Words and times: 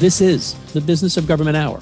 This 0.00 0.22
is 0.22 0.54
the 0.72 0.80
Business 0.80 1.18
of 1.18 1.26
Government 1.26 1.58
Hour, 1.58 1.78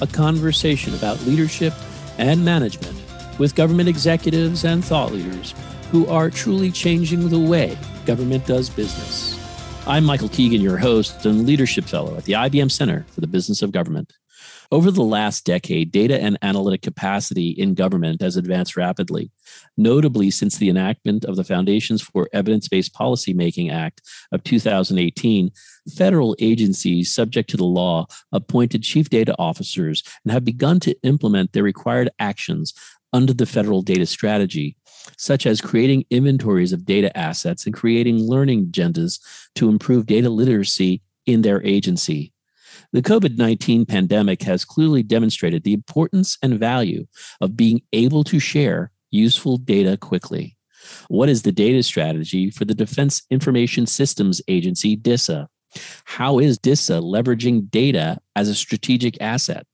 a 0.00 0.06
conversation 0.06 0.94
about 0.94 1.20
leadership 1.26 1.74
and 2.16 2.42
management 2.42 2.98
with 3.38 3.54
government 3.54 3.90
executives 3.90 4.64
and 4.64 4.82
thought 4.82 5.12
leaders 5.12 5.52
who 5.90 6.06
are 6.06 6.30
truly 6.30 6.70
changing 6.70 7.28
the 7.28 7.38
way 7.38 7.76
government 8.06 8.46
does 8.46 8.70
business. 8.70 9.38
I'm 9.86 10.06
Michael 10.06 10.30
Keegan, 10.30 10.62
your 10.62 10.78
host 10.78 11.26
and 11.26 11.46
leadership 11.46 11.84
fellow 11.84 12.16
at 12.16 12.24
the 12.24 12.32
IBM 12.32 12.70
Center 12.70 13.04
for 13.10 13.20
the 13.20 13.26
Business 13.26 13.60
of 13.60 13.70
Government. 13.70 14.14
Over 14.70 14.90
the 14.90 15.02
last 15.02 15.46
decade, 15.46 15.90
data 15.90 16.20
and 16.20 16.36
analytic 16.42 16.82
capacity 16.82 17.48
in 17.48 17.72
government 17.72 18.20
has 18.20 18.36
advanced 18.36 18.76
rapidly, 18.76 19.30
notably 19.78 20.30
since 20.30 20.58
the 20.58 20.68
enactment 20.68 21.24
of 21.24 21.36
the 21.36 21.44
Foundations 21.44 22.02
for 22.02 22.28
Evidence 22.34 22.68
Based 22.68 22.94
Policymaking 22.94 23.72
Act 23.72 24.02
of 24.30 24.44
2018. 24.44 25.50
Federal 25.96 26.36
agencies 26.38 27.14
subject 27.14 27.48
to 27.48 27.56
the 27.56 27.64
law 27.64 28.04
appointed 28.30 28.82
chief 28.82 29.08
data 29.08 29.34
officers 29.38 30.02
and 30.22 30.32
have 30.32 30.44
begun 30.44 30.80
to 30.80 30.94
implement 31.02 31.54
their 31.54 31.62
required 31.62 32.10
actions 32.18 32.74
under 33.14 33.32
the 33.32 33.46
federal 33.46 33.80
data 33.80 34.04
strategy, 34.04 34.76
such 35.16 35.46
as 35.46 35.62
creating 35.62 36.04
inventories 36.10 36.74
of 36.74 36.84
data 36.84 37.16
assets 37.16 37.64
and 37.64 37.74
creating 37.74 38.18
learning 38.18 38.66
agendas 38.66 39.18
to 39.54 39.70
improve 39.70 40.04
data 40.04 40.28
literacy 40.28 41.00
in 41.24 41.40
their 41.40 41.64
agency. 41.64 42.34
The 42.92 43.02
COVID 43.02 43.36
19 43.36 43.84
pandemic 43.84 44.42
has 44.42 44.64
clearly 44.64 45.02
demonstrated 45.02 45.62
the 45.62 45.74
importance 45.74 46.38
and 46.42 46.58
value 46.58 47.06
of 47.40 47.56
being 47.56 47.82
able 47.92 48.24
to 48.24 48.38
share 48.38 48.90
useful 49.10 49.58
data 49.58 49.98
quickly. 49.98 50.56
What 51.08 51.28
is 51.28 51.42
the 51.42 51.52
data 51.52 51.82
strategy 51.82 52.50
for 52.50 52.64
the 52.64 52.74
Defense 52.74 53.22
Information 53.30 53.86
Systems 53.86 54.40
Agency, 54.48 54.96
DISA? 54.96 55.48
How 56.04 56.38
is 56.38 56.58
DISA 56.58 56.94
leveraging 56.94 57.70
data 57.70 58.18
as 58.34 58.48
a 58.48 58.54
strategic 58.54 59.20
asset? 59.20 59.66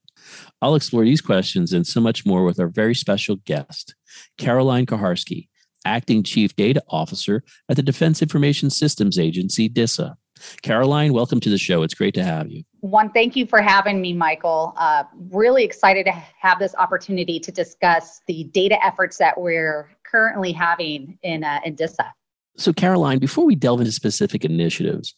I'll 0.61 0.75
explore 0.75 1.05
these 1.05 1.21
questions 1.21 1.73
and 1.73 1.87
so 1.87 2.01
much 2.01 2.27
more 2.27 2.45
with 2.45 2.59
our 2.59 2.69
very 2.69 2.95
special 2.95 3.37
guest, 3.37 3.95
Caroline 4.39 4.87
Kuharske, 4.87 5.49
Acting 5.85 6.23
Chief 6.23 6.57
Data 6.57 6.83
Officer 6.89 7.45
at 7.69 7.77
the 7.77 7.83
Defense 7.83 8.23
Information 8.23 8.71
Systems 8.71 9.19
Agency, 9.19 9.69
DISA. 9.69 10.17
Caroline, 10.63 11.13
welcome 11.13 11.41
to 11.41 11.51
the 11.51 11.59
show. 11.59 11.83
It's 11.83 11.95
great 11.95 12.15
to 12.15 12.25
have 12.25 12.51
you. 12.51 12.65
One, 12.81 13.11
thank 13.11 13.37
you 13.37 13.47
for 13.47 13.63
having 13.63 14.01
me, 14.01 14.13
Michael. 14.13 14.75
Uh, 14.77 15.05
really 15.31 15.65
excited 15.65 16.05
to 16.07 16.13
have 16.13 16.59
this 16.59 16.75
opportunity 16.77 17.39
to 17.41 17.53
discuss 17.53 18.21
the 18.27 18.45
data 18.45 18.83
efforts 18.85 19.17
that 19.19 19.41
we're 19.41 19.91
currently 20.05 20.53
having 20.53 21.19
in, 21.23 21.45
uh, 21.45 21.61
in 21.65 21.75
DISA. 21.75 22.13
So, 22.57 22.73
Caroline, 22.73 23.19
before 23.19 23.45
we 23.45 23.55
delve 23.55 23.81
into 23.81 23.93
specific 23.93 24.45
initiatives, 24.45 25.15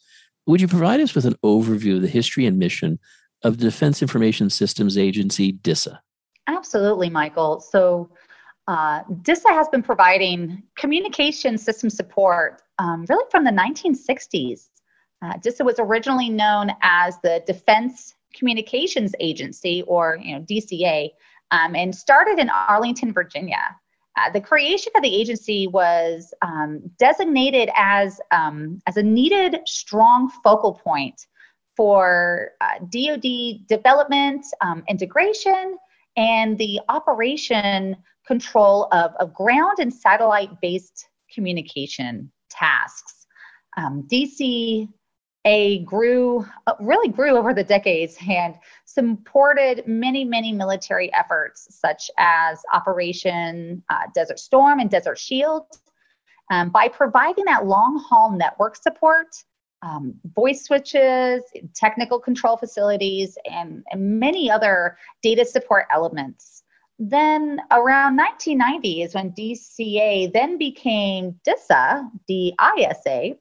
would 0.47 0.61
you 0.61 0.69
provide 0.69 1.01
us 1.01 1.15
with 1.15 1.25
an 1.25 1.35
overview 1.45 1.97
of 1.97 2.03
the 2.03 2.09
history 2.09 2.47
and 2.47 2.59
mission 2.59 2.99
of 3.43 3.59
the 3.59 3.65
Defense 3.65 4.01
Information 4.01 4.49
Systems 4.49 4.97
Agency, 4.97 5.53
DISA? 5.53 6.01
Absolutely, 6.47 7.11
Michael. 7.11 7.61
So, 7.61 8.11
uh, 8.69 9.03
DISA 9.23 9.49
has 9.49 9.69
been 9.69 9.83
providing 9.83 10.63
communication 10.77 11.59
system 11.59 11.91
support 11.91 12.63
um, 12.79 13.05
really 13.09 13.25
from 13.31 13.45
the 13.45 13.51
1960s. 13.51 14.69
Uh, 15.27 15.37
DISA 15.39 15.65
was 15.65 15.77
originally 15.79 16.29
known 16.29 16.71
as 16.83 17.19
the 17.23 17.43
Defense 17.47 18.15
Communications 18.35 19.13
Agency, 19.19 19.83
or 19.87 20.19
you 20.23 20.35
know 20.35 20.43
DCA, 20.43 21.11
um, 21.51 21.75
and 21.75 21.95
started 21.95 22.39
in 22.39 22.49
Arlington, 22.51 23.13
Virginia. 23.13 23.77
Uh, 24.19 24.31
the 24.31 24.41
creation 24.41 24.93
of 24.97 25.03
the 25.03 25.15
agency 25.15 25.67
was 25.67 26.33
um, 26.43 26.81
designated 26.99 27.71
as 27.75 28.21
um, 28.31 28.79
as 28.87 28.97
a 28.97 29.03
needed 29.03 29.59
strong 29.67 30.31
focal 30.45 30.75
point 30.75 31.27
for 31.77 32.53
uh, 32.61 32.79
DoD 32.91 33.67
development, 33.67 34.45
um, 34.63 34.83
integration, 34.89 35.77
and 36.17 36.57
the 36.57 36.81
operation 36.89 37.97
control 38.27 38.89
of, 38.93 39.13
of 39.21 39.35
ground 39.35 39.79
and 39.79 39.93
satellite 39.93 40.51
based 40.63 41.09
communication 41.33 42.31
tasks. 42.51 43.27
Um, 43.77 44.07
DC 44.11 44.89
a 45.47 45.79
grew 45.85 46.45
uh, 46.67 46.75
really 46.81 47.09
grew 47.09 47.37
over 47.37 47.55
the 47.55 47.65
decades 47.65 48.19
and 48.29 48.57
supported 48.85 49.87
many 49.87 50.25
many 50.25 50.53
military 50.53 51.11
efforts 51.15 51.69
such 51.71 52.11
as 52.19 52.61
operation 52.75 53.83
uh, 53.89 54.03
desert 54.15 54.39
storm 54.39 54.81
and 54.81 54.91
desert 54.91 55.19
shield. 55.19 55.65
Um, 56.51 56.71
by 56.71 56.89
providing 56.89 57.45
that 57.47 57.67
long 57.67 58.05
haul 58.07 58.31
network 58.31 58.77
support 58.77 59.29
um, 59.83 60.15
voice 60.35 60.65
switches 60.65 61.43
technical 61.75 62.19
control 62.19 62.57
facilities 62.57 63.37
and, 63.51 63.85
and 63.91 64.21
many 64.21 64.51
other 64.51 64.97
data 65.23 65.45
support 65.45 65.87
elements. 65.93 66.63
Then 66.99 67.61
around 67.71 68.17
1990 68.17 69.03
is 69.03 69.15
when 69.15 69.33
dca 69.33 70.33
then 70.33 70.57
became 70.57 71.39
disa 71.45 72.09
disa 72.27 73.37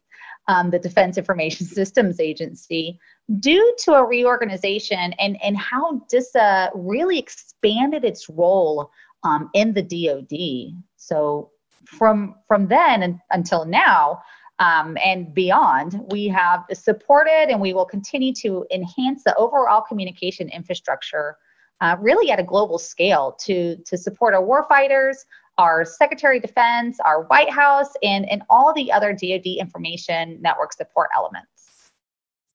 um, 0.48 0.70
the 0.70 0.80
Defense 0.80 1.18
Information 1.18 1.66
Systems 1.80 2.20
Agency, 2.20 3.00
due 3.40 3.76
to 3.80 3.94
a 3.94 4.06
reorganization 4.06 5.14
and, 5.20 5.38
and 5.44 5.58
how 5.58 6.02
DISA 6.10 6.72
really 6.76 7.18
expanded 7.18 8.04
its 8.04 8.30
role 8.30 8.92
um, 9.24 9.50
in 9.54 9.74
the 9.74 9.82
DoD. 9.82 10.82
So 10.98 11.52
from 11.86 12.36
from 12.48 12.68
then 12.68 13.22
until 13.32 13.66
now 13.66 14.22
um, 14.60 14.98
and 15.04 15.34
beyond, 15.34 16.02
we 16.12 16.28
have 16.30 16.64
supported 16.74 17.50
and 17.50 17.60
we 17.60 17.74
will 17.74 17.86
continue 17.86 18.34
to 18.36 18.66
enhance 18.72 19.24
the 19.24 19.36
overall 19.36 19.82
communication 19.82 20.50
infrastructure, 20.50 21.38
uh, 21.82 21.98
really 22.00 22.32
at 22.32 22.40
a 22.40 22.44
global 22.44 22.78
scale, 22.78 23.36
to 23.42 23.78
to 23.86 23.98
support 23.98 24.34
our 24.34 24.44
warfighters, 24.44 25.18
our 25.58 25.86
Secretary 25.86 26.38
of 26.38 26.44
Defense, 26.44 26.98
our 27.04 27.24
White 27.24 27.50
House, 27.50 27.90
and, 28.04 28.30
and 28.30 28.44
all 28.50 28.74
the 28.74 28.92
other 28.92 29.14
DoD 29.14 29.46
information 29.60 30.38
network 30.42 30.74
support 30.74 31.10
elements. 31.16 31.50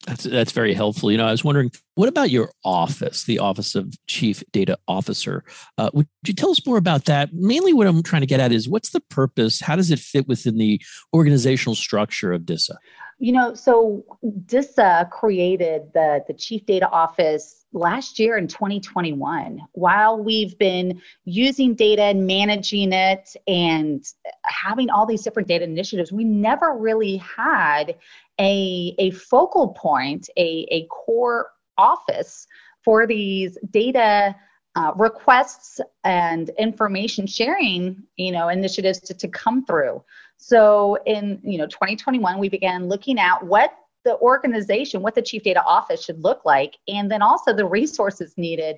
That's 0.07 0.25
that's 0.25 0.53
very 0.53 0.73
helpful. 0.73 1.13
You 1.13 1.19
know, 1.19 1.27
I 1.27 1.31
was 1.31 1.45
wondering, 1.45 1.71
what 1.95 2.09
about 2.09 2.31
your 2.31 2.51
office, 2.65 3.25
the 3.25 3.39
Office 3.39 3.75
of 3.75 3.95
Chief 4.07 4.43
Data 4.51 4.79
Officer? 4.89 5.45
Uh, 5.77 5.91
would 5.93 6.09
you 6.27 6.33
tell 6.33 6.51
us 6.51 6.67
more 6.67 6.79
about 6.79 7.05
that? 7.05 7.35
Mainly, 7.35 7.75
what 7.75 7.87
I'm 7.87 8.03
trying 8.03 8.23
to 8.23 8.27
get 8.27 8.41
at 8.41 8.51
is 8.51 8.67
what's 8.67 8.91
the 8.91 9.01
purpose? 9.01 9.61
How 9.61 9.77
does 9.77 9.91
it 9.91 9.99
fit 9.99 10.27
within 10.27 10.57
the 10.57 10.81
organizational 11.13 11.75
structure 11.75 12.33
of 12.33 12.47
DISA? 12.47 12.79
You 13.23 13.33
know, 13.33 13.55
so 13.55 14.03
DISA 14.47 15.11
created 15.13 15.93
the 15.93 16.25
the 16.27 16.33
Chief 16.33 16.65
Data 16.65 16.89
Office 16.89 17.61
last 17.73 18.19
year 18.19 18.37
in 18.37 18.49
2021 18.49 19.61
while 19.73 20.19
we've 20.19 20.59
been 20.59 21.01
using 21.25 21.75
data 21.75 22.03
and 22.03 22.27
managing 22.27 22.93
it 22.93 23.37
and 23.47 24.05
having 24.45 24.91
all 24.91 25.07
these 25.07 25.23
different 25.23 25.47
data 25.47 25.65
initiatives 25.65 26.11
we 26.11 26.25
never 26.25 26.77
really 26.77 27.19
had 27.19 27.97
a, 28.41 28.95
a 28.99 29.11
focal 29.13 29.69
point 29.69 30.29
a, 30.37 30.67
a 30.73 30.87
core 30.87 31.51
office 31.79 32.49
for 32.83 33.07
these 33.07 33.57
data 33.71 34.35
uh, 34.75 34.93
requests 34.97 35.81
and 36.03 36.51
information 36.59 37.27
sharing 37.27 38.03
you 38.17 38.33
know 38.33 38.49
initiatives 38.49 38.99
to, 38.99 39.15
to 39.15 39.29
come 39.29 39.65
through 39.65 40.03
so 40.43 40.99
in 41.07 41.39
you 41.43 41.59
know 41.59 41.67
2021 41.67 42.39
we 42.39 42.49
began 42.49 42.89
looking 42.89 43.19
at 43.19 43.45
what 43.45 43.75
the 44.05 44.19
organization, 44.19 45.03
what 45.03 45.15
the 45.15 45.23
chief 45.23 45.43
data 45.43 45.63
office 45.63 46.05
should 46.05 46.23
look 46.23 46.45
like, 46.45 46.79
and 46.89 47.11
then 47.11 47.23
also 47.23 47.53
the 47.53 47.67
resources 47.67 48.35
needed 48.37 48.77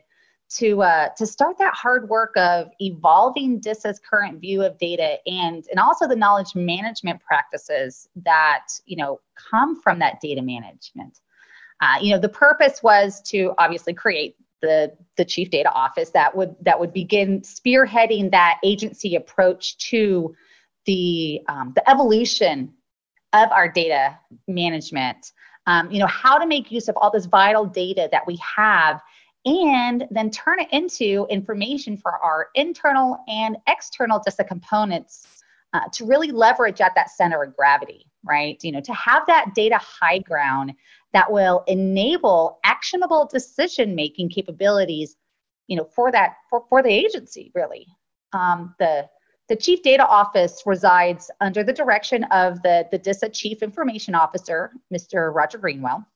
to 0.56 0.82
uh, 0.82 1.08
to 1.16 1.26
start 1.26 1.56
that 1.58 1.72
hard 1.74 2.08
work 2.08 2.32
of 2.36 2.68
evolving 2.80 3.60
DISA's 3.60 3.98
current 3.98 4.40
view 4.40 4.62
of 4.62 4.76
data 4.78 5.18
and 5.26 5.64
and 5.70 5.78
also 5.78 6.06
the 6.06 6.16
knowledge 6.16 6.54
management 6.54 7.20
practices 7.20 8.08
that 8.16 8.66
you 8.84 8.97
know 8.97 9.20
come 9.34 9.80
from 9.80 9.98
that 10.00 10.20
data 10.20 10.42
management. 10.42 11.20
Uh, 11.80 11.98
you 12.00 12.12
know, 12.12 12.18
the 12.18 12.28
purpose 12.28 12.82
was 12.82 13.20
to 13.22 13.54
obviously 13.58 13.94
create 13.94 14.36
the 14.60 14.92
the 15.16 15.24
chief 15.24 15.50
data 15.50 15.72
office 15.72 16.10
that 16.10 16.36
would 16.36 16.54
that 16.60 16.78
would 16.78 16.92
begin 16.92 17.41
spearheading 17.42 18.30
that 18.30 18.58
agency 18.65 19.15
approach 19.15 19.76
to 19.78 20.34
the 20.86 21.40
um, 21.48 21.72
the 21.74 21.88
evolution 21.88 22.72
of 23.32 23.50
our 23.50 23.68
data 23.68 24.18
management. 24.48 25.32
Um, 25.66 25.90
you 25.92 26.00
know, 26.00 26.08
how 26.08 26.38
to 26.38 26.46
make 26.46 26.72
use 26.72 26.88
of 26.88 26.96
all 26.96 27.10
this 27.10 27.26
vital 27.26 27.64
data 27.64 28.08
that 28.10 28.26
we 28.26 28.36
have 28.56 29.00
and 29.44 30.06
then 30.10 30.30
turn 30.30 30.60
it 30.60 30.68
into 30.72 31.26
information 31.30 31.96
for 31.96 32.12
our 32.18 32.48
internal 32.54 33.18
and 33.28 33.56
external 33.68 34.20
DISA 34.24 34.44
components 34.44 35.42
uh, 35.72 35.80
to 35.92 36.04
really 36.04 36.30
leverage 36.30 36.80
at 36.80 36.94
that 36.94 37.10
center 37.10 37.42
of 37.42 37.56
gravity, 37.56 38.06
right? 38.24 38.62
You 38.62 38.72
know, 38.72 38.80
to 38.80 38.92
have 38.92 39.26
that 39.26 39.54
data 39.54 39.78
high 39.78 40.18
ground 40.18 40.74
that 41.12 41.30
will 41.30 41.64
enable 41.66 42.58
actionable 42.64 43.28
decision 43.32 43.94
making 43.94 44.30
capabilities, 44.30 45.16
you 45.66 45.76
know, 45.76 45.84
for 45.84 46.12
that 46.12 46.36
for, 46.48 46.64
for 46.68 46.82
the 46.82 46.90
agency, 46.90 47.50
really. 47.54 47.86
Um, 48.32 48.74
the 48.78 49.08
the 49.48 49.56
Chief 49.56 49.83
Data 49.83 50.06
Office 50.06 50.62
resides 50.66 51.30
under 51.41 51.65
the 51.65 51.72
direction 51.72 52.24
of 52.24 52.62
the, 52.62 52.86
the 52.91 52.98
DISA 52.98 53.28
Chief 53.30 53.62
Information 53.62 54.15
Officer, 54.15 54.72
Mr. 54.92 55.34
Roger 55.34 55.59
Greenwell. 55.59 56.06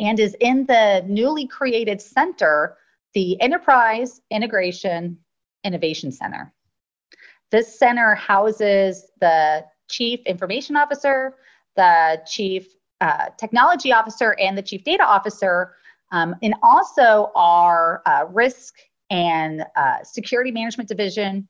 and 0.00 0.18
is 0.18 0.36
in 0.40 0.66
the 0.66 1.04
newly 1.06 1.46
created 1.46 2.00
center, 2.00 2.76
the 3.14 3.40
Enterprise 3.40 4.20
Integration 4.30 5.18
Innovation 5.64 6.12
Center. 6.12 6.52
This 7.50 7.78
center 7.78 8.14
houses 8.14 9.10
the 9.20 9.64
Chief 9.88 10.20
Information 10.26 10.76
Officer, 10.76 11.36
the 11.76 12.20
Chief 12.26 12.66
uh, 13.00 13.26
Technology 13.38 13.92
Officer, 13.92 14.36
and 14.38 14.58
the 14.58 14.62
Chief 14.62 14.84
Data 14.84 15.04
Officer, 15.04 15.74
um, 16.12 16.34
and 16.42 16.54
also 16.62 17.30
our 17.34 18.02
uh, 18.06 18.26
Risk 18.28 18.74
and 19.10 19.64
uh, 19.76 20.02
Security 20.02 20.50
Management 20.50 20.88
Division 20.88 21.48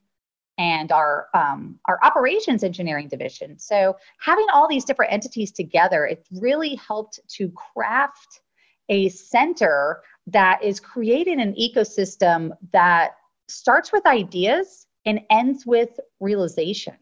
and 0.58 0.90
our 0.93 1.28
um, 1.34 1.78
our 1.87 1.99
operations 2.02 2.64
engineering 2.64 3.08
division. 3.08 3.58
So 3.58 3.96
having 4.20 4.46
all 4.52 4.69
these 4.69 4.84
different 4.84 5.12
entities 5.12 5.52
together, 5.52 6.05
it 6.05 6.26
really 6.32 6.75
helped 6.75 7.20
to 7.37 7.50
craft 7.50 8.40
a 8.88 9.08
center 9.08 10.02
that 10.26 10.62
is 10.62 10.81
creating 10.81 11.40
an 11.40 11.55
ecosystem 11.55 12.50
that 12.72 13.12
starts 13.49 13.93
with 13.93 14.05
ideas 14.06 14.87
and 15.06 15.20
ends 15.31 15.64
with 15.64 15.99
realization. 16.20 16.94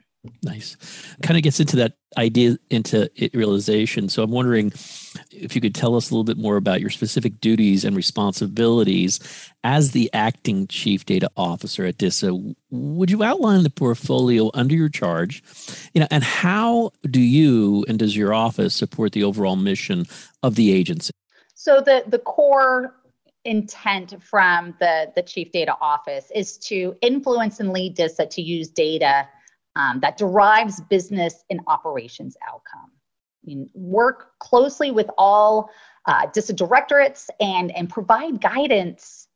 Nice. 0.43 0.77
Kind 1.23 1.37
of 1.37 1.43
gets 1.43 1.61
into 1.61 1.77
that 1.77 1.95
idea 2.19 2.57
into 2.71 3.11
realization. 3.35 4.09
So 4.09 4.23
I'm 4.23 4.31
wondering 4.31 4.73
if 5.31 5.55
you 5.55 5.61
could 5.61 5.75
tell 5.75 5.97
us 5.97 6.11
a 6.11 6.15
little 6.15 6.25
bit 6.25 6.39
more 6.39 6.57
about 6.57 6.81
your 6.81 6.91
specific 6.91 7.41
duties 7.41 7.85
and 7.85 7.95
responsibilities 7.97 9.21
as 9.65 9.93
the 9.93 10.11
acting 10.13 10.67
chief 10.69 11.05
data 11.05 11.31
officer 11.37 11.85
at 11.85 11.99
DISA. 11.99 12.33
Would 12.71 13.11
you 13.11 13.23
outline 13.23 13.63
the 13.63 13.71
portfolio 13.71 14.51
under 14.55 14.75
your 14.75 14.89
charge? 14.89 15.43
You 15.95 16.01
know, 16.01 16.09
and 16.11 16.25
how 16.25 16.93
do 17.11 17.21
you 17.21 17.85
and 17.89 17.99
does 17.99 18.17
your 18.17 18.33
office 18.33 18.75
support 18.75 19.13
the 19.13 19.25
overall 19.25 19.57
mission 19.57 20.07
of 20.43 20.55
the 20.55 20.73
agency? 20.73 21.13
So 21.55 21.81
the 21.81 22.05
the 22.07 22.19
core 22.19 22.95
intent 23.47 24.21
from 24.23 24.75
the, 24.81 25.11
the 25.15 25.23
chief 25.23 25.53
data 25.53 25.77
office 25.81 26.31
is 26.35 26.59
to 26.59 26.97
influence 27.01 27.61
and 27.61 27.73
lead 27.73 27.95
DISA 27.95 28.27
to 28.27 28.43
use 28.43 28.69
data 28.69 29.29
um, 29.77 30.01
that 30.01 30.17
derives 30.17 30.81
business 30.81 31.45
and 31.51 31.61
operations 31.69 32.37
outcome. 32.49 32.91
I 32.91 33.47
mean, 33.47 33.71
work 33.75 34.39
closely 34.41 34.91
with 34.91 35.09
all 35.17 35.71
uh, 36.07 36.27
directorates 36.27 37.31
and, 37.41 37.71
and 37.77 37.89
provide 37.89 38.41
guidance 38.41 39.29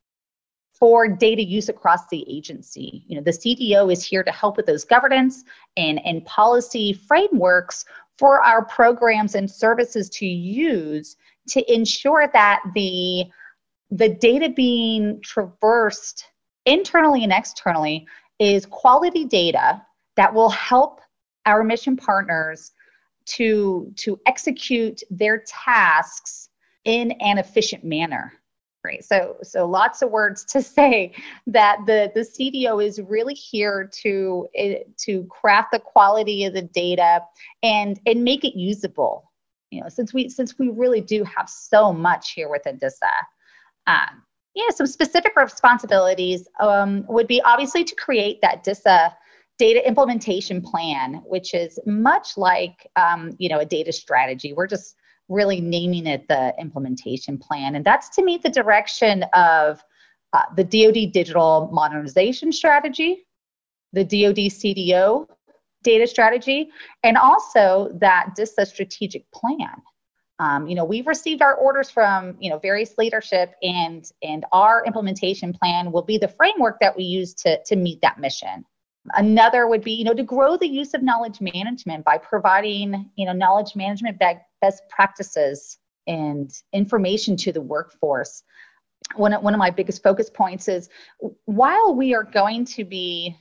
for 0.72 1.06
data 1.06 1.44
use 1.44 1.68
across 1.68 2.08
the 2.08 2.24
agency. 2.28 3.04
You 3.06 3.16
know, 3.16 3.22
the 3.22 3.32
CDO 3.32 3.92
is 3.92 4.02
here 4.02 4.24
to 4.24 4.32
help 4.32 4.56
with 4.56 4.66
those 4.66 4.82
governance 4.82 5.44
and, 5.76 6.04
and 6.06 6.24
policy 6.24 6.94
frameworks 6.94 7.84
for 8.18 8.42
our 8.42 8.64
programs 8.64 9.34
and 9.34 9.48
services 9.50 10.08
to 10.10 10.26
use 10.26 11.16
to 11.48 11.72
ensure 11.72 12.28
that 12.32 12.60
the 12.74 13.24
the 13.92 14.08
data 14.08 14.48
being 14.48 15.20
traversed 15.20 16.26
internally 16.64 17.24
and 17.24 17.32
externally 17.32 18.06
is 18.38 18.64
quality 18.66 19.24
data 19.24 19.82
that 20.20 20.34
will 20.34 20.50
help 20.50 21.00
our 21.46 21.64
mission 21.64 21.96
partners 21.96 22.72
to, 23.24 23.90
to 23.96 24.20
execute 24.26 25.00
their 25.08 25.42
tasks 25.46 26.50
in 26.84 27.12
an 27.12 27.38
efficient 27.38 27.84
manner. 27.84 28.34
Right 28.84 29.02
so 29.02 29.36
so 29.42 29.66
lots 29.66 30.02
of 30.02 30.10
words 30.10 30.44
to 30.46 30.62
say 30.76 31.12
that 31.46 31.78
the 31.84 32.10
the 32.14 32.20
cdo 32.20 32.82
is 32.82 32.98
really 32.98 33.34
here 33.34 33.90
to 34.02 34.48
eh, 34.54 34.78
to 35.04 35.24
craft 35.24 35.72
the 35.72 35.78
quality 35.78 36.46
of 36.46 36.54
the 36.54 36.62
data 36.62 37.20
and 37.62 38.00
and 38.06 38.24
make 38.24 38.42
it 38.42 38.58
usable. 38.58 39.30
You 39.70 39.82
know 39.82 39.90
since 39.90 40.14
we 40.14 40.30
since 40.30 40.58
we 40.58 40.70
really 40.70 41.02
do 41.02 41.24
have 41.24 41.50
so 41.50 41.92
much 41.92 42.32
here 42.32 42.48
within 42.50 42.78
DISA 42.78 43.06
um, 43.86 44.22
yeah, 44.54 44.70
some 44.70 44.86
specific 44.86 45.36
responsibilities 45.36 46.48
um, 46.58 47.04
would 47.08 47.26
be 47.26 47.40
obviously 47.42 47.84
to 47.84 47.94
create 47.94 48.40
that 48.40 48.64
DISA 48.64 49.14
data 49.60 49.86
implementation 49.86 50.62
plan, 50.62 51.20
which 51.26 51.52
is 51.52 51.78
much 51.84 52.38
like 52.38 52.90
um, 52.96 53.36
you 53.38 53.48
know 53.48 53.58
a 53.58 53.66
data 53.66 53.92
strategy. 53.92 54.54
We're 54.54 54.66
just 54.66 54.96
really 55.28 55.60
naming 55.60 56.06
it 56.06 56.26
the 56.28 56.54
implementation 56.58 57.36
plan, 57.36 57.74
and 57.74 57.84
that's 57.84 58.08
to 58.16 58.24
meet 58.24 58.42
the 58.42 58.48
direction 58.48 59.22
of 59.34 59.84
uh, 60.32 60.44
the 60.56 60.64
DoD 60.64 61.12
digital 61.12 61.68
modernization 61.72 62.52
strategy, 62.52 63.26
the 63.92 64.02
DoD 64.02 64.48
CDO 64.48 65.26
data 65.82 66.06
strategy, 66.06 66.70
and 67.04 67.18
also 67.18 67.90
that 68.00 68.30
DISA 68.36 68.64
strategic 68.64 69.30
plan. 69.30 69.74
Um, 70.38 70.68
you 70.68 70.74
know, 70.74 70.86
we've 70.86 71.06
received 71.06 71.42
our 71.42 71.54
orders 71.54 71.90
from 71.90 72.34
you 72.40 72.48
know 72.48 72.58
various 72.58 72.96
leadership, 72.96 73.54
and 73.62 74.10
and 74.22 74.46
our 74.52 74.82
implementation 74.86 75.52
plan 75.52 75.92
will 75.92 76.06
be 76.12 76.16
the 76.16 76.28
framework 76.28 76.78
that 76.80 76.96
we 76.96 77.04
use 77.04 77.34
to 77.42 77.62
to 77.64 77.76
meet 77.76 78.00
that 78.00 78.18
mission. 78.18 78.64
Another 79.14 79.66
would 79.66 79.82
be 79.82 79.92
you 79.92 80.04
know 80.04 80.14
to 80.14 80.22
grow 80.22 80.56
the 80.56 80.68
use 80.68 80.94
of 80.94 81.02
knowledge 81.02 81.40
management 81.40 82.04
by 82.04 82.18
providing 82.18 83.10
you 83.16 83.26
know 83.26 83.32
knowledge 83.32 83.74
management 83.74 84.18
best 84.60 84.82
practices 84.88 85.78
and 86.06 86.50
information 86.72 87.36
to 87.36 87.52
the 87.52 87.60
workforce. 87.60 88.42
One 89.16 89.32
of, 89.32 89.42
one 89.42 89.54
of 89.54 89.58
my 89.58 89.70
biggest 89.70 90.02
focus 90.02 90.28
points 90.28 90.68
is 90.68 90.88
while 91.46 91.94
we 91.94 92.14
are 92.14 92.24
going 92.24 92.64
to 92.66 92.84
be 92.84 93.36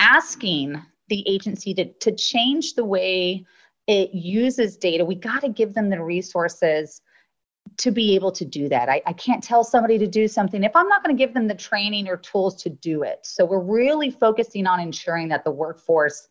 asking 0.00 0.82
the 1.08 1.28
agency 1.28 1.74
to, 1.74 1.92
to 1.92 2.12
change 2.12 2.74
the 2.74 2.84
way 2.84 3.44
it 3.86 4.12
uses 4.12 4.76
data, 4.76 5.04
we 5.04 5.14
got 5.14 5.42
to 5.42 5.48
give 5.48 5.74
them 5.74 5.90
the 5.90 6.02
resources 6.02 7.00
to 7.78 7.90
be 7.90 8.14
able 8.14 8.32
to 8.32 8.44
do 8.44 8.68
that. 8.68 8.88
I, 8.88 9.02
I 9.06 9.12
can't 9.12 9.42
tell 9.42 9.64
somebody 9.64 9.98
to 9.98 10.06
do 10.06 10.28
something 10.28 10.64
if 10.64 10.74
I'm 10.74 10.88
not 10.88 11.02
going 11.04 11.16
to 11.16 11.18
give 11.18 11.34
them 11.34 11.48
the 11.48 11.54
training 11.54 12.08
or 12.08 12.16
tools 12.16 12.62
to 12.62 12.70
do 12.70 13.02
it. 13.02 13.20
So 13.22 13.44
we're 13.44 13.60
really 13.60 14.10
focusing 14.10 14.66
on 14.66 14.80
ensuring 14.80 15.28
that 15.28 15.44
the 15.44 15.50
workforce 15.50 16.28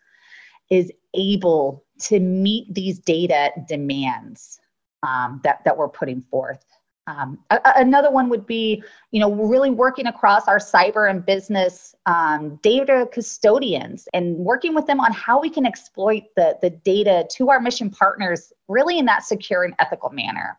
is 0.70 0.92
able 1.14 1.84
to 2.00 2.20
meet 2.20 2.74
these 2.74 3.00
data 3.00 3.52
demands 3.68 4.60
um, 5.04 5.42
that, 5.44 5.64
that 5.66 5.78
we're 5.78 5.90
putting 5.90 6.22
forth. 6.22 6.64
Um, 7.08 7.40
a, 7.50 7.60
another 7.76 8.12
one 8.12 8.30
would 8.30 8.46
be, 8.46 8.84
you 9.10 9.20
know, 9.20 9.34
really 9.34 9.72
working 9.72 10.08
across 10.08 10.48
our 10.48 10.60
cyber 10.60 11.10
and 11.10 11.26
business 11.26 11.96
um, 12.06 12.60
data 12.62 13.08
custodians 13.12 14.08
and 14.14 14.38
working 14.38 14.76
with 14.76 14.86
them 14.86 15.00
on 15.00 15.12
how 15.12 15.42
we 15.42 15.50
can 15.50 15.66
exploit 15.66 16.24
the, 16.36 16.58
the 16.62 16.70
data 16.70 17.28
to 17.32 17.50
our 17.50 17.60
mission 17.60 17.90
partners 17.90 18.54
really 18.68 19.00
in 19.00 19.06
that 19.06 19.24
secure 19.24 19.64
and 19.64 19.74
ethical 19.80 20.12
manner. 20.12 20.58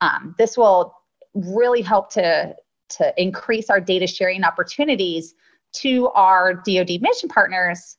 Um, 0.00 0.34
this 0.38 0.56
will 0.56 0.94
really 1.34 1.82
help 1.82 2.10
to, 2.12 2.54
to 2.90 3.22
increase 3.22 3.70
our 3.70 3.80
data 3.80 4.06
sharing 4.06 4.44
opportunities 4.44 5.34
to 5.72 6.08
our 6.10 6.54
DoD 6.54 7.00
mission 7.00 7.28
partners 7.28 7.96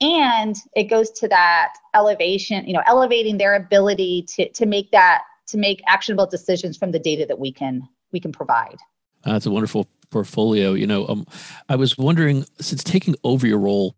and 0.00 0.56
it 0.74 0.84
goes 0.84 1.10
to 1.10 1.28
that 1.28 1.72
elevation 1.94 2.66
you 2.66 2.74
know 2.74 2.82
elevating 2.86 3.38
their 3.38 3.54
ability 3.54 4.26
to 4.28 4.50
to 4.50 4.66
make 4.66 4.90
that 4.90 5.22
to 5.46 5.56
make 5.56 5.82
actionable 5.86 6.26
decisions 6.26 6.76
from 6.76 6.90
the 6.90 6.98
data 6.98 7.24
that 7.26 7.38
we 7.38 7.52
can 7.52 7.88
we 8.12 8.20
can 8.20 8.32
provide. 8.32 8.76
That's 9.24 9.46
a 9.46 9.50
wonderful 9.50 9.86
portfolio. 10.10 10.74
You 10.74 10.86
know, 10.86 11.06
um, 11.08 11.26
I 11.68 11.76
was 11.76 11.98
wondering 11.98 12.44
since 12.60 12.84
taking 12.84 13.16
over 13.24 13.46
your 13.46 13.58
role 13.58 13.96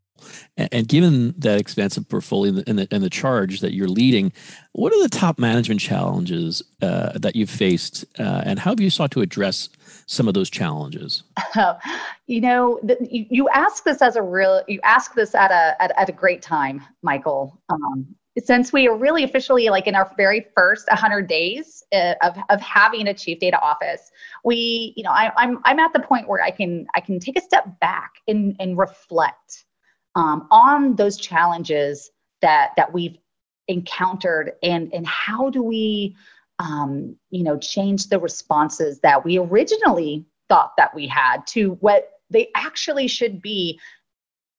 and, 0.57 0.69
and 0.73 0.89
given 0.89 1.35
that 1.39 1.61
expansive 1.61 2.09
portfolio 2.09 2.63
and 2.67 2.79
the, 2.79 2.89
and 2.91 3.03
the, 3.03 3.11
charge 3.11 3.61
that 3.61 3.73
you're 3.73 3.89
leading, 3.89 4.33
what 4.73 4.93
are 4.93 5.03
the 5.03 5.09
top 5.09 5.39
management 5.39 5.81
challenges 5.81 6.63
uh, 6.83 7.13
that 7.19 7.37
you've 7.37 7.51
faced, 7.51 8.05
uh, 8.19 8.43
and 8.45 8.59
how 8.59 8.71
have 8.71 8.81
you 8.81 8.91
sought 8.91 9.11
to 9.13 9.21
address 9.21 9.69
some 10.07 10.29
of 10.29 10.35
those 10.35 10.51
challenges? 10.51 11.23
you 12.27 12.41
know, 12.41 12.79
the, 12.83 12.97
you, 13.01 13.27
you 13.31 13.49
ask 13.51 13.85
this 13.85 14.03
as 14.03 14.17
a 14.17 14.23
real, 14.23 14.63
you 14.69 14.81
ask 14.85 15.15
this 15.15 15.35
at 15.35 15.51
a 15.51 15.81
at, 15.83 15.93
at 15.97 16.09
a 16.09 16.13
great 16.13 16.43
time, 16.43 16.83
Michael. 17.03 17.59
Um, 17.69 18.15
since 18.45 18.73
we 18.73 18.87
are 18.87 18.97
really 18.97 19.25
officially 19.25 19.69
like 19.69 19.87
in 19.87 19.95
our 19.95 20.13
very 20.17 20.47
first 20.55 20.89
100 20.89 21.27
days 21.27 21.83
uh, 21.93 22.15
of, 22.23 22.37
of 22.51 22.61
having 22.61 23.09
a 23.09 23.15
chief 23.15 23.39
data 23.39 23.59
office 23.61 24.11
we 24.45 24.93
you 24.97 25.03
know 25.03 25.11
I, 25.11 25.27
am 25.27 25.33
I'm, 25.37 25.59
I'm 25.65 25.79
at 25.79 25.93
the 25.93 26.01
point 26.01 26.29
where 26.29 26.43
i 26.43 26.51
can 26.51 26.87
i 26.95 27.01
can 27.01 27.19
take 27.19 27.39
a 27.39 27.43
step 27.43 27.81
back 27.81 28.15
and, 28.29 28.57
and 28.59 28.77
reflect 28.77 29.65
um, 30.17 30.49
on 30.51 30.97
those 30.97 31.17
challenges 31.19 32.11
that 32.43 32.73
that 32.77 32.93
we've 32.93 33.17
encountered 33.69 34.53
and 34.63 34.93
and 34.93 35.07
how 35.07 35.51
do 35.51 35.63
we 35.63 36.17
um, 36.59 37.15
you 37.31 37.45
know 37.45 37.57
change 37.59 38.09
the 38.09 38.19
responses 38.19 38.99
that 39.01 39.25
we 39.25 39.39
originally 39.39 40.25
thought 40.49 40.73
that 40.77 40.95
we 40.95 41.07
had 41.07 41.47
to 41.47 41.73
what 41.81 42.11
they 42.31 42.49
actually 42.57 43.07
should 43.07 43.41
be 43.41 43.79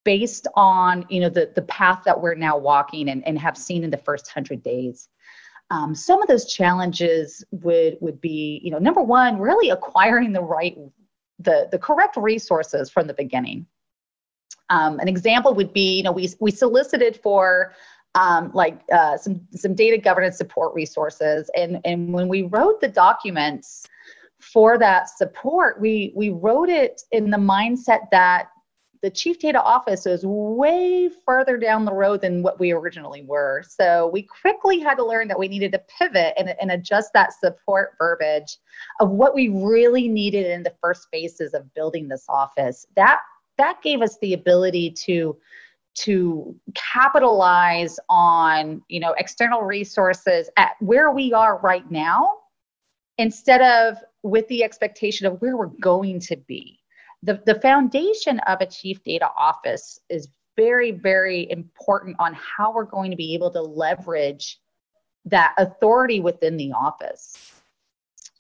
based 0.06 0.48
on 0.56 1.06
you 1.10 1.20
know 1.20 1.30
the, 1.30 1.52
the 1.56 1.62
path 1.64 2.04
that 2.06 2.22
we're 2.22 2.36
now 2.36 2.58
walking 2.58 3.10
and, 3.10 3.26
and 3.28 3.38
have 3.38 3.58
seen 3.58 3.84
in 3.84 3.90
the 3.90 3.98
first 3.98 4.28
100 4.28 4.64
days. 4.64 5.10
Um, 5.70 5.94
some 5.94 6.22
of 6.22 6.30
those 6.30 6.46
challenges 6.46 7.44
would 7.52 7.98
would 8.00 8.22
be 8.22 8.62
you 8.64 8.72
know 8.72 8.78
number 8.78 9.02
one 9.02 9.40
really 9.40 9.72
acquiring 9.72 10.34
the 10.34 10.42
right 10.42 10.78
the 11.40 11.68
the 11.72 11.80
correct 11.80 12.16
resources 12.16 12.90
from 12.90 13.08
the 13.08 13.14
beginning 13.14 13.66
um, 14.70 15.00
an 15.00 15.08
example 15.08 15.54
would 15.54 15.74
be 15.74 15.98
you 15.98 16.04
know 16.04 16.12
we, 16.12 16.30
we 16.40 16.52
solicited 16.52 17.18
for 17.18 17.74
um, 18.18 18.52
like 18.54 18.82
uh, 18.92 19.16
some 19.16 19.40
some 19.54 19.76
data 19.76 19.98
governance 19.98 20.38
support 20.38 20.74
resources. 20.74 21.50
And 21.56 21.80
and 21.86 22.12
when 22.12 22.28
we 22.28 22.44
wrote 22.44 22.82
the 22.82 22.88
documents 22.88 23.86
for 24.40 24.78
that 24.80 25.10
support, 25.10 25.80
we 25.80 26.12
we 26.16 26.32
wrote 26.32 26.70
it 26.70 27.04
in 27.12 27.30
the 27.30 27.38
mindset 27.38 28.10
that 28.12 28.50
the 29.04 29.12
chief 29.12 29.38
data 29.38 29.62
office 29.62 30.08
is 30.08 30.26
way 30.26 31.08
further 31.24 31.56
down 31.56 31.86
the 31.86 31.94
road 31.94 32.22
than 32.22 32.42
what 32.42 32.60
we 32.60 32.72
originally 32.72 33.22
were. 33.22 33.64
So 33.70 34.10
we 34.12 34.24
quickly 34.24 34.80
had 34.80 34.96
to 34.96 35.06
learn 35.06 35.28
that 35.28 35.38
we 35.38 35.48
needed 35.48 35.72
to 35.74 35.84
pivot 36.00 36.34
and, 36.36 36.56
and 36.60 36.72
adjust 36.72 37.14
that 37.14 37.34
support 37.34 37.92
verbiage 38.00 38.58
of 39.00 39.12
what 39.12 39.36
we 39.36 39.50
really 39.50 40.08
needed 40.08 40.48
in 40.48 40.64
the 40.64 40.74
first 40.82 41.10
phases 41.12 41.54
of 41.54 41.72
building 41.76 42.08
this 42.08 42.26
office. 42.28 42.88
That 42.96 43.20
that 43.58 43.82
gave 43.82 44.02
us 44.02 44.18
the 44.20 44.34
ability 44.34 44.92
to 44.92 45.38
to 45.96 46.56
capitalize 46.76 48.00
on 48.10 48.82
you 48.88 49.00
know 49.00 49.14
external 49.18 49.62
resources 49.62 50.50
at 50.58 50.74
where 50.80 51.12
we 51.12 51.34
are 51.34 51.60
right 51.60 51.90
now 51.90 52.30
instead 53.18 53.62
of 53.62 53.98
with 54.24 54.48
the 54.48 54.64
expectation 54.64 55.26
of 55.26 55.42
where 55.42 55.58
we're 55.58 55.68
going 55.80 56.20
to 56.20 56.36
be 56.48 56.80
the, 57.24 57.42
the 57.46 57.60
foundation 57.62 58.40
of 58.42 58.62
a 58.62 58.66
chief 58.66 59.04
data 59.04 59.30
office 59.38 60.00
is 60.10 60.28
very, 60.56 60.92
very 60.92 61.50
important 61.52 62.16
on 62.20 62.34
how 62.34 62.74
we're 62.74 62.84
going 62.84 63.12
to 63.12 63.18
be 63.18 63.34
able 63.34 63.52
to 63.52 63.62
leverage 63.62 64.60
that 65.26 65.54
authority 65.58 66.20
within 66.20 66.58
the 66.58 66.72
office. 66.72 67.57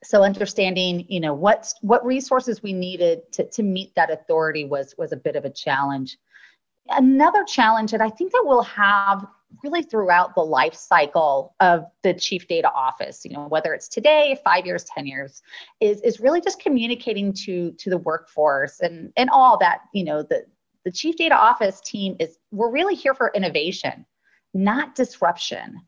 So 0.03 0.23
understanding, 0.23 1.05
you 1.09 1.19
know, 1.19 1.33
what 1.33 1.73
what 1.81 2.05
resources 2.05 2.61
we 2.61 2.73
needed 2.73 3.31
to, 3.33 3.49
to 3.49 3.63
meet 3.63 3.95
that 3.95 4.11
authority 4.11 4.65
was 4.65 4.93
was 4.97 5.11
a 5.11 5.17
bit 5.17 5.35
of 5.35 5.45
a 5.45 5.49
challenge. 5.49 6.17
Another 6.89 7.43
challenge 7.43 7.91
that 7.91 8.01
I 8.01 8.09
think 8.09 8.31
that 8.31 8.43
we'll 8.45 8.61
have 8.63 9.25
really 9.63 9.81
throughout 9.81 10.35
the 10.35 10.41
life 10.41 10.73
cycle 10.73 11.55
of 11.59 11.85
the 12.03 12.13
chief 12.13 12.47
data 12.47 12.69
office 12.71 13.23
you 13.23 13.31
know 13.31 13.47
whether 13.47 13.73
it's 13.73 13.87
today 13.87 14.37
five 14.43 14.65
years 14.65 14.83
ten 14.83 15.05
years 15.05 15.41
is 15.79 16.01
is 16.01 16.19
really 16.19 16.41
just 16.41 16.59
communicating 16.59 17.31
to 17.31 17.71
to 17.73 17.89
the 17.89 17.97
workforce 17.97 18.81
and 18.81 19.11
and 19.15 19.29
all 19.29 19.57
that 19.57 19.81
you 19.93 20.03
know 20.03 20.21
the 20.21 20.45
the 20.83 20.91
chief 20.91 21.15
data 21.15 21.35
office 21.35 21.81
team 21.81 22.15
is 22.19 22.37
we're 22.51 22.71
really 22.71 22.95
here 22.95 23.13
for 23.13 23.31
innovation 23.33 24.05
not 24.53 24.95
disruption 24.95 25.81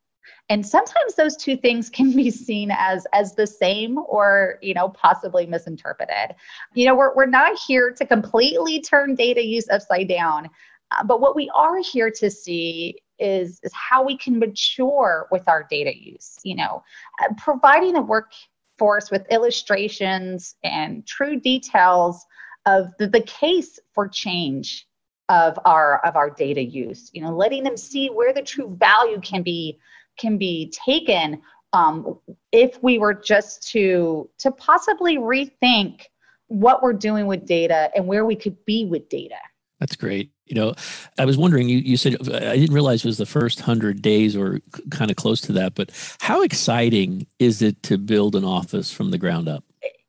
and 0.49 0.65
sometimes 0.65 1.15
those 1.15 1.35
two 1.35 1.55
things 1.55 1.89
can 1.89 2.15
be 2.15 2.29
seen 2.29 2.71
as 2.71 3.05
as 3.13 3.35
the 3.35 3.47
same 3.47 3.99
or 4.07 4.57
you 4.61 4.73
know 4.73 4.89
possibly 4.89 5.45
misinterpreted 5.45 6.35
you 6.73 6.85
know 6.85 6.95
we're, 6.95 7.15
we're 7.15 7.25
not 7.25 7.57
here 7.67 7.91
to 7.91 8.05
completely 8.05 8.81
turn 8.81 9.15
data 9.15 9.45
use 9.45 9.69
upside 9.69 10.07
down 10.07 10.49
uh, 10.91 11.03
but 11.03 11.21
what 11.21 11.35
we 11.35 11.49
are 11.55 11.77
here 11.77 12.11
to 12.11 12.29
see 12.31 12.95
is, 13.19 13.59
is 13.63 13.71
how 13.73 14.03
we 14.03 14.17
can 14.17 14.39
mature 14.39 15.27
with 15.31 15.47
our 15.47 15.67
data 15.69 15.95
use. 15.95 16.37
You 16.43 16.55
know, 16.55 16.83
uh, 17.21 17.33
providing 17.37 17.93
the 17.93 18.01
workforce 18.01 19.11
with 19.11 19.27
illustrations 19.29 20.55
and 20.63 21.05
true 21.05 21.39
details 21.39 22.25
of 22.65 22.89
the, 22.97 23.07
the 23.07 23.21
case 23.21 23.79
for 23.93 24.07
change 24.07 24.87
of 25.27 25.59
our 25.65 26.03
of 26.05 26.15
our 26.15 26.29
data 26.29 26.63
use. 26.63 27.11
You 27.13 27.21
know, 27.21 27.35
letting 27.35 27.63
them 27.63 27.77
see 27.77 28.07
where 28.07 28.33
the 28.33 28.41
true 28.41 28.75
value 28.79 29.19
can 29.21 29.43
be 29.43 29.77
can 30.19 30.37
be 30.37 30.71
taken 30.85 31.41
um, 31.73 32.19
if 32.51 32.81
we 32.83 32.97
were 32.99 33.13
just 33.13 33.67
to 33.71 34.29
to 34.39 34.51
possibly 34.51 35.17
rethink 35.17 36.01
what 36.47 36.81
we're 36.81 36.93
doing 36.93 37.27
with 37.27 37.45
data 37.45 37.91
and 37.95 38.07
where 38.07 38.25
we 38.25 38.35
could 38.35 38.63
be 38.65 38.85
with 38.85 39.07
data. 39.09 39.35
That's 39.79 39.95
great. 39.95 40.31
You 40.45 40.55
know, 40.55 40.73
I 41.17 41.25
was 41.25 41.37
wondering, 41.37 41.69
you, 41.69 41.77
you 41.77 41.95
said, 41.95 42.15
I 42.33 42.57
didn't 42.57 42.73
realize 42.73 43.05
it 43.05 43.07
was 43.07 43.17
the 43.17 43.25
first 43.25 43.59
100 43.59 44.01
days 44.01 44.35
or 44.35 44.59
kind 44.89 45.09
of 45.09 45.15
close 45.15 45.39
to 45.41 45.53
that, 45.53 45.75
but 45.75 45.91
how 46.19 46.41
exciting 46.41 47.27
is 47.37 47.61
it 47.61 47.81
to 47.83 47.97
build 47.97 48.35
an 48.35 48.43
office 48.43 48.91
from 48.91 49.11
the 49.11 49.17
ground 49.17 49.47
up? 49.47 49.63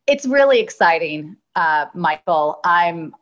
It's 0.06 0.26
really 0.26 0.60
exciting, 0.60 1.36
uh, 1.54 1.86
Michael. 1.94 2.58
I'm, 2.64 3.14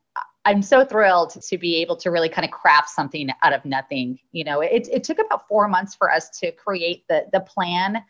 I'm 0.49 0.63
so 0.63 0.83
thrilled 0.83 1.41
to 1.43 1.59
be 1.59 1.77
able 1.77 1.95
to 1.97 2.11
really 2.11 2.31
kind 2.31 2.47
of 2.47 2.51
craft 2.51 2.89
something 2.89 3.29
out 3.43 3.53
of 3.53 3.63
nothing. 3.67 4.19
You 4.33 4.45
know, 4.45 4.63
it, 4.63 4.89
it 4.91 5.05
took 5.05 5.19
about 5.19 5.47
four 5.47 5.69
months 5.69 5.95
for 5.95 6.11
us 6.11 6.31
to 6.41 6.53
create 6.53 7.05
the, 7.07 7.27
the 7.35 7.41
plan 7.41 8.03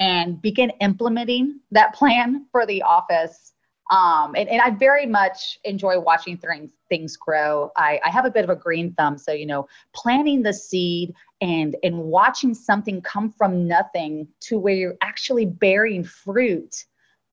and 0.00 0.42
begin 0.42 0.70
implementing 0.80 1.60
that 1.70 1.94
plan 1.94 2.46
for 2.50 2.66
the 2.66 2.82
office 2.82 3.54
um, 3.90 4.34
and, 4.34 4.48
and 4.48 4.62
I 4.62 4.70
very 4.70 5.06
much 5.06 5.58
enjoy 5.64 5.98
watching 6.00 6.38
things 6.38 6.70
things 6.88 7.16
grow. 7.16 7.70
I, 7.76 8.00
I 8.04 8.10
have 8.10 8.24
a 8.24 8.30
bit 8.30 8.44
of 8.44 8.50
a 8.50 8.56
green 8.56 8.94
thumb, 8.94 9.18
so 9.18 9.32
you 9.32 9.46
know, 9.46 9.66
planting 9.94 10.42
the 10.42 10.54
seed 10.54 11.14
and 11.40 11.76
and 11.82 11.98
watching 11.98 12.54
something 12.54 13.02
come 13.02 13.30
from 13.30 13.66
nothing 13.68 14.28
to 14.42 14.58
where 14.58 14.74
you're 14.74 14.96
actually 15.02 15.44
bearing 15.44 16.04
fruit 16.04 16.86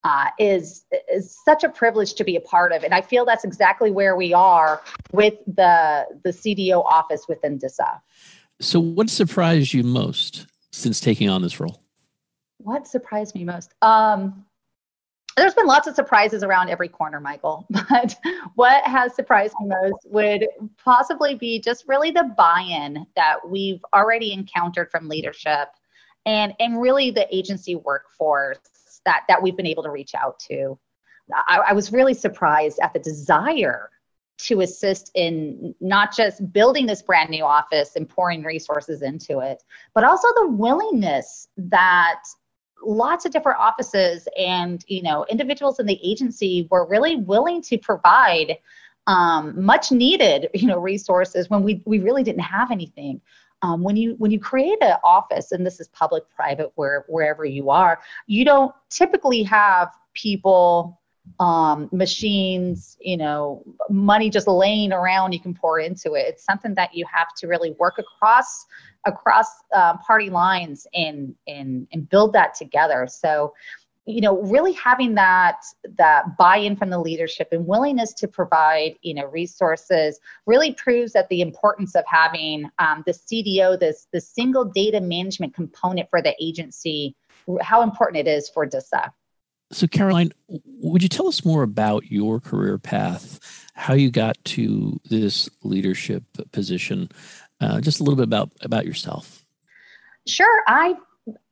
uh, 0.03 0.29
is 0.39 0.86
is 1.12 1.38
such 1.46 1.63
a 1.63 1.70
privilege 1.70 2.13
to 2.15 2.24
be 2.24 2.36
a 2.36 2.41
part 2.41 2.72
of, 2.72 2.84
and 2.84 2.93
I 2.93 3.01
feel 3.01 3.25
that's 3.25 3.43
exactly 3.43 3.91
where 3.91 4.15
we 4.15 4.34
are 4.34 4.81
with 5.12 5.36
the 5.46 6.08
the 6.24 6.31
CDO 6.31 6.84
office 6.86 7.25
within 7.27 7.58
DISA. 7.58 8.01
So, 8.60 8.79
what 8.79 9.10
surprised 9.10 9.74
you 9.74 9.84
most 9.84 10.48
since 10.72 11.00
taking 11.00 11.29
on 11.29 11.41
this 11.41 11.60
role? 11.60 11.81
What 12.58 12.88
surprised 12.88 13.36
me 13.36 13.43
most? 13.43 13.74
Um, 13.81 14.46
there's 15.38 15.53
been 15.53 15.65
lots 15.65 15.88
of 15.88 15.96
surprises 15.96 16.43
around 16.43 16.70
every 16.70 16.88
corner, 16.88 17.20
Michael. 17.20 17.67
But 17.89 18.15
what 18.55 18.84
has 18.86 19.15
surprised 19.15 19.55
me 19.60 19.67
most 19.67 20.05
would 20.05 20.48
possibly 20.84 21.36
be 21.36 21.60
just 21.60 21.88
really 21.88 22.12
the 22.12 22.31
buy-in 22.38 23.05
that 23.15 23.38
we've 23.48 23.84
already 23.93 24.34
encountered 24.34 24.91
from 24.91 25.08
leadership 25.08 25.70
and 26.25 26.53
and 26.60 26.79
really 26.79 27.12
the 27.12 27.27
agency 27.36 27.75
workforce 27.75 28.60
that 29.05 29.24
that 29.27 29.41
we've 29.41 29.58
been 29.58 29.67
able 29.67 29.84
to 29.84 29.91
reach 29.91 30.15
out 30.15 30.39
to. 30.39 30.77
I, 31.48 31.60
I 31.70 31.74
was 31.74 31.91
really 31.91 32.13
surprised 32.13 32.79
at 32.81 32.93
the 32.93 33.00
desire 33.00 33.89
to 34.39 34.62
assist 34.62 35.12
in 35.13 35.75
not 35.79 36.15
just 36.15 36.51
building 36.51 36.88
this 36.88 37.01
brand 37.01 37.29
new 37.29 37.43
office 37.43 37.96
and 37.96 38.10
pouring 38.10 38.43
resources 38.43 39.01
into 39.01 39.39
it, 39.39 39.63
but 39.93 40.03
also 40.03 40.27
the 40.36 40.48
willingness 40.50 41.48
that 41.58 42.22
lots 42.84 43.25
of 43.25 43.31
different 43.31 43.60
offices 43.60 44.27
and 44.38 44.84
you 44.88 45.03
know 45.03 45.25
individuals 45.29 45.79
in 45.79 45.86
the 45.86 46.00
agency 46.03 46.67
were 46.72 46.88
really 46.88 47.15
willing 47.15 47.62
to 47.62 47.77
provide 47.77 48.58
um, 49.08 49.53
much 49.63 49.91
needed 49.91 50.50
you 50.53 50.67
know 50.67 50.79
resources 50.79 51.50
when 51.50 51.63
we 51.63 51.81
we 51.86 52.00
really 52.00 52.24
didn't 52.24 52.41
have 52.41 52.72
anything 52.72 53.22
um, 53.62 53.84
when 53.84 53.96
you 53.96 54.15
when 54.18 54.32
you 54.32 54.39
create 54.39 54.77
an 54.82 54.98
office 55.03 55.51
and 55.51 55.65
this 55.65 55.80
is 55.80 55.88
public 55.89 56.24
private 56.36 56.72
where 56.75 57.06
wherever 57.08 57.46
you 57.46 57.70
are 57.70 58.00
you 58.27 58.44
don't 58.46 58.74
typically 58.89 59.44
have 59.44 59.89
people 60.13 61.00
um, 61.39 61.89
machines, 61.91 62.98
you 63.00 63.18
know, 63.18 63.63
money 63.89 64.30
just 64.30 64.48
laying 64.48 64.91
around 64.91 65.34
you 65.34 65.39
can 65.39 65.53
pour 65.53 65.80
into 65.80 66.13
it. 66.13 66.25
It's 66.27 66.44
something 66.44 66.74
that 66.75 66.94
you 66.94 67.06
have 67.13 67.34
to 67.38 67.48
really 67.48 67.72
work 67.80 68.00
across 68.00 68.65
across 69.06 69.48
uh, 69.74 69.98
party 69.98 70.30
lines 70.30 70.86
and 70.94 71.34
and 71.48 71.88
and 71.91 72.10
build 72.10 72.34
that 72.34 72.53
together. 72.56 73.08
So, 73.10 73.53
you 74.12 74.22
know, 74.22 74.41
really 74.41 74.74
having 74.74 75.15
that 75.15 75.63
that 75.98 76.38
buy-in 76.38 76.75
from 76.75 76.89
the 76.89 77.00
leadership 77.00 77.50
and 77.51 77.65
willingness 77.65 78.13
to 78.15 78.27
provide, 78.27 78.96
you 79.01 79.13
know, 79.13 79.25
resources 79.25 80.20
really 80.46 80.74
proves 80.74 81.13
that 81.13 81.30
the 81.30 81.41
importance 81.41 81.96
of 81.96 82.03
having 82.08 82.70
um, 82.80 83.03
the 83.06 83.13
CDO, 83.13 83.80
this 83.80 84.08
the 84.12 84.22
single 84.22 84.65
data 84.65 85.00
management 85.00 85.53
component 85.53 86.10
for 86.10 86.22
the 86.22 86.36
agency, 86.41 87.15
how 87.62 87.82
important 87.82 88.27
it 88.27 88.30
is 88.30 88.50
for 88.50 88.65
DISA. 88.65 89.12
So, 89.72 89.88
Caroline, 89.88 90.32
would 90.50 91.01
you 91.01 91.08
tell 91.08 91.30
us 91.30 91.46
more 91.46 91.63
about 91.63 92.12
your 92.12 92.41
career 92.41 92.77
path, 92.77 93.39
how 93.74 93.94
you 93.94 94.12
got 94.12 94.44
to 94.46 95.00
this 95.10 95.50
leadership 95.63 96.24
position? 96.51 97.10
Uh, 97.62 97.80
just 97.80 98.01
a 98.01 98.03
little 98.03 98.18
bit 98.18 98.25
about 98.25 98.51
about 98.62 98.86
yourself. 98.86 99.46
Sure, 100.27 100.62
I 100.68 100.96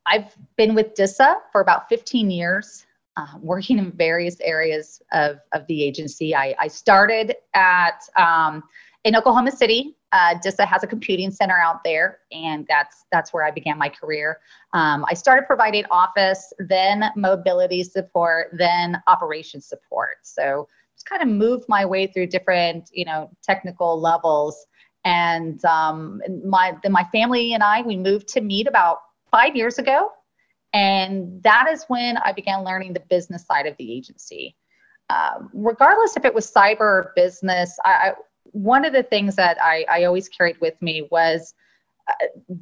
I've 0.10 0.36
been 0.58 0.76
with 0.76 0.96
DISA 0.96 1.38
for 1.52 1.62
about 1.62 1.88
15 1.88 2.30
years, 2.30 2.86
uh, 3.18 3.38
working 3.42 3.78
in 3.78 3.92
various 3.92 4.40
areas 4.42 5.02
of 5.12 5.40
of 5.54 5.66
the 5.68 5.84
agency. 5.84 6.36
I, 6.36 6.56
I 6.60 6.68
started 6.68 7.36
at 7.54 8.02
um, 8.18 8.64
in 9.04 9.16
Oklahoma 9.16 9.52
City 9.52 9.96
uh, 10.12 10.36
DISA 10.42 10.66
has 10.66 10.84
a 10.84 10.88
computing 10.88 11.30
center 11.30 11.58
out 11.58 11.84
there, 11.84 12.20
and 12.32 12.66
that's 12.68 13.06
that's 13.12 13.32
where 13.32 13.46
I 13.46 13.52
began 13.52 13.78
my 13.78 13.90
career. 13.90 14.40
Um, 14.74 15.06
I 15.08 15.14
started 15.14 15.46
providing 15.46 15.86
office, 15.92 16.52
then 16.58 17.12
mobility 17.16 17.84
support, 17.84 18.50
then 18.54 19.02
operations 19.08 19.68
support. 19.68 20.18
So 20.24 20.68
just 20.96 21.08
kind 21.08 21.22
of 21.22 21.28
moved 21.28 21.66
my 21.70 21.86
way 21.86 22.08
through 22.08 22.28
different, 22.28 22.90
you 22.92 23.06
know, 23.06 23.30
technical 23.44 24.00
levels. 24.02 24.66
And 25.06 25.64
um, 25.64 26.22
my 26.44 26.76
then 26.82 26.92
my 26.92 27.04
family 27.12 27.54
and 27.54 27.64
I 27.64 27.82
we 27.84 27.96
moved 27.96 28.28
to 28.30 28.42
Meade 28.42 28.68
about 28.68 28.98
five 29.32 29.56
years 29.56 29.78
ago, 29.78 30.12
and 30.74 31.42
that 31.44 31.68
is 31.72 31.86
when 31.88 32.18
I 32.18 32.32
began 32.32 32.64
learning 32.64 32.94
the 32.94 33.04
business 33.10 33.46
side 33.46 33.66
of 33.66 33.76
the 33.78 33.92
agency. 33.92 34.56
Um, 35.10 35.50
regardless 35.54 36.16
if 36.18 36.26
it 36.26 36.34
was 36.34 36.52
cyber 36.52 36.82
or 36.82 37.14
business, 37.16 37.78
I, 37.84 38.14
one 38.44 38.86
of 38.86 38.94
the 38.94 39.04
things 39.04 39.36
that 39.36 39.58
I, 39.62 39.86
I 39.92 40.04
always 40.04 40.30
carried 40.30 40.60
with 40.62 40.80
me 40.82 41.08
was 41.12 41.54
uh, 42.08 42.14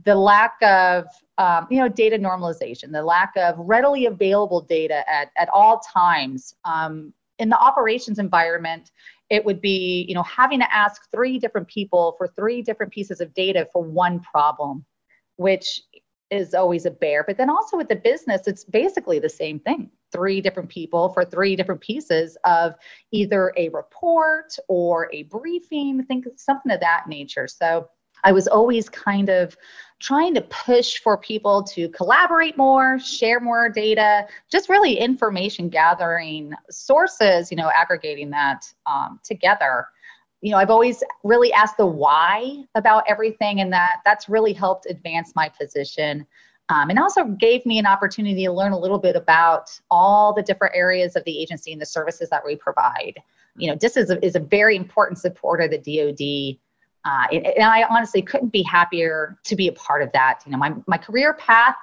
the 0.04 0.16
lack 0.16 0.56
of 0.62 1.06
um, 1.38 1.68
you 1.70 1.80
know 1.80 1.90
data 1.90 2.18
normalization, 2.18 2.92
the 2.92 3.04
lack 3.04 3.34
of 3.36 3.56
readily 3.58 4.06
available 4.06 4.62
data 4.62 5.04
at, 5.12 5.32
at 5.38 5.50
all 5.50 5.80
times. 5.80 6.56
Um, 6.66 7.14
in 7.40 7.50
the 7.50 7.60
operations 7.60 8.18
environment, 8.18 8.92
it 9.30 9.44
would 9.46 9.62
be 9.62 10.06
you 10.08 10.16
know 10.16 10.24
having 10.24 10.60
to 10.60 10.74
ask 10.74 11.10
three 11.12 11.40
different 11.40 11.68
people 11.68 12.16
for 12.18 12.28
three 12.28 12.62
different 12.62 12.92
pieces 12.92 13.22
of 13.22 13.34
data 13.34 13.68
for 13.72 13.84
one 13.84 14.20
problem, 14.22 14.86
which 15.36 15.82
is 16.30 16.54
always 16.54 16.86
a 16.86 16.92
bear. 16.92 17.24
But 17.24 17.38
then 17.38 17.50
also 17.50 17.78
with 17.78 17.90
the 17.90 17.96
business, 17.96 18.48
it's 18.48 18.64
basically 18.64 19.20
the 19.20 19.30
same 19.30 19.60
thing. 19.60 19.90
Three 20.12 20.42
different 20.42 20.70
people 20.70 21.10
for 21.10 21.26
three 21.26 21.56
different 21.56 21.82
pieces 21.82 22.38
of 22.44 22.74
either 23.12 23.54
a 23.58 23.70
report 23.70 24.56
or 24.68 25.10
a 25.14 25.24
briefing, 25.24 26.04
think 26.06 26.26
something 26.36 26.72
of 26.72 26.80
that 26.80 27.08
nature. 27.08 27.48
So 27.48 27.90
I 28.24 28.32
was 28.32 28.48
always 28.48 28.90
kind 28.90 29.30
of 29.30 29.56
trying 30.00 30.34
to 30.36 30.42
push 30.42 31.00
for 31.00 31.18
people 31.18 31.64
to 31.64 31.90
collaborate 31.90 32.58
more, 32.58 33.00
share 33.00 33.40
more 33.40 33.70
data, 33.70 34.28
just 34.52 34.70
really 34.70 34.98
information 34.98 35.70
gathering 35.70 36.54
sources, 36.70 37.52
you 37.52 37.58
know, 37.58 37.72
aggregating 37.76 38.30
that 38.32 38.66
um, 38.86 39.20
together. 39.24 39.88
You 40.48 40.54
know, 40.54 40.60
I've 40.60 40.70
always 40.70 41.04
really 41.26 41.52
asked 41.52 41.76
the 41.76 41.86
why 41.86 42.64
about 42.76 43.04
everything, 43.08 43.60
and 43.60 43.72
that 43.74 43.98
that's 44.06 44.30
really 44.30 44.54
helped 44.54 44.86
advance 44.90 45.34
my 45.36 45.50
position. 45.50 46.26
Um, 46.70 46.90
and 46.90 46.98
also 47.00 47.26
gave 47.26 47.66
me 47.66 47.80
an 47.80 47.86
opportunity 47.86 48.46
to 48.46 48.52
learn 48.52 48.72
a 48.72 48.80
little 48.80 48.98
bit 48.98 49.16
about 49.16 49.70
all 49.92 50.34
the 50.34 50.42
different 50.42 50.76
areas 50.76 51.16
of 51.16 51.24
the 51.26 51.38
agency 51.38 51.72
and 51.72 51.82
the 51.82 51.86
services 51.86 52.30
that 52.30 52.46
we 52.46 52.56
provide. 52.56 53.16
You 53.58 53.72
know, 53.72 53.78
this 53.80 53.98
is 53.98 54.10
a, 54.10 54.24
is 54.26 54.36
a 54.36 54.40
very 54.40 54.76
important 54.76 55.18
supporter 55.18 55.64
of 55.64 55.72
the 55.72 55.78
DoD 55.78 56.58
uh, 57.08 57.26
and, 57.32 57.46
and 57.46 57.64
I 57.64 57.84
honestly 57.84 58.22
couldn't 58.22 58.50
be 58.50 58.64
happier 58.64 59.38
to 59.46 59.56
be 59.56 59.70
a 59.70 59.72
part 59.72 60.02
of 60.02 60.12
that. 60.12 60.42
You 60.46 60.52
know, 60.52 60.58
my, 60.58 60.74
my 60.88 60.98
career 60.98 61.34
path 61.34 61.76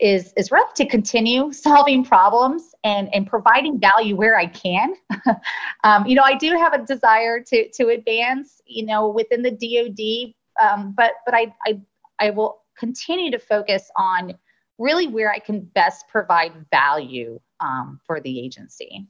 is 0.00 0.32
is 0.36 0.52
really 0.52 0.66
to 0.76 0.86
continue 0.86 1.52
solving 1.66 2.04
problems 2.04 2.67
and 2.84 3.12
and 3.14 3.26
providing 3.26 3.80
value 3.80 4.16
where 4.16 4.36
I 4.38 4.46
can. 4.46 4.94
um, 5.84 6.06
you 6.06 6.14
know, 6.14 6.22
I 6.22 6.36
do 6.36 6.52
have 6.56 6.72
a 6.72 6.84
desire 6.84 7.40
to 7.40 7.68
to 7.70 7.88
advance. 7.88 8.60
You 8.66 8.86
know, 8.86 9.08
within 9.08 9.42
the 9.42 9.50
DoD, 9.50 10.34
um, 10.60 10.94
but 10.96 11.12
but 11.24 11.34
I 11.34 11.54
I 11.66 11.80
I 12.18 12.30
will 12.30 12.62
continue 12.78 13.30
to 13.30 13.38
focus 13.38 13.90
on 13.96 14.34
really 14.78 15.08
where 15.08 15.32
I 15.32 15.38
can 15.38 15.60
best 15.60 16.06
provide 16.08 16.52
value 16.70 17.40
um, 17.60 18.00
for 18.06 18.20
the 18.20 18.40
agency. 18.40 19.08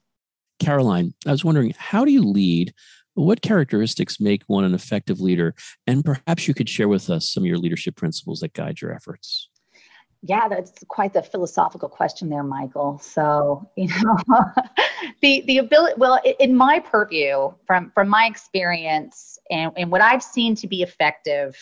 Caroline, 0.59 1.13
I 1.25 1.31
was 1.31 1.45
wondering, 1.45 1.73
how 1.77 2.03
do 2.03 2.11
you 2.11 2.23
lead 2.23 2.73
what 3.13 3.41
characteristics 3.41 4.19
make 4.19 4.43
one 4.47 4.63
an 4.63 4.73
effective 4.73 5.21
leader? 5.21 5.55
And 5.87 6.03
perhaps 6.03 6.47
you 6.47 6.53
could 6.53 6.69
share 6.69 6.87
with 6.87 7.09
us 7.09 7.31
some 7.31 7.43
of 7.43 7.47
your 7.47 7.57
leadership 7.57 7.95
principles 7.95 8.39
that 8.39 8.53
guide 8.53 8.81
your 8.81 8.93
efforts. 8.93 9.48
Yeah, 10.21 10.49
that's 10.49 10.73
quite 10.89 11.13
the 11.13 11.23
philosophical 11.23 11.87
question 11.87 12.29
there, 12.29 12.43
Michael. 12.43 12.99
So, 12.99 13.69
you 13.77 13.87
know, 13.87 14.17
the 15.21 15.43
the 15.47 15.59
ability 15.59 15.93
well, 15.97 16.19
in 16.39 16.55
my 16.55 16.79
purview, 16.79 17.53
from 17.65 17.91
from 17.91 18.09
my 18.09 18.25
experience 18.25 19.39
and, 19.49 19.71
and 19.77 19.91
what 19.91 20.01
I've 20.01 20.23
seen 20.23 20.55
to 20.55 20.67
be 20.67 20.81
effective 20.81 21.55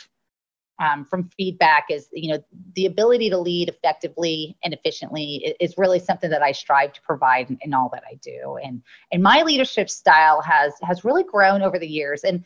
um, 0.80 1.06
from 1.06 1.30
feedback 1.38 1.86
is 1.90 2.08
you 2.14 2.34
know 2.34 2.44
the 2.76 2.86
ability 2.86 3.30
to 3.30 3.38
lead 3.38 3.70
effectively 3.70 4.58
and 4.64 4.74
efficiently 4.74 5.56
is 5.60 5.76
really 5.78 6.00
something 6.00 6.30
that 6.30 6.42
I 6.42 6.52
strive 6.52 6.94
to 6.94 7.02
provide 7.02 7.50
in, 7.50 7.58
in, 7.62 7.74
all 7.74 7.90
that 7.94 8.04
I 8.10 8.16
do 8.22 8.58
and 8.64 8.82
and 9.12 9.24
my 9.24 9.42
leadership 9.42 9.90
style 9.90 10.42
has 10.42 10.74
has 10.84 11.04
really 11.04 11.24
grown 11.24 11.62
over 11.62 11.80
the 11.80 11.88
years 11.88 12.24
and 12.24 12.44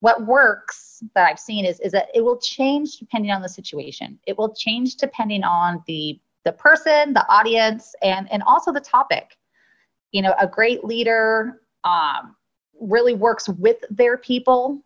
what 0.00 0.26
works 0.26 1.02
that 1.14 1.28
I've 1.28 1.38
seen 1.38 1.64
is 1.64 1.80
is 1.80 1.92
that 1.92 2.08
it 2.14 2.22
will 2.22 2.38
change 2.38 2.96
depending 2.96 3.30
on 3.30 3.42
the 3.42 3.48
situation 3.48 4.18
it 4.26 4.36
will 4.36 4.54
change 4.54 4.96
depending 4.96 5.44
on 5.44 5.82
the 5.86 6.20
the 6.44 6.52
person 6.52 7.12
the 7.12 7.26
audience 7.28 7.94
and 8.02 8.30
and 8.30 8.42
also 8.44 8.72
the 8.72 8.80
topic 8.80 9.36
you 10.12 10.22
know 10.22 10.34
a 10.38 10.46
great 10.46 10.84
leader 10.84 11.62
um, 11.84 12.36
really 12.80 13.14
works 13.14 13.48
with 13.48 13.78
their 13.90 14.16
people 14.16 14.84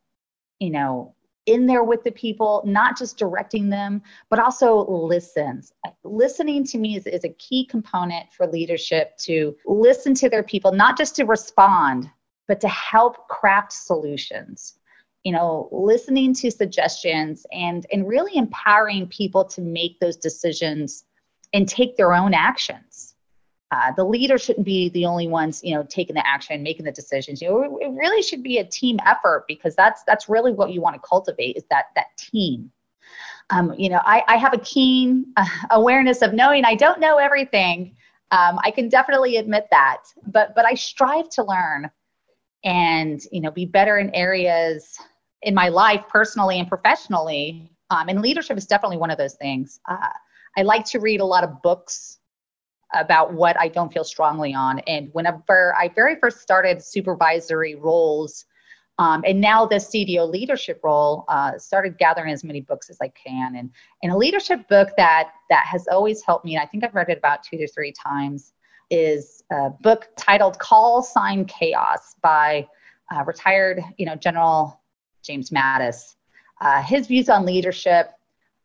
you 0.59 0.71
know 0.71 1.15
in 1.47 1.67
there 1.67 1.83
with 1.83 2.05
the 2.05 2.13
people, 2.13 2.63
not 2.65 2.97
just 2.97 3.19
directing 3.19 3.69
them, 3.69 4.03
but 4.29 4.39
also 4.39 4.87
listens. 4.89 5.73
Listening 6.05 6.65
to 6.65 6.79
me 6.79 6.97
is, 6.97 7.07
is 7.07 7.25
a 7.25 7.31
key 7.31 7.65
component 7.65 8.33
for 8.33 8.47
leadership 8.47 9.17
to 9.19 9.57
listen 9.65 10.15
to 10.15 10.29
their 10.29 10.43
people, 10.43 10.73
not 10.73 10.97
just 10.97 11.17
to 11.17 11.25
respond, 11.25 12.09
but 12.47 12.61
to 12.61 12.69
help 12.69 13.27
craft 13.29 13.73
solutions. 13.73 14.79
You 15.25 15.33
know, 15.33 15.69
listening 15.71 16.33
to 16.35 16.51
suggestions 16.51 17.47
and, 17.53 17.87
and 17.93 18.09
really 18.09 18.37
empowering 18.37 19.07
people 19.09 19.45
to 19.45 19.61
make 19.61 20.01
those 20.01 20.17
decisions 20.17 21.05
and 21.53 21.69
take 21.69 21.97
their 21.97 22.15
own 22.15 22.33
actions. 22.33 23.15
Uh, 23.73 23.93
the 23.97 24.05
leader 24.05 24.37
shouldn't 24.37 24.67
be 24.67 24.89
the 24.91 25.07
only 25.07 25.29
ones 25.29 25.61
you 25.63 25.73
know 25.73 25.85
taking 25.89 26.15
the 26.15 26.27
action 26.27 26.61
making 26.63 26.85
the 26.85 26.91
decisions. 26.91 27.41
You 27.41 27.49
know 27.49 27.79
it 27.81 27.91
really 27.93 28.21
should 28.23 28.43
be 28.43 28.59
a 28.59 28.65
team 28.65 28.99
effort 29.07 29.45
because 29.47 29.77
that's 29.77 30.03
that's 30.05 30.29
really 30.29 30.53
what 30.53 30.73
you 30.73 30.81
want 30.81 30.97
to 30.97 31.09
cultivate 31.09 31.57
is 31.57 31.65
that 31.71 31.87
that 31.95 32.07
team. 32.17 32.73
Um, 33.51 33.73
you 33.79 33.89
know 33.89 34.01
I, 34.05 34.25
I 34.27 34.37
have 34.39 34.55
a 34.55 34.59
keen 34.59 35.27
uh, 35.37 35.47
awareness 35.71 36.23
of 36.23 36.33
knowing 36.33 36.65
i 36.65 36.75
don't 36.75 37.01
know 37.01 37.19
everything. 37.19 37.95
Um, 38.33 38.59
i 38.65 38.71
can 38.71 38.89
definitely 38.89 39.37
admit 39.37 39.67
that 39.71 40.03
but 40.27 40.55
but 40.55 40.65
i 40.65 40.75
strive 40.75 41.29
to 41.31 41.45
learn 41.45 41.91
and 42.65 43.21
you 43.33 43.41
know 43.41 43.51
be 43.51 43.67
better 43.67 43.99
in 43.99 44.15
areas 44.15 44.99
in 45.43 45.55
my 45.55 45.69
life 45.69 46.03
personally 46.09 46.59
and 46.59 46.69
professionally 46.69 47.71
um, 47.91 48.09
and 48.09 48.21
leadership 48.21 48.57
is 48.57 48.67
definitely 48.67 48.97
one 48.97 49.11
of 49.11 49.19
those 49.19 49.35
things 49.35 49.81
uh, 49.89 50.09
i 50.57 50.63
like 50.63 50.85
to 50.85 50.99
read 51.01 51.21
a 51.21 51.25
lot 51.25 51.45
of 51.45 51.63
books 51.63 52.21
about 52.95 53.33
what 53.33 53.59
I 53.59 53.69
don't 53.69 53.93
feel 53.93 54.05
strongly 54.05 54.55
on. 54.55 54.81
And 54.81 55.11
whenever 55.13 55.75
I 55.77 55.89
very 55.89 56.17
first 56.17 56.41
started 56.41 56.83
supervisory 56.83 57.75
roles, 57.75 58.47
um, 58.99 59.23
and 59.27 59.41
now 59.41 59.65
the 59.65 59.77
CDO 59.77 60.31
leadership 60.31 60.81
role, 60.83 61.25
uh, 61.29 61.57
started 61.57 61.97
gathering 61.97 62.33
as 62.33 62.45
many 62.45 62.61
books 62.61 62.91
as 62.91 62.99
I 63.01 63.09
can. 63.09 63.57
And, 63.57 63.71
and 64.03 64.13
a 64.13 64.17
leadership 64.17 64.69
book 64.69 64.91
that 64.97 65.31
that 65.49 65.67
has 65.67 65.87
always 65.89 66.23
helped 66.23 66.45
me, 66.45 66.55
and 66.55 66.63
I 66.63 66.67
think 66.67 66.85
I've 66.85 66.95
read 66.95 67.09
it 67.09 67.19
about 67.19 67.43
two 67.43 67.57
to 67.57 67.69
three 67.69 67.93
times, 67.93 68.53
is 68.91 69.43
a 69.51 69.71
book 69.71 70.09
titled 70.17 70.59
"Call 70.59 71.03
Sign 71.03 71.47
Chaos" 71.47 72.17
by 72.21 72.69
uh, 73.15 73.25
retired, 73.25 73.81
you 73.97 74.05
know, 74.05 74.17
General 74.17 74.80
James 75.23 75.51
Mattis. 75.51 76.17
Uh, 76.61 76.83
his 76.83 77.07
views 77.07 77.29
on 77.29 77.47
leadership 77.47 78.11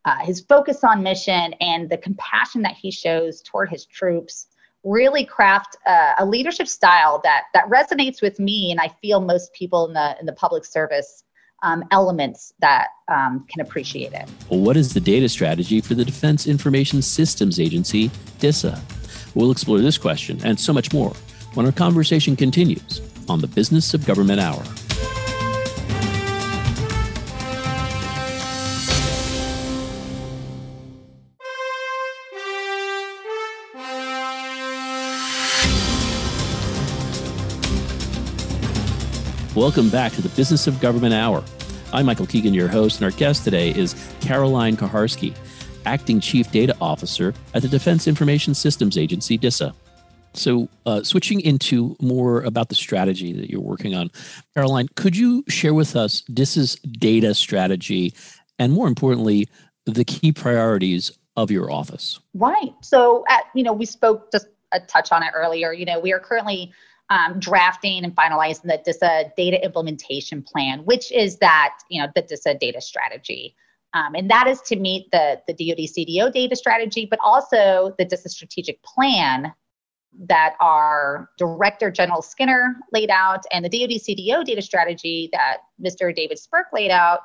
uh, 0.05 0.19
his 0.19 0.39
focus 0.41 0.83
on 0.83 1.01
mission 1.03 1.53
and 1.59 1.89
the 1.89 1.97
compassion 1.97 2.61
that 2.61 2.75
he 2.75 2.91
shows 2.91 3.41
toward 3.41 3.69
his 3.69 3.85
troops 3.85 4.47
really 4.83 5.25
craft 5.25 5.77
uh, 5.87 6.13
a 6.19 6.25
leadership 6.25 6.67
style 6.67 7.19
that 7.23 7.45
that 7.55 7.67
resonates 7.69 8.21
with 8.21 8.39
me 8.39 8.69
and 8.69 8.79
I 8.79 8.89
feel 9.01 9.19
most 9.19 9.51
people 9.53 9.87
in 9.87 9.93
the 9.93 10.15
in 10.19 10.27
the 10.27 10.33
public 10.33 10.63
service 10.63 11.23
um, 11.63 11.83
elements 11.89 12.53
that 12.59 12.89
um, 13.07 13.45
can 13.49 13.61
appreciate 13.61 14.13
it. 14.13 14.29
Well, 14.49 14.59
what 14.59 14.77
is 14.77 14.93
the 14.93 14.99
data 14.99 15.27
strategy 15.27 15.81
for 15.81 15.95
the 15.95 16.05
Defense 16.05 16.45
Information 16.45 17.01
Systems 17.01 17.59
Agency, 17.59 18.11
DISA? 18.39 18.79
We'll 19.33 19.49
explore 19.49 19.79
this 19.79 19.97
question 19.97 20.39
and 20.45 20.59
so 20.59 20.71
much 20.71 20.93
more 20.93 21.13
when 21.55 21.65
our 21.65 21.71
conversation 21.71 22.35
continues 22.35 23.01
on 23.27 23.41
the 23.41 23.47
Business 23.47 23.95
of 23.95 24.05
Government 24.05 24.39
Hour. 24.39 24.61
Welcome 39.55 39.89
back 39.89 40.11
to 40.11 40.21
the 40.21 40.27
Business 40.35 40.67
of 40.67 40.81
Government 40.81 41.13
Hour. 41.13 41.41
I'm 41.93 42.07
Michael 42.07 42.25
Keegan, 42.25 42.53
your 42.53 42.67
host, 42.67 42.97
and 42.97 43.05
our 43.05 43.17
guest 43.17 43.45
today 43.45 43.69
is 43.69 43.95
Caroline 44.19 44.75
Kuharske, 44.75 45.33
Acting 45.85 46.19
Chief 46.19 46.51
Data 46.51 46.75
Officer 46.81 47.33
at 47.53 47.61
the 47.61 47.69
Defense 47.69 48.05
Information 48.05 48.53
Systems 48.53 48.97
Agency, 48.97 49.37
DISA. 49.37 49.73
So, 50.33 50.67
uh, 50.85 51.03
switching 51.03 51.39
into 51.39 51.95
more 52.01 52.41
about 52.41 52.67
the 52.67 52.75
strategy 52.75 53.31
that 53.31 53.49
you're 53.49 53.61
working 53.61 53.95
on, 53.95 54.11
Caroline, 54.53 54.89
could 54.97 55.15
you 55.15 55.45
share 55.47 55.73
with 55.73 55.95
us 55.95 56.23
DISA's 56.23 56.75
data 56.75 57.33
strategy 57.33 58.13
and, 58.59 58.73
more 58.73 58.89
importantly, 58.89 59.47
the 59.85 60.03
key 60.03 60.33
priorities 60.33 61.17
of 61.37 61.49
your 61.49 61.71
office? 61.71 62.19
Right. 62.33 62.73
So, 62.81 63.23
at, 63.29 63.45
you 63.55 63.63
know, 63.63 63.71
we 63.71 63.85
spoke 63.85 64.33
just 64.33 64.47
a 64.73 64.81
touch 64.81 65.13
on 65.13 65.23
it 65.23 65.31
earlier. 65.33 65.71
You 65.71 65.85
know, 65.85 66.01
we 66.01 66.11
are 66.11 66.19
currently 66.19 66.73
um, 67.09 67.39
drafting 67.39 68.03
and 68.03 68.15
finalizing 68.15 68.63
the 68.63 68.81
DISA 68.83 69.31
data 69.37 69.63
implementation 69.63 70.41
plan, 70.41 70.79
which 70.85 71.11
is 71.11 71.37
that, 71.37 71.77
you 71.89 72.01
know, 72.01 72.07
the 72.15 72.21
DISA 72.21 72.55
data 72.55 72.81
strategy. 72.81 73.55
Um, 73.93 74.15
and 74.15 74.29
that 74.29 74.47
is 74.47 74.61
to 74.61 74.75
meet 74.75 75.09
the, 75.11 75.41
the 75.47 75.53
DoD 75.53 75.87
CDO 75.87 76.33
data 76.33 76.55
strategy, 76.55 77.07
but 77.09 77.19
also 77.23 77.93
the 77.97 78.05
DISA 78.05 78.29
strategic 78.29 78.81
plan 78.83 79.53
that 80.27 80.55
our 80.59 81.29
Director 81.37 81.91
General 81.91 82.21
Skinner 82.21 82.75
laid 82.91 83.09
out 83.09 83.43
and 83.51 83.63
the 83.63 83.69
DoD 83.69 84.01
CDO 84.01 84.43
data 84.43 84.61
strategy 84.61 85.29
that 85.31 85.57
Mr. 85.81 86.15
David 86.15 86.39
Spirk 86.39 86.67
laid 86.73 86.91
out 86.91 87.21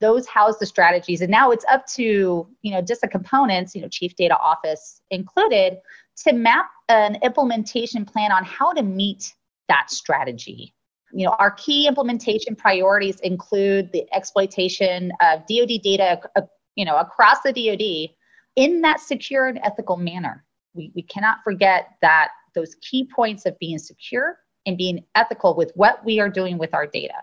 those 0.00 0.26
house 0.26 0.56
the 0.56 0.64
strategies 0.64 1.20
and 1.20 1.30
now 1.30 1.50
it's 1.50 1.64
up 1.70 1.86
to 1.86 2.48
you 2.62 2.72
know 2.72 2.80
the 2.80 3.08
components 3.08 3.74
you 3.74 3.82
know 3.82 3.88
chief 3.88 4.16
data 4.16 4.34
office 4.38 5.02
included 5.10 5.76
to 6.26 6.32
map 6.32 6.66
an 6.88 7.16
implementation 7.22 8.04
plan 8.04 8.32
on 8.32 8.44
how 8.44 8.72
to 8.72 8.82
meet 8.82 9.34
that 9.68 9.90
strategy. 9.90 10.74
You 11.12 11.26
know 11.26 11.34
our 11.38 11.50
key 11.52 11.88
implementation 11.88 12.54
priorities 12.54 13.18
include 13.20 13.90
the 13.92 14.06
exploitation 14.14 15.12
of 15.20 15.40
dod 15.48 15.70
data 15.82 16.20
uh, 16.36 16.42
you 16.76 16.84
know 16.84 16.96
across 16.96 17.40
the 17.40 17.52
dod 17.52 18.14
in 18.56 18.80
that 18.82 19.00
secure 19.00 19.46
and 19.46 19.58
ethical 19.62 19.96
manner. 19.96 20.44
We, 20.74 20.92
we 20.94 21.02
cannot 21.02 21.38
forget 21.42 21.96
that 22.00 22.28
those 22.54 22.76
key 22.80 23.08
points 23.14 23.46
of 23.46 23.58
being 23.58 23.78
secure 23.78 24.38
and 24.66 24.76
being 24.76 25.04
ethical 25.14 25.56
with 25.56 25.72
what 25.74 26.04
we 26.04 26.20
are 26.20 26.28
doing 26.28 26.58
with 26.58 26.74
our 26.74 26.86
data. 26.86 27.14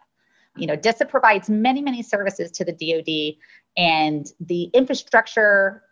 You 0.57 0.67
know, 0.67 0.75
DISA 0.75 1.05
provides 1.05 1.49
many, 1.49 1.81
many 1.81 2.01
services 2.01 2.51
to 2.51 2.65
the 2.65 2.71
DoD, 2.73 3.37
and 3.77 4.25
the 4.39 4.63
infrastructure 4.73 5.83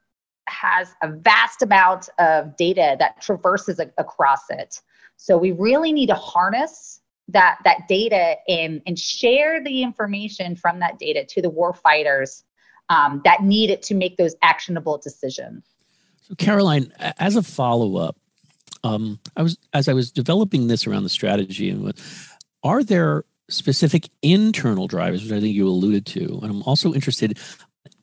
has 0.48 0.94
a 1.02 1.10
vast 1.10 1.62
amount 1.62 2.10
of 2.20 2.56
data 2.58 2.96
that 3.00 3.22
traverses 3.22 3.80
a- 3.80 3.92
across 3.98 4.50
it. 4.50 4.82
So 5.18 5.38
we 5.38 5.52
really 5.52 5.92
need 5.92 6.08
to 6.08 6.16
harness 6.16 7.02
that 7.28 7.58
that 7.64 7.88
data 7.88 8.36
and 8.48 8.82
and 8.86 9.00
share 9.00 9.64
the 9.64 9.82
information 9.82 10.56
from 10.56 10.80
that 10.80 11.00
data 11.00 11.26
to 11.26 11.42
the 11.42 11.50
war 11.50 11.74
fighters 11.74 12.44
um, 12.90 13.22
that 13.26 13.44
need 13.44 13.70
it 13.70 13.82
to 13.84 13.96
make 13.96 14.18
those 14.18 14.36
actionable 14.44 14.98
decisions. 14.98 15.64
So 16.22 16.36
Caroline, 16.36 16.92
as 17.20 17.36
a 17.36 17.44
follow 17.44 17.98
up, 17.98 18.16
um, 18.84 19.20
I 19.36 19.42
was 19.42 19.58
as 19.74 19.90
I 19.90 19.94
was 19.94 20.12
developing 20.12 20.68
this 20.68 20.86
around 20.86 21.04
the 21.04 21.10
strategy 21.10 21.70
and 21.70 21.84
what 21.84 22.00
are 22.64 22.84
there 22.84 23.26
specific 23.50 24.10
internal 24.22 24.88
drivers, 24.88 25.24
which 25.24 25.32
I 25.32 25.40
think 25.40 25.56
you 25.56 25.68
alluded 25.68 26.06
to. 26.08 26.40
And 26.42 26.52
I'm 26.52 26.64
also 26.64 26.94
interested 26.94 27.40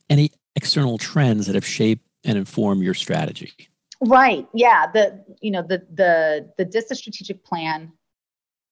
any 0.09 0.31
external 0.55 0.97
trends 0.97 1.47
that 1.47 1.55
have 1.55 1.65
shaped 1.65 2.05
and 2.23 2.37
inform 2.37 2.81
your 2.81 2.93
strategy. 2.93 3.53
Right. 4.01 4.47
Yeah. 4.53 4.87
The 4.91 5.23
you 5.41 5.51
know 5.51 5.61
the 5.61 5.85
the 5.93 6.49
the 6.57 6.65
DISA 6.65 6.95
strategic 6.95 7.43
plan 7.43 7.91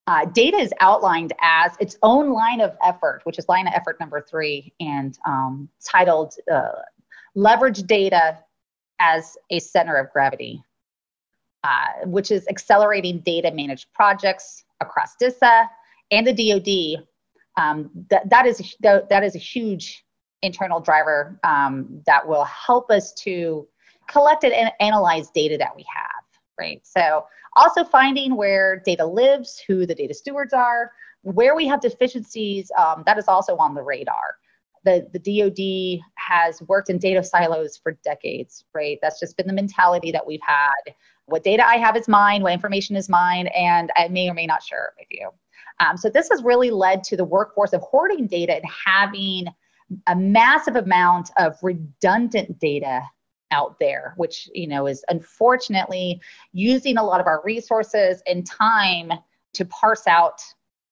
uh, 0.07 0.25
data 0.25 0.57
is 0.57 0.73
outlined 0.79 1.31
as 1.41 1.73
its 1.79 1.95
own 2.03 2.33
line 2.33 2.59
of 2.59 2.75
effort, 2.83 3.21
which 3.23 3.37
is 3.37 3.47
line 3.47 3.67
of 3.67 3.73
effort 3.73 3.99
number 3.99 4.19
three, 4.19 4.73
and 4.79 5.17
um, 5.25 5.69
titled 5.85 6.33
uh, 6.51 6.71
"Leverage 7.35 7.83
Data 7.83 8.39
as 8.99 9.37
a 9.51 9.59
Center 9.59 9.95
of 9.95 10.11
Gravity," 10.11 10.61
uh, 11.63 12.05
which 12.05 12.31
is 12.31 12.45
accelerating 12.49 13.19
data 13.19 13.51
managed 13.51 13.87
projects 13.93 14.65
across 14.81 15.15
DISA 15.17 15.69
and 16.11 16.27
the 16.27 16.33
DoD, 16.33 17.05
um, 17.57 17.89
that 18.09 18.29
that 18.29 18.45
is 18.45 18.75
a, 18.83 19.01
that 19.09 19.23
is 19.23 19.35
a 19.35 19.39
huge 19.39 20.03
internal 20.41 20.79
driver 20.79 21.39
um, 21.43 22.01
that 22.05 22.27
will 22.27 22.45
help 22.45 22.89
us 22.89 23.13
to 23.13 23.67
collect 24.07 24.43
and 24.43 24.71
analyze 24.79 25.29
data 25.29 25.57
that 25.57 25.75
we 25.75 25.85
have. 25.93 26.23
Right. 26.59 26.81
So 26.85 27.25
also 27.55 27.83
finding 27.83 28.35
where 28.35 28.79
data 28.85 29.05
lives, 29.05 29.61
who 29.65 29.85
the 29.85 29.95
data 29.95 30.13
stewards 30.13 30.53
are, 30.53 30.91
where 31.23 31.55
we 31.55 31.67
have 31.67 31.81
deficiencies. 31.81 32.71
Um, 32.77 33.03
that 33.05 33.17
is 33.17 33.27
also 33.27 33.55
on 33.57 33.73
the 33.73 33.81
radar. 33.81 34.35
The, 34.83 35.07
the 35.13 35.19
DoD 35.19 36.03
has 36.15 36.61
worked 36.63 36.89
in 36.89 36.97
data 36.97 37.23
silos 37.23 37.77
for 37.77 37.97
decades, 38.03 38.65
right? 38.73 38.97
That's 39.01 39.19
just 39.19 39.37
been 39.37 39.47
the 39.47 39.53
mentality 39.53 40.11
that 40.11 40.25
we've 40.25 40.41
had. 40.41 40.95
What 41.25 41.43
data 41.43 41.65
I 41.65 41.77
have 41.77 41.95
is 41.95 42.07
mine, 42.07 42.41
what 42.41 42.51
information 42.51 42.95
is 42.95 43.07
mine, 43.07 43.47
and 43.47 43.91
I 43.95 44.07
may 44.07 44.29
or 44.29 44.33
may 44.33 44.47
not 44.47 44.63
share 44.63 44.85
it 44.85 44.93
with 44.99 45.07
you. 45.11 45.29
Um, 45.79 45.97
so 45.97 46.09
this 46.09 46.29
has 46.29 46.43
really 46.43 46.71
led 46.71 47.03
to 47.05 47.17
the 47.17 47.23
workforce 47.23 47.73
of 47.73 47.81
hoarding 47.81 48.27
data 48.27 48.55
and 48.55 48.65
having 48.85 49.47
a 50.07 50.15
massive 50.15 50.75
amount 50.75 51.31
of 51.37 51.57
redundant 51.61 52.59
data 52.59 53.01
out 53.51 53.77
there, 53.79 54.13
which 54.17 54.49
you 54.53 54.67
know 54.67 54.87
is 54.87 55.03
unfortunately 55.09 56.21
using 56.53 56.97
a 56.97 57.03
lot 57.03 57.19
of 57.19 57.27
our 57.27 57.41
resources 57.43 58.21
and 58.27 58.45
time 58.45 59.11
to 59.53 59.65
parse 59.65 60.07
out 60.07 60.41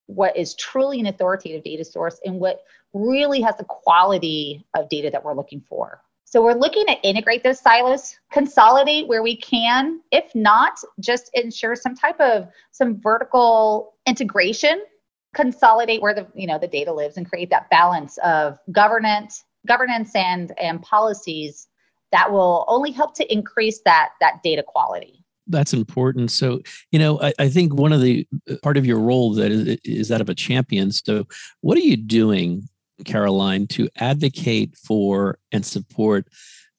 what 0.08 0.36
is 0.36 0.56
truly 0.56 1.00
an 1.00 1.06
authoritative 1.06 1.64
data 1.64 1.86
source 1.86 2.20
and 2.26 2.40
what 2.40 2.62
really 2.94 3.42
has 3.42 3.56
the 3.58 3.64
quality 3.66 4.66
of 4.76 4.90
data 4.90 5.10
that 5.10 5.24
we're 5.24 5.36
looking 5.36 5.62
for. 5.62 6.02
So 6.26 6.44
we're 6.44 6.54
looking 6.54 6.86
to 6.86 6.94
integrate 7.02 7.44
those 7.44 7.60
silos, 7.60 8.16
consolidate 8.32 9.08
where 9.08 9.24
we 9.24 9.36
can. 9.36 10.02
If 10.12 10.34
not, 10.36 10.78
just 11.00 11.32
ensure 11.34 11.76
some 11.76 11.96
type 11.96 12.20
of 12.20 12.48
some 12.72 13.02
vertical 13.02 13.96
integration, 14.06 14.84
consolidate 15.34 16.02
where 16.02 16.14
the 16.14 16.28
you 16.34 16.48
know 16.48 16.58
the 16.58 16.68
data 16.68 16.92
lives 16.92 17.18
and 17.18 17.30
create 17.30 17.50
that 17.50 17.70
balance 17.70 18.18
of 18.20 18.58
governance, 18.72 19.44
governance 19.68 20.16
and 20.16 20.54
and 20.60 20.82
policies 20.82 21.68
that 22.12 22.32
will 22.32 22.66
only 22.68 22.92
help 22.92 23.16
to 23.16 23.32
increase 23.32 23.82
that 23.86 24.10
that 24.20 24.42
data 24.44 24.64
quality 24.66 25.16
that's 25.52 25.74
important. 25.74 26.30
So, 26.30 26.62
you 26.92 27.00
know, 27.00 27.20
I, 27.24 27.34
I, 27.40 27.50
think 27.50 27.74
one 27.74 27.92
of 27.92 28.02
the 28.02 28.28
uh, 28.48 28.58
part 28.62 28.78
of 28.78 28.86
your 28.86 29.00
role 29.00 29.34
that 29.34 29.52
is, 29.52 29.80
is, 29.84 30.08
that 30.10 30.22
of 30.22 30.30
a 30.30 30.36
champion. 30.36 30.92
So, 30.92 31.26
what 31.62 31.76
are 31.76 31.82
you 31.82 31.98
doing 31.98 32.70
Caroline, 33.06 33.68
to 33.68 33.90
advocate 33.98 34.76
for 34.78 35.40
and 35.52 35.66
support 35.66 36.28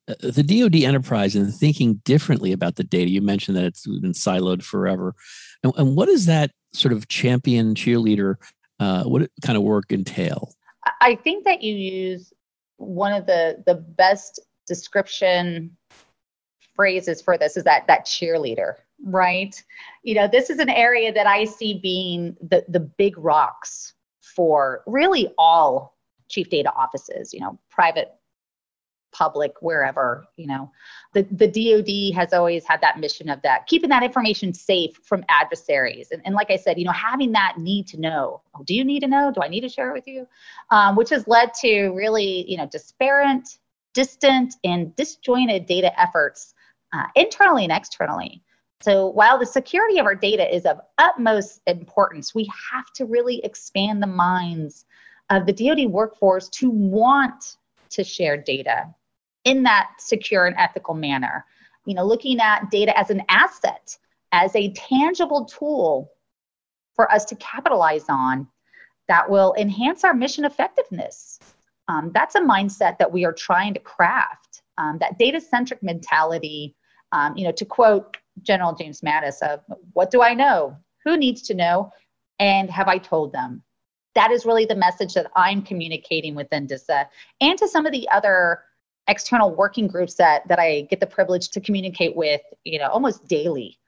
uh, 0.08 0.14
the 0.22 0.42
DoD 0.42 0.76
enterprise 0.82 1.34
and 1.36 1.54
thinking 1.54 2.00
differently 2.04 2.52
about 2.52 2.76
the 2.76 2.84
data. 2.84 3.10
You 3.10 3.22
mentioned 3.22 3.56
that 3.56 3.64
it's 3.64 3.86
been 3.86 4.12
siloed 4.12 4.62
forever, 4.62 5.14
and, 5.62 5.72
and 5.76 5.96
what 5.96 6.06
does 6.06 6.26
that 6.26 6.50
sort 6.72 6.92
of 6.92 7.08
champion 7.08 7.74
cheerleader? 7.74 8.36
Uh, 8.78 9.04
what 9.04 9.30
kind 9.44 9.56
of 9.56 9.62
work 9.62 9.92
entail? 9.92 10.54
I 11.00 11.14
think 11.14 11.44
that 11.44 11.62
you 11.62 11.74
use 11.74 12.32
one 12.76 13.12
of 13.12 13.26
the 13.26 13.62
the 13.66 13.74
best 13.74 14.40
description 14.66 15.76
phrases 16.74 17.20
for 17.20 17.36
this 17.36 17.56
is 17.56 17.64
that 17.64 17.86
that 17.88 18.06
cheerleader 18.06 18.74
right 19.04 19.62
you 20.02 20.14
know 20.14 20.28
this 20.28 20.48
is 20.48 20.58
an 20.58 20.68
area 20.68 21.12
that 21.12 21.26
i 21.26 21.44
see 21.44 21.74
being 21.74 22.36
the 22.40 22.64
the 22.68 22.80
big 22.80 23.18
rocks 23.18 23.94
for 24.20 24.82
really 24.86 25.32
all 25.36 25.96
chief 26.30 26.48
data 26.48 26.72
offices, 26.74 27.34
you 27.34 27.40
know, 27.40 27.58
private, 27.70 28.14
public, 29.12 29.54
wherever, 29.60 30.26
you 30.36 30.46
know. 30.46 30.70
The, 31.12 31.22
the 31.30 31.46
DoD 31.46 32.16
has 32.16 32.32
always 32.32 32.64
had 32.64 32.80
that 32.80 32.98
mission 32.98 33.28
of 33.28 33.42
that, 33.42 33.66
keeping 33.66 33.90
that 33.90 34.02
information 34.02 34.52
safe 34.52 34.98
from 35.02 35.24
adversaries. 35.28 36.10
And, 36.10 36.22
and 36.24 36.34
like 36.34 36.50
I 36.50 36.56
said, 36.56 36.78
you 36.78 36.84
know, 36.84 36.92
having 36.92 37.32
that 37.32 37.58
need 37.58 37.86
to 37.88 38.00
know. 38.00 38.42
Oh, 38.54 38.62
do 38.64 38.74
you 38.74 38.84
need 38.84 39.00
to 39.00 39.08
know? 39.08 39.32
Do 39.34 39.42
I 39.42 39.48
need 39.48 39.62
to 39.62 39.68
share 39.68 39.90
it 39.90 39.94
with 39.94 40.06
you? 40.06 40.26
Um, 40.70 40.96
which 40.96 41.10
has 41.10 41.26
led 41.26 41.52
to 41.60 41.90
really, 41.90 42.50
you 42.50 42.56
know, 42.56 42.66
disparate, 42.66 43.48
distant, 43.94 44.54
and 44.64 44.94
disjointed 44.96 45.66
data 45.66 45.98
efforts 46.00 46.54
uh, 46.92 47.06
internally 47.16 47.64
and 47.64 47.72
externally. 47.72 48.42
So 48.82 49.08
while 49.08 49.38
the 49.38 49.46
security 49.46 49.98
of 49.98 50.06
our 50.06 50.14
data 50.14 50.54
is 50.54 50.64
of 50.64 50.80
utmost 50.96 51.60
importance, 51.66 52.34
we 52.34 52.50
have 52.72 52.86
to 52.94 53.04
really 53.04 53.44
expand 53.44 54.02
the 54.02 54.06
minds 54.06 54.86
of 55.28 55.44
the 55.44 55.52
DoD 55.52 55.90
workforce 55.90 56.48
to 56.48 56.70
want 56.70 57.56
to 57.90 58.04
share 58.04 58.36
data 58.36 58.92
in 59.44 59.62
that 59.64 59.90
secure 59.98 60.46
and 60.46 60.56
ethical 60.58 60.94
manner. 60.94 61.44
You 61.86 61.94
know, 61.94 62.04
looking 62.04 62.40
at 62.40 62.70
data 62.70 62.96
as 62.98 63.10
an 63.10 63.22
asset, 63.28 63.96
as 64.32 64.54
a 64.54 64.72
tangible 64.72 65.46
tool 65.46 66.10
for 66.94 67.10
us 67.10 67.24
to 67.26 67.36
capitalize 67.36 68.04
on 68.08 68.46
that 69.08 69.28
will 69.28 69.54
enhance 69.58 70.04
our 70.04 70.14
mission 70.14 70.44
effectiveness. 70.44 71.40
Um, 71.88 72.12
that's 72.14 72.34
a 72.34 72.40
mindset 72.40 72.98
that 72.98 73.10
we 73.10 73.24
are 73.24 73.32
trying 73.32 73.74
to 73.74 73.80
craft. 73.80 74.62
Um, 74.78 74.98
that 74.98 75.18
data-centric 75.18 75.82
mentality. 75.82 76.76
Um, 77.12 77.36
you 77.36 77.44
know, 77.44 77.52
to 77.52 77.64
quote 77.64 78.18
General 78.42 78.72
James 78.74 79.00
Mattis 79.00 79.42
of 79.42 79.60
"What 79.94 80.12
do 80.12 80.22
I 80.22 80.32
know? 80.34 80.76
Who 81.04 81.16
needs 81.16 81.42
to 81.42 81.54
know? 81.54 81.92
And 82.38 82.70
have 82.70 82.86
I 82.86 82.98
told 82.98 83.32
them?" 83.32 83.64
that 84.14 84.30
is 84.30 84.44
really 84.44 84.64
the 84.64 84.74
message 84.74 85.14
that 85.14 85.30
I'm 85.36 85.62
communicating 85.62 86.34
within 86.34 86.66
DISA 86.66 87.08
and 87.40 87.58
to 87.58 87.68
some 87.68 87.86
of 87.86 87.92
the 87.92 88.08
other 88.10 88.62
external 89.10 89.54
working 89.54 89.88
groups 89.88 90.14
that 90.14 90.46
that 90.48 90.58
I 90.58 90.82
get 90.82 91.00
the 91.00 91.06
privilege 91.06 91.50
to 91.50 91.60
communicate 91.60 92.16
with, 92.16 92.40
you 92.64 92.78
know, 92.78 92.88
almost 92.88 93.26
daily. 93.26 93.78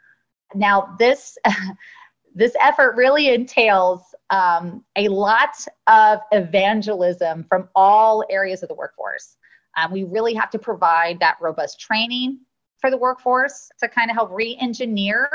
Now, 0.55 0.95
this 0.99 1.39
this 2.35 2.55
effort 2.61 2.97
really 2.97 3.29
entails 3.29 4.03
um, 4.31 4.85
a 4.97 5.09
lot 5.09 5.55
of 5.87 6.21
evangelism 6.33 7.45
from 7.49 7.69
all 7.75 8.25
areas 8.31 8.63
of 8.63 8.69
the 8.69 8.75
workforce. 8.75 9.37
Um, 9.77 9.93
we 9.93 10.05
really 10.05 10.35
have 10.35 10.51
to 10.51 10.59
provide 10.59 11.21
that 11.21 11.37
robust 11.41 11.81
training 11.81 12.41
for 12.81 12.91
the 12.91 12.97
workforce 12.97 13.71
to 13.81 13.89
kind 13.89 14.11
of 14.11 14.17
help 14.17 14.31
re-engineer 14.33 15.29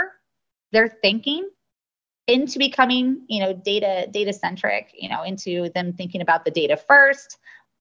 their 0.72 0.88
thinking 0.88 1.50
into 2.28 2.60
becoming 2.60 3.26
you 3.30 3.40
know 3.40 3.54
data 3.54 4.08
data 4.12 4.34
centric 4.34 4.92
you 4.94 5.08
know 5.08 5.24
into 5.24 5.70
them 5.74 5.94
thinking 5.94 6.22
about 6.22 6.44
the 6.44 6.52
data 6.52 6.76
first 6.76 7.38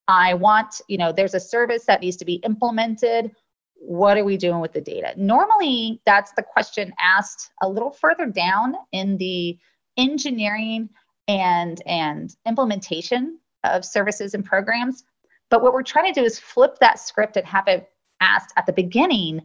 i 0.09 0.35
want 0.35 0.81
you 0.89 0.99
know 0.99 1.13
there's 1.13 1.35
a 1.35 1.41
service 1.41 1.85
that 1.85 2.01
needs 2.01 2.17
to 2.17 2.25
be 2.25 2.35
implemented. 2.45 3.33
What 3.79 4.17
are 4.17 4.25
we 4.25 4.39
doing 4.39 4.61
with 4.61 4.73
the 4.73 4.81
data? 4.81 5.13
Normally 5.17 6.01
that's 6.07 6.33
the 6.33 6.43
question 6.43 6.93
asked 6.99 7.51
a 7.63 7.69
little 7.69 7.91
further 7.91 8.27
down 8.27 8.75
in 8.93 9.19
the 9.19 9.59
engineering 9.97 10.89
and 11.29 11.83
and 11.87 12.35
implementation 12.47 13.39
of 13.65 13.85
services 13.85 14.35
and 14.35 14.45
programs. 14.45 15.05
But 15.51 15.63
what 15.63 15.73
we're 15.73 15.83
trying 15.83 16.13
to 16.13 16.21
do 16.21 16.25
is 16.25 16.39
flip 16.39 16.79
that 16.81 16.99
script 16.99 17.37
and 17.37 17.47
have 17.47 17.69
it 17.69 17.89
asked 18.21 18.53
at 18.57 18.67
the 18.67 18.73
beginning 18.73 19.43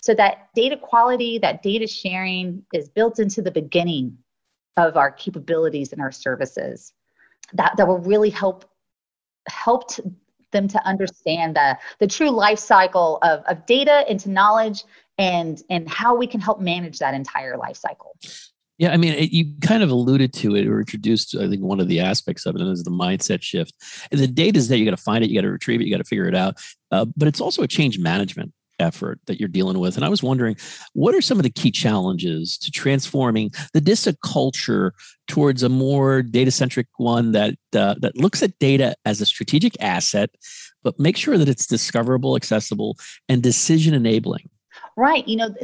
so 0.00 0.14
that 0.14 0.48
data 0.54 0.76
quality, 0.76 1.38
that 1.38 1.62
data 1.62 1.86
sharing 1.86 2.64
is 2.72 2.88
built 2.88 3.18
into 3.18 3.42
the 3.42 3.50
beginning 3.50 4.16
of 4.76 4.96
our 4.96 5.10
capabilities 5.10 5.92
and 5.92 6.00
our 6.00 6.12
services. 6.12 6.92
That, 7.52 7.76
that 7.76 7.86
will 7.86 7.98
really 7.98 8.30
help 8.30 8.64
helped 9.48 10.00
them 10.52 10.68
to 10.68 10.86
understand 10.86 11.56
the, 11.56 11.76
the 11.98 12.06
true 12.06 12.30
life 12.30 12.58
cycle 12.58 13.18
of, 13.22 13.40
of 13.46 13.66
data 13.66 14.04
into 14.08 14.30
knowledge 14.30 14.84
and 15.18 15.62
and 15.70 15.88
how 15.88 16.14
we 16.16 16.26
can 16.26 16.40
help 16.40 16.60
manage 16.60 16.98
that 16.98 17.14
entire 17.14 17.56
life 17.56 17.76
cycle. 17.76 18.16
Yeah, 18.78 18.92
I 18.92 18.96
mean, 18.96 19.14
it, 19.14 19.30
you 19.30 19.54
kind 19.60 19.84
of 19.84 19.90
alluded 19.90 20.32
to 20.34 20.56
it 20.56 20.66
or 20.66 20.80
introduced, 20.80 21.36
I 21.36 21.48
think, 21.48 21.62
one 21.62 21.78
of 21.78 21.86
the 21.86 22.00
aspects 22.00 22.44
of 22.44 22.56
it 22.56 22.62
is 22.62 22.82
the 22.82 22.90
mindset 22.90 23.40
shift. 23.40 23.72
And 24.10 24.18
the 24.18 24.26
data 24.26 24.58
is 24.58 24.66
there. 24.66 24.76
You 24.76 24.84
got 24.84 24.96
to 24.96 25.02
find 25.02 25.22
it, 25.22 25.30
you 25.30 25.36
got 25.36 25.46
to 25.46 25.52
retrieve 25.52 25.80
it, 25.80 25.84
you 25.84 25.92
got 25.92 25.98
to 25.98 26.04
figure 26.04 26.26
it 26.26 26.34
out. 26.34 26.56
Uh, 26.90 27.04
but 27.16 27.28
it's 27.28 27.40
also 27.40 27.62
a 27.62 27.68
change 27.68 28.00
management 28.00 28.52
effort 28.78 29.20
that 29.26 29.38
you're 29.38 29.48
dealing 29.48 29.78
with. 29.78 29.96
And 29.96 30.04
I 30.04 30.08
was 30.08 30.22
wondering, 30.22 30.56
what 30.92 31.14
are 31.14 31.20
some 31.20 31.38
of 31.38 31.42
the 31.42 31.50
key 31.50 31.70
challenges 31.70 32.58
to 32.58 32.70
transforming 32.70 33.50
the 33.72 33.80
DISA 33.80 34.16
culture 34.24 34.94
towards 35.28 35.62
a 35.62 35.68
more 35.68 36.22
data 36.22 36.50
centric 36.50 36.86
one 36.96 37.32
that 37.32 37.54
uh, 37.74 37.94
that 38.00 38.16
looks 38.16 38.42
at 38.42 38.58
data 38.58 38.94
as 39.04 39.20
a 39.20 39.26
strategic 39.26 39.80
asset, 39.80 40.30
but 40.82 40.98
make 40.98 41.16
sure 41.16 41.38
that 41.38 41.48
it's 41.48 41.66
discoverable, 41.66 42.36
accessible, 42.36 42.96
and 43.28 43.42
decision 43.42 43.94
enabling? 43.94 44.48
Right. 44.96 45.26
You 45.26 45.36
know, 45.36 45.54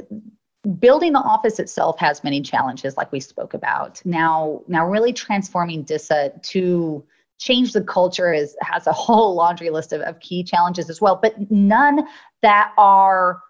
building 0.79 1.13
the 1.13 1.21
office 1.21 1.59
itself 1.59 1.99
has 1.99 2.23
many 2.23 2.41
challenges 2.41 2.97
like 2.97 3.11
we 3.13 3.21
spoke 3.21 3.55
about 3.55 4.01
now 4.05 4.61
now 4.69 4.87
really 4.87 5.13
transforming 5.13 5.83
disa 5.83 6.31
to 6.43 7.03
change 7.41 7.73
the 7.73 7.83
culture 7.83 8.33
is 8.33 8.57
has 8.63 8.87
a 8.87 8.93
whole 8.93 9.35
laundry 9.35 9.71
list 9.71 9.93
of, 9.93 10.01
of 10.03 10.21
key 10.21 10.45
challenges 10.45 10.89
as 10.89 11.01
well 11.01 11.19
but 11.21 11.35
none 11.51 12.07
that 12.43 12.73
are 12.79 13.41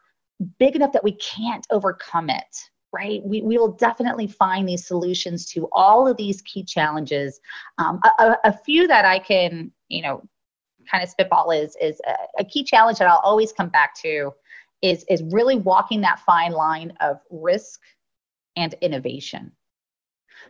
big 0.59 0.75
enough 0.75 0.93
that 0.93 1.05
we 1.05 1.13
can't 1.13 1.67
overcome 1.71 2.31
it 2.31 2.71
right 2.93 3.21
we, 3.25 3.43
we 3.43 3.59
will 3.59 3.73
definitely 3.73 4.27
find 4.27 4.69
these 4.69 4.87
solutions 4.87 5.45
to 5.45 5.69
all 5.73 6.09
of 6.09 6.17
these 6.17 6.41
key 6.43 6.63
challenges 6.63 7.41
um, 7.79 8.01
a, 8.19 8.37
a, 8.45 8.59
few 8.65 8.87
that 8.87 9.05
i 9.05 9.19
can 9.19 9.71
you 9.89 10.03
know 10.03 10.23
kind 10.91 11.05
of 11.05 11.11
spitball 11.11 11.51
is 11.51 11.77
is 11.81 12.01
a, 12.07 12.15
a 12.41 12.45
key 12.45 12.65
challenge 12.65 12.99
that 12.99 13.09
i'll 13.09 13.21
always 13.23 13.53
come 13.53 13.69
back 13.69 13.95
to 13.95 14.33
is 14.83 15.05
is 15.09 15.23
really 15.25 15.57
walking 15.57 16.01
that 16.01 16.21
fine 16.21 16.53
line 16.53 16.93
of 17.01 17.21
risk 17.31 17.81
and 18.57 18.75
innovation. 18.81 19.53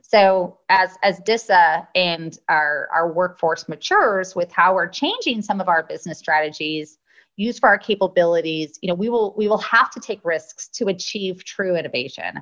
So 0.02 0.58
as 0.68 0.96
as 1.02 1.20
DISA 1.20 1.88
and 1.94 2.38
our, 2.48 2.88
our 2.92 3.12
workforce 3.12 3.68
matures 3.68 4.34
with 4.34 4.50
how 4.52 4.74
we're 4.74 4.88
changing 4.88 5.42
some 5.42 5.60
of 5.60 5.68
our 5.68 5.82
business 5.82 6.18
strategies 6.18 6.98
used 7.36 7.60
for 7.60 7.68
our 7.68 7.78
capabilities, 7.78 8.78
you 8.82 8.88
know, 8.88 8.94
we 8.94 9.08
will 9.08 9.34
we 9.36 9.48
will 9.48 9.58
have 9.58 9.90
to 9.90 10.00
take 10.00 10.24
risks 10.24 10.68
to 10.68 10.88
achieve 10.88 11.44
true 11.44 11.76
innovation. 11.76 12.40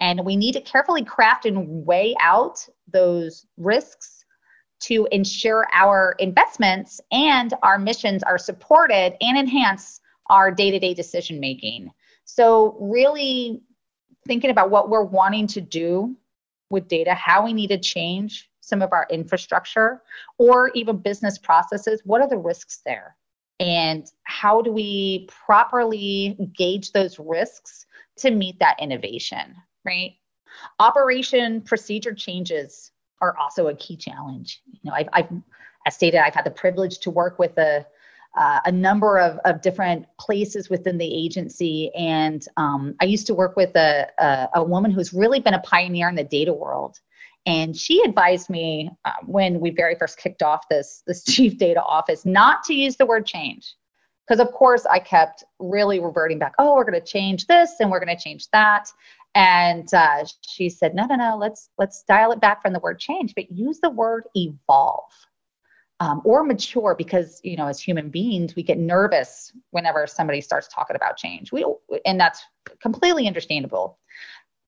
And 0.00 0.24
we 0.24 0.36
need 0.36 0.52
to 0.52 0.60
carefully 0.60 1.04
craft 1.04 1.46
and 1.46 1.86
weigh 1.86 2.14
out 2.20 2.66
those 2.92 3.46
risks 3.56 4.24
to 4.80 5.08
ensure 5.12 5.66
our 5.72 6.14
investments 6.18 7.00
and 7.12 7.54
our 7.62 7.78
missions 7.78 8.22
are 8.22 8.38
supported 8.38 9.16
and 9.20 9.38
enhance 9.38 10.00
our 10.30 10.50
day 10.50 10.70
to 10.70 10.78
day 10.78 10.94
decision 10.94 11.40
making. 11.40 11.90
So, 12.24 12.76
really 12.80 13.62
thinking 14.26 14.50
about 14.50 14.70
what 14.70 14.88
we're 14.88 15.04
wanting 15.04 15.46
to 15.48 15.60
do 15.60 16.16
with 16.70 16.88
data, 16.88 17.14
how 17.14 17.44
we 17.44 17.52
need 17.52 17.68
to 17.68 17.78
change 17.78 18.50
some 18.60 18.82
of 18.82 18.92
our 18.92 19.06
infrastructure 19.10 20.02
or 20.38 20.70
even 20.74 20.96
business 20.96 21.38
processes. 21.38 22.00
What 22.04 22.20
are 22.20 22.28
the 22.28 22.38
risks 22.38 22.80
there? 22.84 23.16
And 23.60 24.10
how 24.24 24.62
do 24.62 24.72
we 24.72 25.28
properly 25.46 26.36
gauge 26.56 26.92
those 26.92 27.18
risks 27.18 27.86
to 28.18 28.30
meet 28.30 28.58
that 28.58 28.76
innovation, 28.80 29.54
right? 29.84 30.12
Operation 30.80 31.60
procedure 31.60 32.14
changes 32.14 32.90
are 33.20 33.36
also 33.36 33.68
a 33.68 33.74
key 33.74 33.96
challenge. 33.96 34.60
You 34.66 34.80
know, 34.84 34.92
I've, 34.92 35.08
I've 35.12 35.28
as 35.86 35.94
stated, 35.94 36.18
I've 36.18 36.34
had 36.34 36.44
the 36.44 36.50
privilege 36.50 36.98
to 37.00 37.10
work 37.10 37.38
with 37.38 37.56
a 37.58 37.86
uh, 38.36 38.60
a 38.64 38.72
number 38.72 39.18
of, 39.18 39.38
of 39.44 39.62
different 39.62 40.06
places 40.18 40.68
within 40.68 40.98
the 40.98 41.24
agency. 41.24 41.94
And 41.94 42.44
um, 42.56 42.94
I 43.00 43.04
used 43.04 43.26
to 43.28 43.34
work 43.34 43.56
with 43.56 43.74
a, 43.76 44.08
a, 44.18 44.48
a, 44.54 44.64
woman 44.64 44.90
who's 44.90 45.12
really 45.12 45.38
been 45.38 45.54
a 45.54 45.60
pioneer 45.60 46.08
in 46.08 46.16
the 46.16 46.24
data 46.24 46.52
world. 46.52 46.98
And 47.46 47.76
she 47.76 48.02
advised 48.02 48.50
me 48.50 48.90
uh, 49.04 49.12
when 49.24 49.60
we 49.60 49.70
very 49.70 49.94
first 49.94 50.18
kicked 50.18 50.42
off 50.42 50.68
this, 50.68 51.02
this 51.06 51.22
chief 51.28 51.58
data 51.58 51.82
office 51.82 52.26
not 52.26 52.64
to 52.64 52.74
use 52.74 52.96
the 52.96 53.06
word 53.06 53.26
change. 53.26 53.74
Because, 54.26 54.40
of 54.40 54.52
course, 54.52 54.86
I 54.86 55.00
kept 55.00 55.44
really 55.58 56.00
reverting 56.00 56.38
back, 56.38 56.54
oh, 56.58 56.74
we're 56.74 56.90
going 56.90 57.00
to 57.00 57.06
change 57.06 57.46
this 57.46 57.72
and 57.78 57.90
we're 57.90 58.02
going 58.02 58.16
to 58.16 58.22
change 58.22 58.48
that. 58.52 58.88
And 59.34 59.92
uh, 59.92 60.24
she 60.40 60.70
said, 60.70 60.94
no, 60.94 61.04
no, 61.06 61.16
no, 61.16 61.36
let's 61.36 61.68
let's 61.76 62.04
dial 62.04 62.32
it 62.32 62.40
back 62.40 62.62
from 62.62 62.72
the 62.72 62.78
word 62.78 62.98
change, 63.00 63.34
but 63.34 63.50
use 63.50 63.80
the 63.80 63.90
word 63.90 64.24
evolve 64.34 65.10
um, 66.00 66.20
or 66.24 66.44
mature 66.44 66.94
because 66.96 67.40
you 67.44 67.56
know 67.56 67.66
as 67.66 67.80
human 67.80 68.08
beings 68.08 68.56
we 68.56 68.62
get 68.62 68.78
nervous 68.78 69.52
whenever 69.70 70.06
somebody 70.06 70.40
starts 70.40 70.68
talking 70.68 70.96
about 70.96 71.16
change. 71.16 71.52
We 71.52 71.64
and 72.04 72.18
that's 72.18 72.44
completely 72.80 73.26
understandable. 73.26 73.98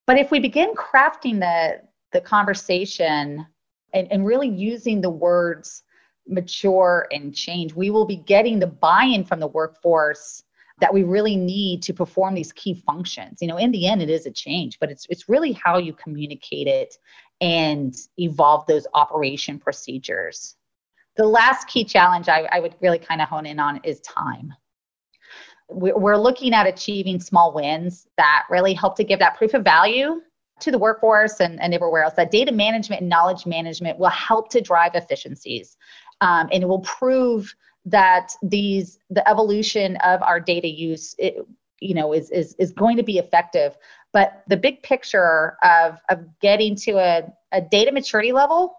But 0.06 0.18
if 0.18 0.30
we 0.30 0.38
begin 0.38 0.74
crafting 0.74 1.40
the 1.40 1.82
the 2.12 2.20
conversation 2.20 3.46
and, 3.92 4.10
and 4.10 4.24
really 4.24 4.48
using 4.48 5.00
the 5.00 5.10
words 5.10 5.82
mature 6.28 7.06
and 7.12 7.34
change 7.34 7.74
we 7.74 7.90
will 7.90 8.04
be 8.04 8.16
getting 8.16 8.58
the 8.58 8.66
buy-in 8.66 9.24
from 9.24 9.38
the 9.38 9.46
workforce 9.46 10.42
that 10.78 10.92
we 10.92 11.04
really 11.04 11.36
need 11.36 11.82
to 11.82 11.94
perform 11.94 12.34
these 12.34 12.52
key 12.52 12.74
functions. 12.86 13.38
You 13.40 13.48
know 13.48 13.56
in 13.56 13.72
the 13.72 13.86
end 13.86 14.00
it 14.00 14.10
is 14.10 14.26
a 14.26 14.30
change 14.30 14.78
but 14.78 14.90
it's 14.90 15.06
it's 15.10 15.28
really 15.28 15.52
how 15.52 15.78
you 15.78 15.92
communicate 15.92 16.68
it 16.68 16.96
and 17.40 17.94
evolve 18.16 18.66
those 18.66 18.86
operation 18.94 19.58
procedures 19.58 20.56
the 21.16 21.26
last 21.26 21.68
key 21.68 21.84
challenge 21.84 22.28
I, 22.28 22.48
I 22.52 22.60
would 22.60 22.74
really 22.80 22.98
kind 22.98 23.20
of 23.20 23.28
hone 23.28 23.46
in 23.46 23.58
on 23.58 23.80
is 23.84 24.00
time. 24.00 24.54
We're 25.68 26.16
looking 26.16 26.54
at 26.54 26.66
achieving 26.66 27.20
small 27.20 27.52
wins 27.52 28.06
that 28.16 28.44
really 28.48 28.72
help 28.72 28.96
to 28.96 29.04
give 29.04 29.18
that 29.18 29.36
proof 29.36 29.52
of 29.52 29.64
value 29.64 30.20
to 30.60 30.70
the 30.70 30.78
workforce 30.78 31.40
and, 31.40 31.60
and 31.60 31.74
everywhere 31.74 32.04
else. 32.04 32.14
That 32.14 32.30
data 32.30 32.52
management 32.52 33.00
and 33.00 33.10
knowledge 33.10 33.46
management 33.46 33.98
will 33.98 34.10
help 34.10 34.48
to 34.50 34.60
drive 34.60 34.94
efficiencies 34.94 35.76
um, 36.20 36.48
and 36.52 36.62
it 36.62 36.66
will 36.66 36.80
prove 36.80 37.54
that 37.84 38.32
these 38.42 38.98
the 39.10 39.26
evolution 39.28 39.96
of 39.96 40.20
our 40.22 40.40
data 40.40 40.68
use 40.68 41.14
it, 41.18 41.36
you 41.80 41.94
know 41.94 42.12
is, 42.12 42.30
is 42.30 42.54
is 42.58 42.72
going 42.72 42.96
to 42.96 43.02
be 43.02 43.18
effective 43.18 43.76
but 44.12 44.42
the 44.48 44.56
big 44.56 44.82
picture 44.82 45.56
of 45.62 46.00
of 46.08 46.24
getting 46.40 46.74
to 46.74 46.92
a, 46.92 47.22
a 47.52 47.60
data 47.60 47.92
maturity 47.92 48.32
level 48.32 48.76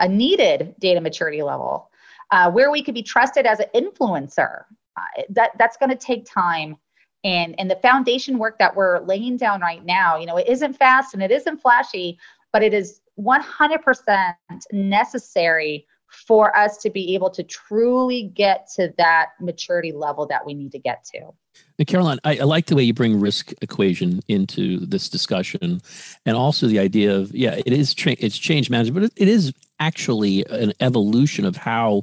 a 0.00 0.08
needed 0.08 0.74
data 0.80 1.00
maturity 1.00 1.42
level 1.42 1.90
uh, 2.30 2.50
where 2.50 2.70
we 2.70 2.82
could 2.82 2.94
be 2.94 3.02
trusted 3.02 3.46
as 3.46 3.60
an 3.60 3.66
influencer. 3.74 4.64
Uh, 4.96 5.22
that 5.30 5.52
that's 5.58 5.76
going 5.76 5.90
to 5.90 5.96
take 5.96 6.26
time, 6.26 6.76
and 7.22 7.54
and 7.58 7.70
the 7.70 7.76
foundation 7.76 8.38
work 8.38 8.58
that 8.58 8.74
we're 8.74 8.98
laying 9.00 9.36
down 9.36 9.60
right 9.60 9.84
now, 9.84 10.18
you 10.18 10.26
know, 10.26 10.36
it 10.36 10.48
isn't 10.48 10.74
fast 10.74 11.14
and 11.14 11.22
it 11.22 11.30
isn't 11.30 11.58
flashy, 11.58 12.18
but 12.52 12.62
it 12.62 12.74
is 12.74 13.00
100% 13.18 14.34
necessary 14.72 15.86
for 16.10 16.56
us 16.56 16.76
to 16.78 16.90
be 16.90 17.14
able 17.14 17.30
to 17.30 17.42
truly 17.44 18.32
get 18.34 18.68
to 18.74 18.92
that 18.98 19.28
maturity 19.40 19.92
level 19.92 20.26
that 20.26 20.44
we 20.44 20.54
need 20.54 20.72
to 20.72 20.78
get 20.78 21.04
to. 21.04 21.20
Now, 21.78 21.84
Caroline, 21.86 22.18
I, 22.24 22.38
I, 22.38 22.42
like 22.42 22.66
the 22.66 22.74
way 22.74 22.82
you 22.82 22.94
bring 22.94 23.20
risk 23.20 23.52
equation 23.62 24.20
into 24.28 24.78
this 24.86 25.08
discussion, 25.08 25.80
and 26.26 26.36
also 26.36 26.66
the 26.66 26.78
idea 26.78 27.14
of 27.14 27.34
yeah, 27.34 27.60
it 27.64 27.72
is 27.72 27.94
tra- 27.94 28.16
it's 28.18 28.36
change 28.36 28.70
management, 28.70 28.94
but 28.94 29.04
it, 29.04 29.12
it 29.22 29.28
is 29.28 29.52
actually 29.80 30.44
an 30.50 30.72
evolution 30.80 31.44
of 31.44 31.56
how 31.56 32.02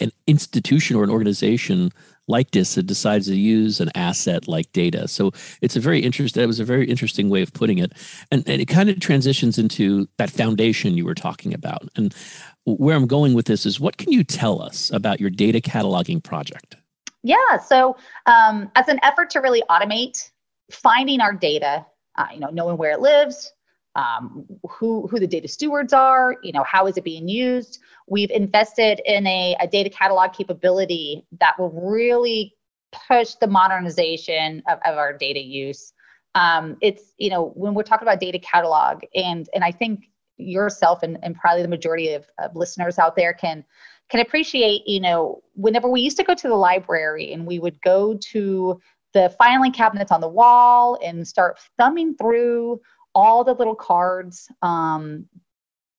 an 0.00 0.12
institution 0.26 0.96
or 0.96 1.04
an 1.04 1.10
organization 1.10 1.92
like 2.28 2.50
DISA 2.50 2.82
decides 2.82 3.26
to 3.26 3.36
use 3.36 3.80
an 3.80 3.90
asset 3.94 4.48
like 4.48 4.70
data. 4.72 5.06
So 5.06 5.32
it's 5.60 5.76
a 5.76 5.80
very 5.80 6.00
interesting. 6.00 6.42
It 6.42 6.46
was 6.46 6.60
a 6.60 6.64
very 6.64 6.86
interesting 6.86 7.28
way 7.30 7.42
of 7.42 7.52
putting 7.52 7.78
it, 7.78 7.92
and, 8.32 8.42
and 8.48 8.60
it 8.60 8.66
kind 8.66 8.88
of 8.88 8.98
transitions 9.00 9.58
into 9.58 10.08
that 10.16 10.30
foundation 10.30 10.96
you 10.96 11.04
were 11.04 11.14
talking 11.14 11.54
about. 11.54 11.88
And 11.94 12.14
where 12.64 12.96
I'm 12.96 13.06
going 13.06 13.34
with 13.34 13.46
this 13.46 13.64
is, 13.64 13.78
what 13.78 13.96
can 13.96 14.10
you 14.10 14.24
tell 14.24 14.60
us 14.60 14.90
about 14.92 15.20
your 15.20 15.30
data 15.30 15.60
cataloging 15.60 16.22
project? 16.22 16.76
Yeah. 17.22 17.58
So 17.64 17.96
um, 18.26 18.70
as 18.74 18.88
an 18.88 18.98
effort 19.02 19.30
to 19.30 19.40
really 19.40 19.62
automate 19.70 20.30
finding 20.70 21.20
our 21.20 21.32
data, 21.32 21.86
uh, 22.16 22.26
you 22.32 22.40
know, 22.40 22.50
knowing 22.50 22.76
where 22.76 22.90
it 22.90 23.00
lives, 23.00 23.52
um, 23.96 24.44
who 24.68 25.08
who 25.08 25.18
the 25.18 25.26
data 25.26 25.48
stewards 25.48 25.92
are, 25.92 26.36
you 26.42 26.52
know, 26.52 26.62
how 26.62 26.86
is 26.86 26.96
it 26.96 27.04
being 27.04 27.28
used. 27.28 27.80
We've 28.06 28.30
invested 28.30 29.00
in 29.04 29.26
a, 29.26 29.56
a 29.58 29.66
data 29.66 29.90
catalog 29.90 30.32
capability 30.32 31.26
that 31.40 31.58
will 31.58 31.70
really 31.70 32.54
push 33.08 33.34
the 33.34 33.46
modernization 33.48 34.62
of, 34.68 34.78
of 34.84 34.96
our 34.96 35.16
data 35.16 35.40
use. 35.40 35.92
Um, 36.34 36.76
it's 36.82 37.14
you 37.16 37.30
know 37.30 37.52
when 37.54 37.74
we're 37.74 37.82
talking 37.82 38.06
about 38.06 38.20
data 38.20 38.38
catalog, 38.38 39.02
and 39.14 39.48
and 39.54 39.64
I 39.64 39.72
think 39.72 40.04
yourself 40.36 41.02
and, 41.02 41.18
and 41.22 41.34
probably 41.34 41.62
the 41.62 41.68
majority 41.68 42.12
of, 42.12 42.26
of 42.38 42.54
listeners 42.54 42.98
out 42.98 43.16
there 43.16 43.32
can 43.32 43.64
can 44.10 44.20
appreciate, 44.20 44.86
you 44.86 45.00
know, 45.00 45.42
whenever 45.54 45.88
we 45.88 46.00
used 46.00 46.16
to 46.18 46.22
go 46.22 46.34
to 46.34 46.48
the 46.48 46.54
library 46.54 47.32
and 47.32 47.44
we 47.44 47.58
would 47.58 47.80
go 47.82 48.16
to 48.30 48.78
the 49.14 49.34
filing 49.38 49.72
cabinets 49.72 50.12
on 50.12 50.20
the 50.20 50.28
wall 50.28 50.98
and 51.02 51.26
start 51.26 51.58
thumbing 51.78 52.14
through 52.16 52.80
all 53.16 53.42
the 53.42 53.54
little 53.54 53.74
cards 53.74 54.46
um, 54.60 55.26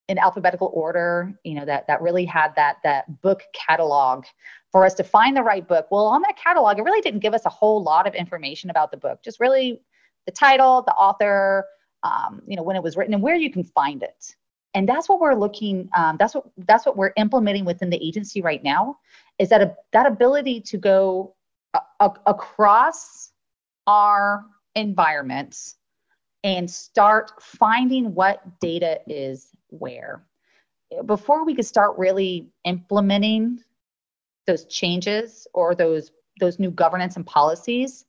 in 0.08 0.20
alphabetical 0.20 0.70
order, 0.72 1.34
you 1.44 1.56
know, 1.56 1.66
that 1.66 1.88
that 1.88 2.00
really 2.02 2.26
had 2.26 2.54
that 2.56 2.78
that 2.84 3.22
book 3.24 3.42
catalog 3.54 4.24
for 4.72 4.86
us 4.86 4.94
to 4.94 5.04
find 5.04 5.36
the 5.36 5.42
right 5.42 5.68
book. 5.68 5.88
Well, 5.90 6.06
on 6.06 6.22
that 6.22 6.38
catalog, 6.38 6.78
it 6.78 6.84
really 6.84 7.02
didn't 7.02 7.22
give 7.22 7.34
us 7.34 7.46
a 7.46 7.50
whole 7.50 7.82
lot 7.82 8.08
of 8.08 8.14
information 8.14 8.70
about 8.70 8.92
the 8.92 8.98
book, 8.98 9.24
just 9.24 9.40
really 9.40 9.82
the 10.28 10.32
title, 10.32 10.84
the 10.84 10.94
author, 10.94 11.66
um, 12.04 12.44
you 12.46 12.56
know, 12.56 12.62
when 12.62 12.76
it 12.76 12.84
was 12.84 12.96
written 12.96 13.16
and 13.16 13.24
where 13.24 13.36
you 13.36 13.52
can 13.52 13.64
find 13.64 14.04
it. 14.04 14.36
And 14.76 14.88
that's 14.88 15.10
what 15.10 15.20
we're 15.20 15.34
looking. 15.34 15.90
Um, 15.98 16.18
that's 16.20 16.36
what 16.36 16.46
that's 16.68 16.86
what 16.86 16.98
we're 16.98 17.14
implementing 17.18 17.66
within 17.66 17.90
the 17.90 17.98
agency 17.98 18.44
right 18.44 18.64
now. 18.64 19.00
Is 19.40 19.50
that 19.50 19.62
a, 19.64 19.76
that 19.92 20.06
ability 20.06 20.62
to 20.62 20.78
go 20.78 21.36
a, 21.74 21.80
a, 22.00 22.12
across 22.28 23.32
our 23.88 24.46
environments 24.76 25.78
and 26.43 26.69
start 26.69 27.32
finding 27.41 28.13
what 28.13 28.60
data 28.60 29.00
is 29.08 29.50
where. 29.69 30.23
Before 31.06 31.45
we 31.45 31.56
could 31.56 31.65
start 31.65 31.97
really 31.97 32.50
implementing 32.63 33.60
those 34.45 34.65
changes 34.65 35.47
or 35.54 35.76
those 35.76 36.12
those 36.39 36.60
new 36.60 36.71
governance 36.71 37.15
and 37.15 37.26
policies 37.26 38.06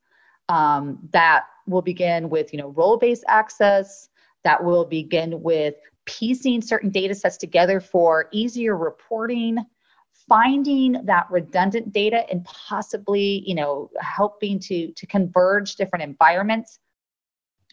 um, 0.48 0.98
that 1.12 1.44
will 1.66 1.82
begin 1.82 2.30
with 2.30 2.52
you 2.52 2.58
know 2.58 2.68
role-based 2.68 3.24
access 3.28 4.08
that 4.44 4.62
will 4.62 4.84
begin 4.84 5.42
with 5.42 5.74
piecing 6.06 6.62
certain 6.62 6.90
data 6.90 7.14
sets 7.14 7.36
together 7.36 7.80
for 7.80 8.28
easier 8.32 8.76
reporting 8.76 9.58
finding 10.28 10.92
that 11.04 11.26
redundant 11.30 11.92
data 11.92 12.24
and 12.30 12.44
possibly 12.44 13.42
you 13.46 13.54
know 13.54 13.90
helping 14.00 14.58
to 14.58 14.92
to 14.92 15.06
converge 15.06 15.74
different 15.76 16.02
environments 16.02 16.78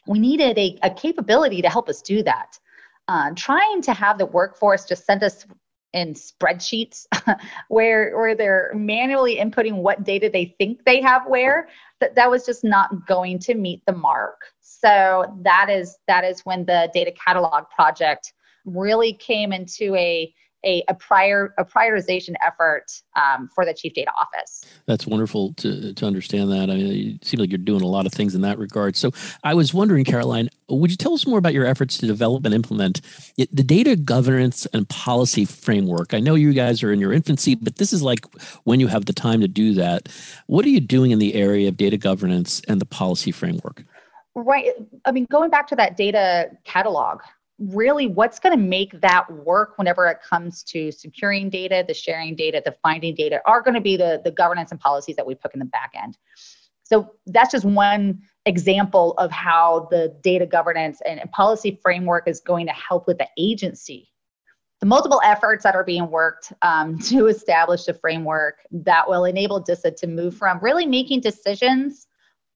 we 0.08 0.20
needed 0.20 0.58
a, 0.58 0.78
a 0.84 0.90
capability 0.90 1.62
to 1.62 1.70
help 1.70 1.90
us 1.90 2.02
do 2.02 2.24
that. 2.24 2.60
Uh, 3.08 3.32
trying 3.36 3.82
to 3.84 3.94
have 3.94 4.18
the 4.18 4.26
workforce 4.26 4.86
just 4.86 5.06
send 5.06 5.24
us 5.24 5.46
in 5.94 6.14
spreadsheets 6.14 7.06
where 7.70 8.16
where 8.18 8.36
they're 8.36 8.72
manually 8.76 9.38
inputting 9.38 9.76
what 9.78 10.04
data 10.04 10.30
they 10.32 10.54
think 10.58 10.84
they 10.86 11.02
have 11.02 11.22
where 11.26 11.70
that 12.02 12.16
that 12.16 12.30
was 12.30 12.46
just 12.46 12.64
not 12.64 13.08
going 13.08 13.40
to 13.40 13.56
meet 13.56 13.82
the 13.86 13.94
mark. 13.94 14.42
So 14.60 15.26
that 15.42 15.70
is 15.70 15.98
that 16.08 16.24
is 16.26 16.42
when 16.42 16.66
the 16.66 16.90
data 16.94 17.12
catalog 17.12 17.70
project 17.70 18.34
really 18.66 19.14
came 19.14 19.54
into 19.54 19.96
a 19.96 20.34
a, 20.66 20.84
a 20.88 20.94
prior 20.94 21.54
a 21.58 21.66
prioritization 21.66 22.34
effort 22.46 23.02
um, 23.16 23.50
for 23.54 23.66
the 23.66 23.74
chief 23.74 23.94
data 23.94 24.12
office. 24.20 24.66
That's 24.86 25.08
wonderful 25.08 25.54
to 25.56 25.94
to 25.94 26.06
understand 26.06 26.52
that. 26.52 26.70
I 26.70 26.76
mean, 26.76 27.16
it 27.16 27.26
seems 27.26 27.40
like 27.40 27.52
you're 27.52 27.58
doing 27.58 27.82
a 27.82 27.88
lot 27.88 28.06
of 28.06 28.12
things 28.12 28.36
in 28.36 28.42
that 28.42 28.58
regard. 28.58 28.96
So 28.96 29.12
I 29.44 29.54
was 29.54 29.74
wondering, 29.74 30.06
Caroline, 30.06 30.50
would 30.70 30.92
you 30.92 30.98
tell 30.98 31.14
us 31.14 31.28
more 31.28 31.38
about 31.38 31.54
your 31.54 31.66
efforts 31.66 31.98
to 32.00 32.08
develop 32.08 32.46
and 32.46 32.54
implement 32.54 33.02
the 33.38 33.64
data 33.64 33.96
governance 33.96 34.66
and 34.68 34.88
policy 34.90 35.46
framework? 35.46 36.14
I 36.14 36.20
know 36.20 36.36
you 36.36 36.54
guys 36.54 36.84
are 36.84 36.92
in 36.92 37.00
your 37.00 37.14
infancy, 37.14 37.56
but 37.56 37.78
this 37.78 37.94
is 37.94 38.02
like 38.02 38.26
when 38.64 38.80
you 38.80 38.88
have 38.88 39.06
the 39.06 39.14
time 39.14 39.42
to 39.42 39.48
do 39.48 39.74
that. 39.76 40.10
What 40.48 40.66
are 40.66 40.70
you 40.70 40.80
doing 40.80 41.12
in 41.12 41.20
the 41.20 41.36
area 41.36 41.68
of 41.68 41.78
data 41.78 41.98
governance 41.98 42.62
and 42.68 42.82
the 42.82 42.86
policy 42.86 43.32
framework? 43.32 43.84
Right. 44.36 44.72
I 45.06 45.12
mean, 45.12 45.28
going 45.32 45.50
back 45.50 45.68
to 45.68 45.78
that 45.78 45.96
data 45.96 46.50
catalog, 46.66 47.22
really 47.58 48.08
what's 48.08 48.40
going 48.40 48.58
to 48.58 48.62
make 48.62 49.00
that 49.02 49.32
work 49.32 49.78
whenever 49.78 50.08
it 50.08 50.18
comes 50.22 50.64
to 50.64 50.92
securing 50.92 51.50
data, 51.50 51.86
the 51.88 51.94
sharing 51.94 52.36
data, 52.36 52.62
the 52.64 52.76
finding 52.84 53.16
data 53.16 53.40
are 53.46 53.62
going 53.62 53.74
to 53.74 53.82
be 53.82 53.96
the, 53.96 54.22
the 54.24 54.32
governance 54.32 54.72
and 54.72 54.80
policies 54.80 55.16
that 55.16 55.26
we 55.26 55.36
put 55.36 55.54
in 55.54 55.60
the 55.60 55.66
back 55.66 55.94
end. 55.96 56.18
So 56.84 57.16
that's 57.28 57.52
just 57.52 57.66
one 57.66 58.22
example 58.46 59.14
of 59.18 59.32
how 59.32 59.88
the 59.90 60.16
data 60.22 60.46
governance 60.46 61.02
and, 61.06 61.20
policy 61.32 61.80
framework 61.82 62.28
is 62.28 62.40
going 62.40 62.68
to 62.68 62.74
help 62.74 63.08
with 63.08 63.18
the 63.18 63.28
agency. 63.38 64.10
The 64.82 64.86
multiple 64.86 65.22
efforts 65.24 65.64
that 65.64 65.76
are 65.76 65.84
being 65.84 66.12
worked 66.12 66.54
um, 66.62 67.00
to 67.04 67.28
establish 67.28 67.88
a 67.88 67.94
framework 67.94 68.60
that 68.72 69.10
will 69.10 69.26
enable 69.26 69.60
DISA 69.60 69.92
to 69.92 70.08
move 70.08 70.36
from 70.36 70.60
really 70.62 70.86
making 70.86 71.22
decisions 71.22 72.08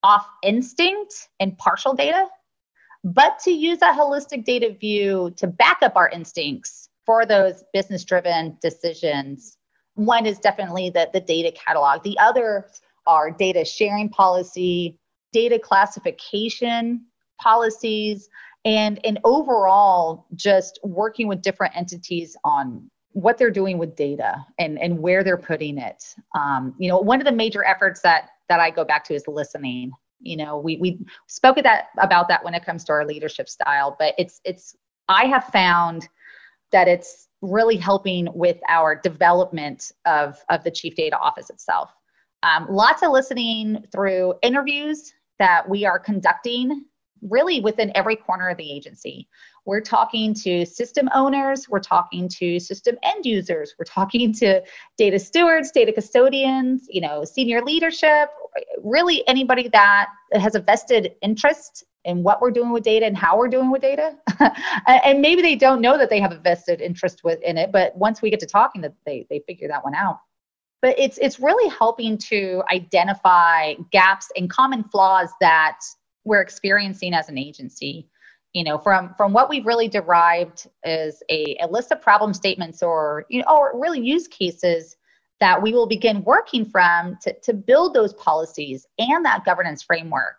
off 0.04 0.28
instinct 0.44 1.30
and 1.40 1.58
partial 1.58 1.94
data 1.94 2.28
but 3.04 3.40
to 3.40 3.52
use 3.52 3.82
a 3.82 3.94
holistic 3.94 4.44
data 4.44 4.76
view 4.80 5.34
to 5.38 5.48
back 5.48 5.80
up 5.82 5.96
our 5.96 6.10
instincts 6.10 6.90
for 7.06 7.26
those 7.26 7.64
business 7.74 8.04
driven 8.04 8.58
decisions. 8.62 9.58
One 9.96 10.26
is 10.26 10.40
definitely 10.40 10.90
the, 10.90 11.10
the 11.12 11.22
data 11.22 11.52
catalog, 11.52 12.04
the 12.04 12.18
other 12.20 12.70
are 13.08 13.32
data 13.32 13.66
sharing 13.66 14.10
policy, 14.10 14.98
data 15.32 15.58
classification 15.58 17.06
policies, 17.40 18.30
and, 18.66 19.00
and 19.06 19.20
overall 19.24 20.28
just 20.36 20.80
working 20.84 21.28
with 21.28 21.42
different 21.42 21.76
entities 21.76 22.36
on 22.44 22.90
what 23.14 23.38
they're 23.38 23.50
doing 23.50 23.78
with 23.78 23.96
data 23.96 24.46
and, 24.60 24.78
and 24.80 25.00
where 25.00 25.24
they're 25.24 25.38
putting 25.38 25.78
it. 25.78 26.04
Um, 26.36 26.76
you 26.78 26.90
know, 26.90 27.00
one 27.00 27.20
of 27.20 27.26
the 27.26 27.32
major 27.32 27.64
efforts 27.64 28.02
that 28.02 28.30
that 28.50 28.60
I 28.60 28.72
go 28.72 28.84
back 28.84 29.04
to 29.06 29.14
is 29.14 29.28
listening 29.28 29.92
you 30.22 30.38
know 30.38 30.58
we 30.58 30.78
we 30.78 31.00
spoke 31.28 31.58
at 31.58 31.64
that 31.64 31.88
about 31.98 32.28
that 32.28 32.44
when 32.44 32.54
it 32.54 32.66
comes 32.66 32.84
to 32.84 32.92
our 32.92 33.06
leadership 33.06 33.48
style 33.48 33.96
but 33.98 34.14
it's 34.18 34.42
it's 34.44 34.76
i 35.08 35.26
have 35.26 35.46
found 35.46 36.08
that 36.72 36.88
it's 36.88 37.30
really 37.42 37.78
helping 37.78 38.28
with 38.34 38.58
our 38.68 38.96
development 38.96 39.92
of 40.06 40.38
of 40.50 40.64
the 40.64 40.72
chief 40.72 40.96
data 40.96 41.18
office 41.18 41.50
itself. 41.50 41.92
Um, 42.44 42.68
lots 42.70 43.04
of 43.04 43.12
listening 43.12 43.86
through 43.92 44.34
interviews 44.42 45.14
that 45.40 45.68
we 45.68 45.86
are 45.86 46.00
conducting 46.00 46.86
really 47.22 47.60
within 47.60 47.92
every 47.96 48.16
corner 48.16 48.50
of 48.50 48.58
the 48.58 48.72
agency 48.72 49.28
we're 49.70 49.80
talking 49.80 50.34
to 50.34 50.66
system 50.66 51.08
owners, 51.14 51.70
we're 51.70 51.80
talking 51.80 52.28
to 52.28 52.60
system 52.60 52.98
end 53.04 53.24
users, 53.24 53.76
we're 53.78 53.86
talking 53.86 54.34
to 54.34 54.64
data 54.98 55.20
stewards, 55.20 55.70
data 55.70 55.94
custodians, 55.94 56.88
you 56.90 57.00
know, 57.00 57.24
senior 57.24 57.62
leadership, 57.62 58.30
really 58.84 59.24
anybody 59.28 59.68
that 59.68 60.08
has 60.34 60.56
a 60.56 60.60
vested 60.60 61.12
interest 61.22 61.84
in 62.04 62.24
what 62.24 62.42
we're 62.42 62.50
doing 62.50 62.72
with 62.72 62.82
data 62.82 63.06
and 63.06 63.16
how 63.16 63.38
we're 63.38 63.48
doing 63.48 63.70
with 63.70 63.84
data. 63.84 64.16
and 64.88 65.22
maybe 65.22 65.44
they 65.44 65.56
don't 65.56 65.82
know 65.82 66.00
that 66.00 66.10
they 66.10 66.20
have 66.20 66.32
a 66.32 66.40
vested 66.40 66.82
interest 66.82 67.24
within 67.24 67.56
it, 67.56 67.72
but 67.72 67.96
once 67.96 68.24
we 68.24 68.32
get 68.32 68.40
to 68.40 68.48
talking 68.48 68.82
that 68.82 68.96
they 69.06 69.28
they 69.30 69.40
figure 69.46 69.68
that 69.68 69.84
one 69.84 69.94
out 69.94 70.18
but 70.82 70.98
it's 70.98 71.18
it's 71.18 71.40
really 71.42 71.70
helping 71.70 72.18
to 72.18 72.64
identify 72.72 73.74
gaps 73.92 74.30
and 74.36 74.50
common 74.50 74.82
flaws 74.86 75.30
that 75.42 75.78
we're 76.24 76.42
experiencing 76.42 77.14
as 77.14 77.28
an 77.28 77.38
agency 77.38 78.08
you 78.54 78.64
know 78.64 78.78
from 78.78 79.14
from 79.16 79.34
what 79.34 79.50
we've 79.50 79.66
really 79.66 79.88
derived 79.88 80.68
is 80.84 81.22
a, 81.30 81.58
a 81.62 81.68
list 81.68 81.92
of 81.92 82.02
problem 82.02 82.34
statements 82.34 82.82
or 82.82 83.26
you 83.30 83.42
know 83.42 83.48
or 83.48 83.80
really 83.80 84.00
use 84.00 84.28
cases 84.28 84.98
that 85.40 85.62
we 85.62 85.72
will 85.72 85.88
begin 85.88 86.24
working 86.24 86.66
from 86.66 87.18
to, 87.22 87.34
to 87.42 87.54
build 87.54 87.94
those 87.94 88.14
policies 88.14 88.86
and 88.98 89.24
that 89.26 89.46
governance 89.46 89.82
framework. 89.82 90.36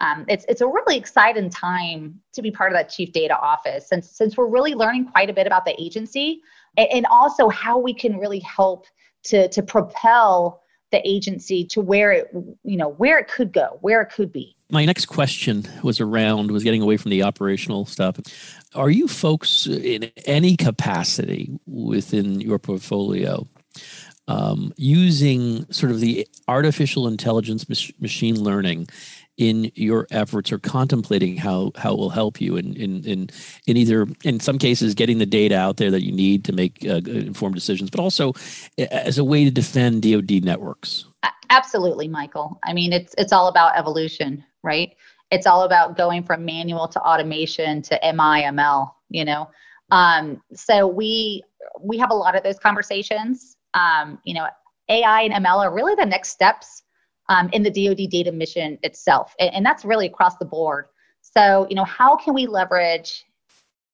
Um, 0.00 0.24
it's, 0.28 0.44
it's 0.48 0.62
a 0.62 0.66
really 0.66 0.96
exciting 0.96 1.48
time 1.48 2.20
to 2.32 2.42
be 2.42 2.50
part 2.50 2.72
of 2.72 2.76
that 2.76 2.88
chief 2.88 3.12
data 3.12 3.38
office 3.38 3.88
since, 3.88 4.10
since 4.10 4.36
we're 4.36 4.48
really 4.48 4.74
learning 4.74 5.06
quite 5.06 5.30
a 5.30 5.32
bit 5.32 5.46
about 5.46 5.64
the 5.64 5.80
agency 5.80 6.40
and, 6.76 6.88
and 6.90 7.06
also 7.06 7.48
how 7.48 7.78
we 7.78 7.94
can 7.94 8.18
really 8.18 8.40
help 8.40 8.86
to, 9.24 9.48
to 9.48 9.62
propel 9.62 10.61
the 10.92 11.06
agency 11.08 11.64
to 11.64 11.80
where 11.80 12.12
it 12.12 12.30
you 12.62 12.76
know 12.76 12.90
where 12.90 13.18
it 13.18 13.28
could 13.28 13.52
go 13.52 13.78
where 13.80 14.00
it 14.00 14.12
could 14.12 14.32
be. 14.32 14.54
My 14.70 14.84
next 14.84 15.06
question 15.06 15.66
was 15.82 16.00
around 16.00 16.50
was 16.50 16.62
getting 16.62 16.80
away 16.80 16.96
from 16.96 17.10
the 17.10 17.22
operational 17.24 17.84
stuff. 17.84 18.18
Are 18.74 18.90
you 18.90 19.08
folks 19.08 19.66
in 19.66 20.10
any 20.24 20.56
capacity 20.56 21.50
within 21.66 22.40
your 22.40 22.58
portfolio 22.58 23.46
um, 24.28 24.72
using 24.76 25.70
sort 25.72 25.92
of 25.92 26.00
the 26.00 26.26
artificial 26.48 27.08
intelligence 27.08 27.68
mach- 27.68 28.00
machine 28.00 28.40
learning 28.40 28.88
in 29.38 29.72
your 29.74 30.06
efforts 30.10 30.52
or 30.52 30.58
contemplating 30.58 31.36
how 31.36 31.72
how 31.76 31.92
it 31.92 31.98
will 31.98 32.10
help 32.10 32.40
you 32.40 32.56
in 32.56 32.74
in 32.74 33.04
in, 33.04 33.30
in 33.66 33.76
either 33.76 34.06
in 34.24 34.40
some 34.40 34.58
cases 34.58 34.94
getting 34.94 35.18
the 35.18 35.26
data 35.26 35.56
out 35.56 35.78
there 35.78 35.90
that 35.90 36.04
you 36.04 36.12
need 36.12 36.44
to 36.44 36.52
make 36.52 36.84
uh, 36.84 37.00
informed 37.06 37.54
decisions 37.54 37.88
but 37.88 38.00
also 38.00 38.32
as 38.90 39.18
a 39.18 39.24
way 39.24 39.44
to 39.44 39.50
defend 39.50 40.02
DoD 40.02 40.44
networks. 40.44 41.06
Absolutely 41.50 42.08
michael. 42.08 42.58
I 42.62 42.72
mean 42.72 42.92
it's 42.92 43.14
it's 43.16 43.32
all 43.32 43.48
about 43.48 43.76
evolution 43.76 44.44
right? 44.62 44.94
It's 45.30 45.46
all 45.46 45.62
about 45.62 45.96
going 45.96 46.22
from 46.22 46.44
manual 46.44 46.86
to 46.88 47.00
automation 47.00 47.82
to 47.82 47.98
MIML 48.04 48.92
you 49.08 49.24
know? 49.24 49.50
Um, 49.90 50.42
so 50.54 50.86
we 50.86 51.42
we 51.80 51.98
have 51.98 52.10
a 52.10 52.14
lot 52.14 52.36
of 52.36 52.42
those 52.42 52.58
conversations. 52.58 53.56
Um, 53.74 54.18
you 54.24 54.34
know 54.34 54.46
ai 54.88 55.22
and 55.22 55.46
ml 55.46 55.58
are 55.58 55.72
really 55.72 55.94
the 55.94 56.04
next 56.04 56.30
steps 56.30 56.81
um, 57.28 57.48
in 57.52 57.62
the 57.62 57.70
DoD 57.70 58.10
data 58.10 58.32
mission 58.32 58.78
itself. 58.82 59.34
And, 59.38 59.54
and 59.54 59.66
that's 59.66 59.84
really 59.84 60.06
across 60.06 60.36
the 60.36 60.44
board. 60.44 60.86
So, 61.20 61.66
you 61.70 61.76
know, 61.76 61.84
how 61.84 62.16
can 62.16 62.34
we 62.34 62.46
leverage 62.46 63.24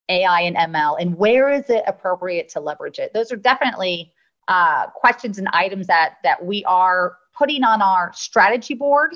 AI 0.08 0.40
and 0.42 0.56
ML 0.56 0.96
and 1.00 1.16
where 1.16 1.50
is 1.50 1.68
it 1.68 1.84
appropriate 1.86 2.48
to 2.50 2.60
leverage 2.60 2.98
it? 2.98 3.12
Those 3.12 3.30
are 3.30 3.36
definitely 3.36 4.12
uh, 4.48 4.86
questions 4.86 5.38
and 5.38 5.48
items 5.52 5.86
that 5.86 6.14
that 6.24 6.42
we 6.42 6.64
are 6.64 7.16
putting 7.36 7.62
on 7.62 7.82
our 7.82 8.10
strategy 8.14 8.74
board 8.74 9.14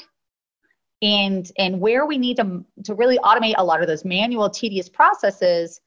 and 1.01 1.51
and 1.59 1.81
where 1.81 2.05
we 2.07 2.19
need 2.19 2.37
to 2.37 2.65
to 2.85 2.95
really 2.95 3.19
automate 3.19 3.55
a 3.57 3.65
lot 3.65 3.81
of 3.81 3.87
those 3.87 4.05
manual 4.05 4.51
tedious 4.51 4.89
processes 4.91 5.81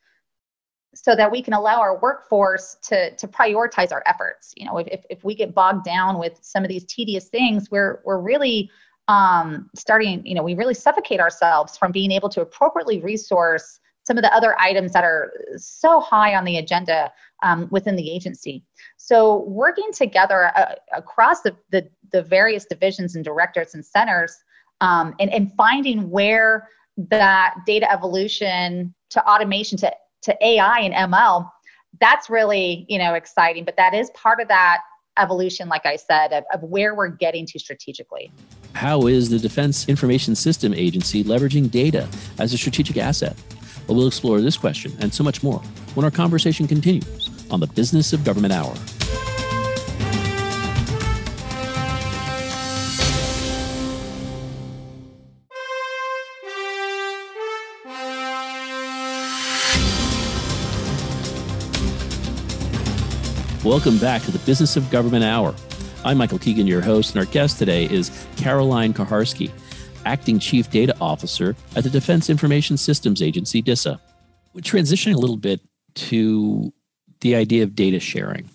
so 0.96 1.16
that 1.16 1.32
we 1.32 1.42
can 1.42 1.54
allow 1.54 1.80
our 1.80 2.00
workforce 2.00 2.78
to 2.84 3.16
to 3.16 3.28
prioritize 3.28 3.92
our 3.92 4.04
efforts. 4.06 4.54
You 4.56 4.66
know 4.66 4.78
if, 4.78 5.04
if 5.10 5.24
we 5.24 5.36
get 5.36 5.54
bogged 5.54 5.86
down 5.86 6.18
with 6.18 6.40
some 6.42 6.64
of 6.64 6.70
these 6.70 6.86
tedious 6.86 7.28
things 7.28 7.70
we're 7.70 8.02
we're 8.06 8.20
really 8.20 8.70
um, 9.08 9.70
starting 9.76 10.26
you 10.26 10.34
know 10.34 10.44
we 10.44 10.56
really 10.56 10.74
suffocate 10.74 11.20
ourselves 11.20 11.78
from 11.78 11.92
being 11.92 12.12
able 12.12 12.30
to 12.30 12.42
appropriately 12.42 13.02
resource 13.02 13.80
some 14.06 14.18
of 14.18 14.24
the 14.24 14.34
other 14.34 14.60
items 14.60 14.92
that 14.94 15.04
are 15.04 15.34
so 15.58 16.00
high 16.00 16.36
on 16.36 16.46
the 16.46 16.58
agenda 16.58 17.12
um, 17.44 17.68
within 17.72 17.96
the 17.96 18.12
agency. 18.12 18.64
So 18.98 19.44
working 19.48 19.92
together 19.92 20.52
uh, 20.56 20.76
across 20.94 21.42
the, 21.42 21.56
the, 21.72 21.90
the 22.12 22.22
various 22.22 22.66
divisions 22.66 23.16
and 23.16 23.26
directors 23.26 23.74
and 23.74 23.84
centers 23.84 24.38
um, 24.82 25.16
and, 25.20 25.32
and 25.32 25.52
finding 25.58 26.10
where 26.10 26.68
that 26.98 27.56
data 27.66 27.92
evolution 27.92 28.94
to 29.10 29.28
automation 29.28 29.78
to 29.80 29.92
to 30.26 30.46
AI 30.46 30.80
and 30.80 30.94
ML, 31.12 31.50
that's 32.00 32.30
really, 32.30 32.86
you 32.90 32.98
know, 32.98 33.14
exciting. 33.14 33.66
But 33.66 33.78
that 33.78 33.94
is 33.94 34.10
part 34.12 34.42
of 34.42 34.48
that 34.50 34.82
evolution, 35.18 35.70
like 35.70 35.86
I 35.86 35.96
said, 35.96 36.34
of, 36.34 36.44
of 36.54 36.64
where 36.64 36.94
we're 36.94 37.08
getting 37.08 37.46
to 37.48 37.60
strategically. 37.60 38.32
How 38.74 39.08
is 39.08 39.30
the 39.30 39.40
Defense 39.40 39.88
Information 39.88 40.36
System 40.36 40.74
Agency 40.74 41.24
leveraging 41.24 41.72
data 41.72 42.08
as 42.40 42.54
a 42.54 42.58
strategic 42.58 42.98
asset? 42.98 43.36
Well, 43.88 43.98
we'll 43.98 44.08
explore 44.08 44.42
this 44.42 44.58
question 44.58 44.94
and 45.00 45.14
so 45.14 45.24
much 45.24 45.44
more 45.44 45.60
when 45.94 46.04
our 46.04 46.12
conversation 46.12 46.68
continues 46.68 47.30
on 47.50 47.60
the 47.60 47.68
Business 47.68 48.12
of 48.12 48.24
Government 48.24 48.54
Hour. 48.54 48.76
Welcome 63.66 63.98
back 63.98 64.22
to 64.22 64.32
the 64.32 64.38
Business 64.46 64.78
of 64.78 64.92
Government 64.92 65.24
Hour. 65.24 65.56
I'm 66.04 66.20
Michael 66.20 66.38
Keegan, 66.38 66.68
your 66.68 66.82
host, 66.82 67.16
and 67.16 67.20
our 67.20 67.26
guest 67.34 67.58
today 67.58 67.86
is 67.86 68.12
Caroline 68.38 68.94
Kuharske, 68.94 69.52
Acting 70.06 70.38
Chief 70.38 70.70
Data 70.70 70.96
Officer 71.02 71.56
at 71.76 71.84
the 71.84 71.90
Defense 71.90 72.30
Information 72.30 72.78
Systems 72.78 73.24
Agency, 73.24 73.64
DISA. 73.64 74.00
We're 74.54 74.62
transitioning 74.62 75.16
a 75.16 75.18
little 75.18 75.36
bit 75.36 75.62
to 75.96 76.72
the 77.22 77.36
idea 77.36 77.64
of 77.64 77.74
data 77.74 78.00
sharing. 78.00 78.48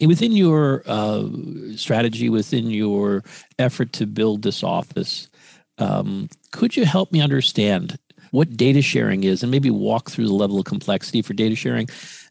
And 0.00 0.06
within 0.06 0.30
your 0.30 0.84
uh, 0.86 1.26
strategy, 1.74 2.28
within 2.28 2.70
your 2.70 3.24
effort 3.58 3.92
to 3.94 4.06
build 4.06 4.42
this 4.42 4.62
office, 4.62 5.28
um, 5.78 6.28
could 6.52 6.76
you 6.76 6.84
help 6.84 7.10
me 7.10 7.20
understand 7.20 7.98
what 8.30 8.56
data 8.56 8.80
sharing 8.80 9.24
is 9.24 9.42
and 9.42 9.50
maybe 9.50 9.70
walk 9.70 10.08
through 10.08 10.28
the 10.28 10.34
level 10.34 10.60
of 10.60 10.66
complexity 10.66 11.20
for 11.20 11.34
data 11.34 11.56
sharing 11.56 11.88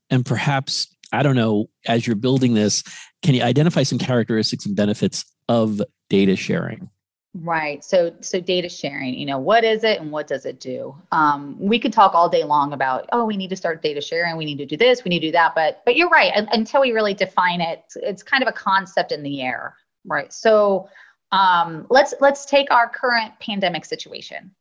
and 0.09 0.25
perhaps 0.25 0.87
I 1.11 1.23
don't 1.23 1.35
know, 1.35 1.69
as 1.87 2.07
you're 2.07 2.15
building 2.15 2.53
this, 2.53 2.83
can 3.21 3.35
you 3.35 3.43
identify 3.43 3.83
some 3.83 3.97
characteristics 3.97 4.65
and 4.65 4.75
benefits 4.75 5.25
of 5.47 5.81
data 6.09 6.35
sharing? 6.35 6.89
Right. 7.33 7.81
So, 7.81 8.13
so 8.19 8.41
data 8.41 8.67
sharing, 8.67 9.13
you 9.13 9.25
know, 9.25 9.39
what 9.39 9.63
is 9.63 9.85
it 9.85 10.01
and 10.01 10.11
what 10.11 10.27
does 10.27 10.45
it 10.45 10.59
do? 10.59 10.93
Um, 11.13 11.55
we 11.57 11.79
could 11.79 11.93
talk 11.93 12.13
all 12.13 12.27
day 12.27 12.43
long 12.43 12.73
about, 12.73 13.07
oh, 13.13 13.23
we 13.23 13.37
need 13.37 13.49
to 13.51 13.55
start 13.55 13.81
data 13.81 14.01
sharing, 14.01 14.35
we 14.35 14.43
need 14.43 14.57
to 14.57 14.65
do 14.65 14.75
this, 14.75 15.05
we 15.05 15.09
need 15.09 15.21
to 15.21 15.27
do 15.27 15.31
that, 15.31 15.55
but 15.55 15.81
but 15.85 15.95
you're 15.95 16.09
right. 16.09 16.33
until 16.35 16.81
we 16.81 16.91
really 16.91 17.13
define 17.13 17.61
it, 17.61 17.83
it's 17.95 18.21
kind 18.21 18.43
of 18.43 18.49
a 18.49 18.51
concept 18.51 19.13
in 19.13 19.23
the 19.23 19.41
air, 19.41 19.77
right? 20.05 20.33
So, 20.33 20.89
um, 21.31 21.87
let's 21.89 22.13
let's 22.19 22.45
take 22.45 22.69
our 22.69 22.89
current 22.89 23.31
pandemic 23.39 23.85
situation. 23.85 24.51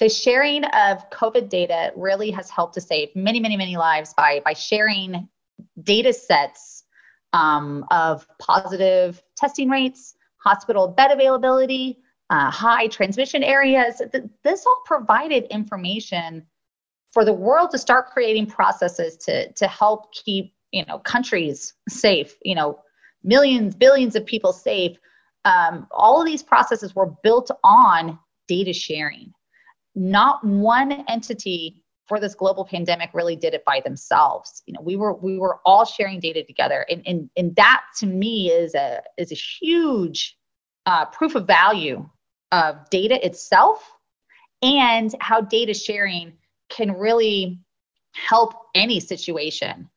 The 0.00 0.08
sharing 0.08 0.64
of 0.64 1.08
COVID 1.10 1.48
data 1.48 1.92
really 1.94 2.32
has 2.32 2.50
helped 2.50 2.74
to 2.74 2.80
save 2.80 3.14
many, 3.14 3.38
many, 3.38 3.56
many 3.56 3.76
lives 3.76 4.12
by 4.14 4.42
by 4.44 4.54
sharing 4.54 5.28
data 5.82 6.12
sets 6.12 6.84
um, 7.32 7.84
of 7.90 8.26
positive 8.38 9.22
testing 9.36 9.68
rates, 9.68 10.14
hospital 10.38 10.88
bed 10.88 11.10
availability, 11.10 11.98
uh, 12.30 12.50
high 12.50 12.86
transmission 12.86 13.42
areas. 13.42 14.00
This 14.44 14.66
all 14.66 14.82
provided 14.84 15.44
information 15.44 16.46
for 17.12 17.24
the 17.24 17.32
world 17.32 17.70
to 17.72 17.78
start 17.78 18.10
creating 18.10 18.46
processes 18.46 19.16
to, 19.18 19.52
to 19.52 19.66
help 19.66 20.12
keep 20.12 20.54
you 20.72 20.84
know 20.86 20.98
countries 21.00 21.74
safe, 21.88 22.36
you 22.42 22.54
know 22.54 22.80
millions, 23.22 23.74
billions 23.74 24.16
of 24.16 24.24
people 24.26 24.52
safe. 24.52 24.96
Um, 25.44 25.86
all 25.90 26.20
of 26.20 26.26
these 26.26 26.42
processes 26.42 26.94
were 26.94 27.12
built 27.22 27.50
on 27.64 28.18
data 28.48 28.72
sharing. 28.72 29.32
Not 29.94 30.44
one 30.44 31.04
entity 31.08 31.79
for 32.10 32.18
this 32.18 32.34
global 32.34 32.64
pandemic 32.64 33.08
really 33.14 33.36
did 33.36 33.54
it 33.54 33.64
by 33.64 33.80
themselves. 33.84 34.64
You 34.66 34.74
know, 34.74 34.80
we 34.80 34.96
were 34.96 35.14
we 35.14 35.38
were 35.38 35.60
all 35.64 35.84
sharing 35.84 36.18
data 36.18 36.42
together, 36.42 36.84
and 36.90 37.02
and 37.06 37.30
and 37.36 37.54
that 37.54 37.82
to 38.00 38.06
me 38.06 38.50
is 38.50 38.74
a 38.74 39.00
is 39.16 39.30
a 39.30 39.36
huge 39.36 40.36
uh, 40.86 41.04
proof 41.06 41.36
of 41.36 41.46
value 41.46 42.04
of 42.50 42.90
data 42.90 43.24
itself 43.24 43.88
and 44.60 45.14
how 45.20 45.40
data 45.40 45.72
sharing 45.72 46.32
can 46.68 46.98
really 46.98 47.60
help 48.12 48.54
any 48.74 48.98
situation. 48.98 49.88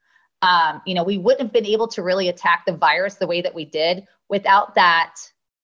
Um, 0.44 0.84
you 0.86 0.94
know, 0.94 1.04
we 1.04 1.18
wouldn't 1.18 1.42
have 1.42 1.52
been 1.52 1.66
able 1.66 1.88
to 1.88 2.04
really 2.04 2.30
attack 2.30 2.66
the 2.68 2.78
virus 2.78 3.16
the 3.16 3.26
way 3.26 3.42
that 3.42 3.56
we 3.56 3.66
did 3.66 4.06
without 4.30 4.76
that 4.76 5.16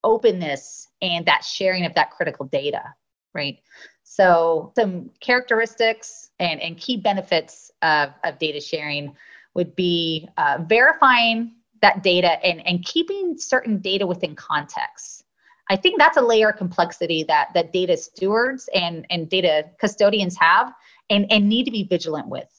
openness 0.04 0.88
and 1.04 1.28
that 1.28 1.44
sharing 1.44 1.86
of 1.86 1.94
that 1.94 2.10
critical 2.10 2.48
data, 2.48 2.82
right? 3.36 3.60
So, 4.04 4.74
some 4.76 5.12
characteristics 5.20 6.29
and, 6.40 6.62
and 6.62 6.78
key 6.78 6.98
benefits 6.98 7.72
of, 7.82 8.10
of 8.24 8.40
data 8.40 8.60
sharing 8.60 9.16
would 9.56 9.76
be 9.76 10.28
uh, 10.38 10.60
verifying 10.68 11.54
that 11.82 12.04
data 12.04 12.44
and, 12.46 12.66
and 12.68 12.84
keeping 12.86 13.38
certain 13.38 13.80
data 13.80 14.06
within 14.06 14.36
context. 14.36 15.24
I 15.70 15.76
think 15.76 16.00
that's 16.00 16.18
a 16.18 16.22
layer 16.22 16.50
of 16.50 16.58
complexity 16.58 17.24
that, 17.24 17.50
that 17.54 17.72
data 17.72 17.96
stewards 17.96 18.70
and, 18.74 19.06
and 19.10 19.30
data 19.30 19.66
custodians 19.80 20.36
have 20.40 20.74
and, 21.10 21.32
and 21.32 21.48
need 21.48 21.66
to 21.66 21.72
be 21.72 21.84
vigilant 21.84 22.28
with, 22.28 22.50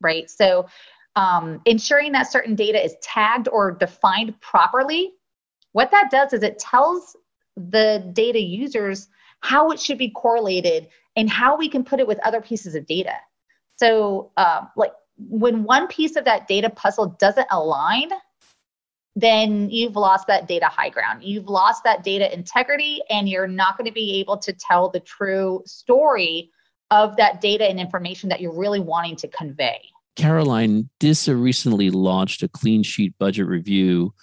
right? 0.00 0.28
So, 0.28 0.68
um, 1.16 1.60
ensuring 1.64 2.12
that 2.12 2.30
certain 2.30 2.54
data 2.54 2.82
is 2.82 2.94
tagged 3.02 3.48
or 3.48 3.72
defined 3.72 4.40
properly, 4.40 5.14
what 5.72 5.90
that 5.90 6.10
does 6.10 6.32
is 6.32 6.42
it 6.44 6.60
tells 6.60 7.16
the 7.56 8.08
data 8.12 8.40
users 8.40 9.08
how 9.40 9.70
it 9.70 9.80
should 9.80 9.98
be 9.98 10.10
correlated 10.10 10.88
and 11.18 11.28
how 11.28 11.56
we 11.56 11.68
can 11.68 11.84
put 11.84 11.98
it 11.98 12.06
with 12.06 12.18
other 12.24 12.40
pieces 12.40 12.76
of 12.76 12.86
data. 12.86 13.14
So, 13.76 14.30
uh, 14.36 14.62
like 14.76 14.92
when 15.18 15.64
one 15.64 15.88
piece 15.88 16.14
of 16.14 16.24
that 16.24 16.46
data 16.46 16.70
puzzle 16.70 17.16
doesn't 17.18 17.48
align, 17.50 18.10
then 19.16 19.68
you've 19.68 19.96
lost 19.96 20.28
that 20.28 20.46
data 20.46 20.66
high 20.66 20.90
ground. 20.90 21.24
You've 21.24 21.48
lost 21.48 21.82
that 21.82 22.04
data 22.04 22.32
integrity, 22.32 23.00
and 23.10 23.28
you're 23.28 23.48
not 23.48 23.76
going 23.76 23.86
to 23.86 23.92
be 23.92 24.20
able 24.20 24.38
to 24.38 24.52
tell 24.52 24.90
the 24.90 25.00
true 25.00 25.60
story 25.66 26.52
of 26.92 27.16
that 27.16 27.40
data 27.40 27.68
and 27.68 27.80
information 27.80 28.28
that 28.28 28.40
you're 28.40 28.56
really 28.56 28.80
wanting 28.80 29.16
to 29.16 29.28
convey. 29.28 29.80
Caroline, 30.14 30.88
DISA 31.00 31.34
recently 31.34 31.90
launched 31.90 32.44
a 32.44 32.48
clean 32.48 32.84
sheet 32.84 33.12
budget 33.18 33.48
review 33.48 34.14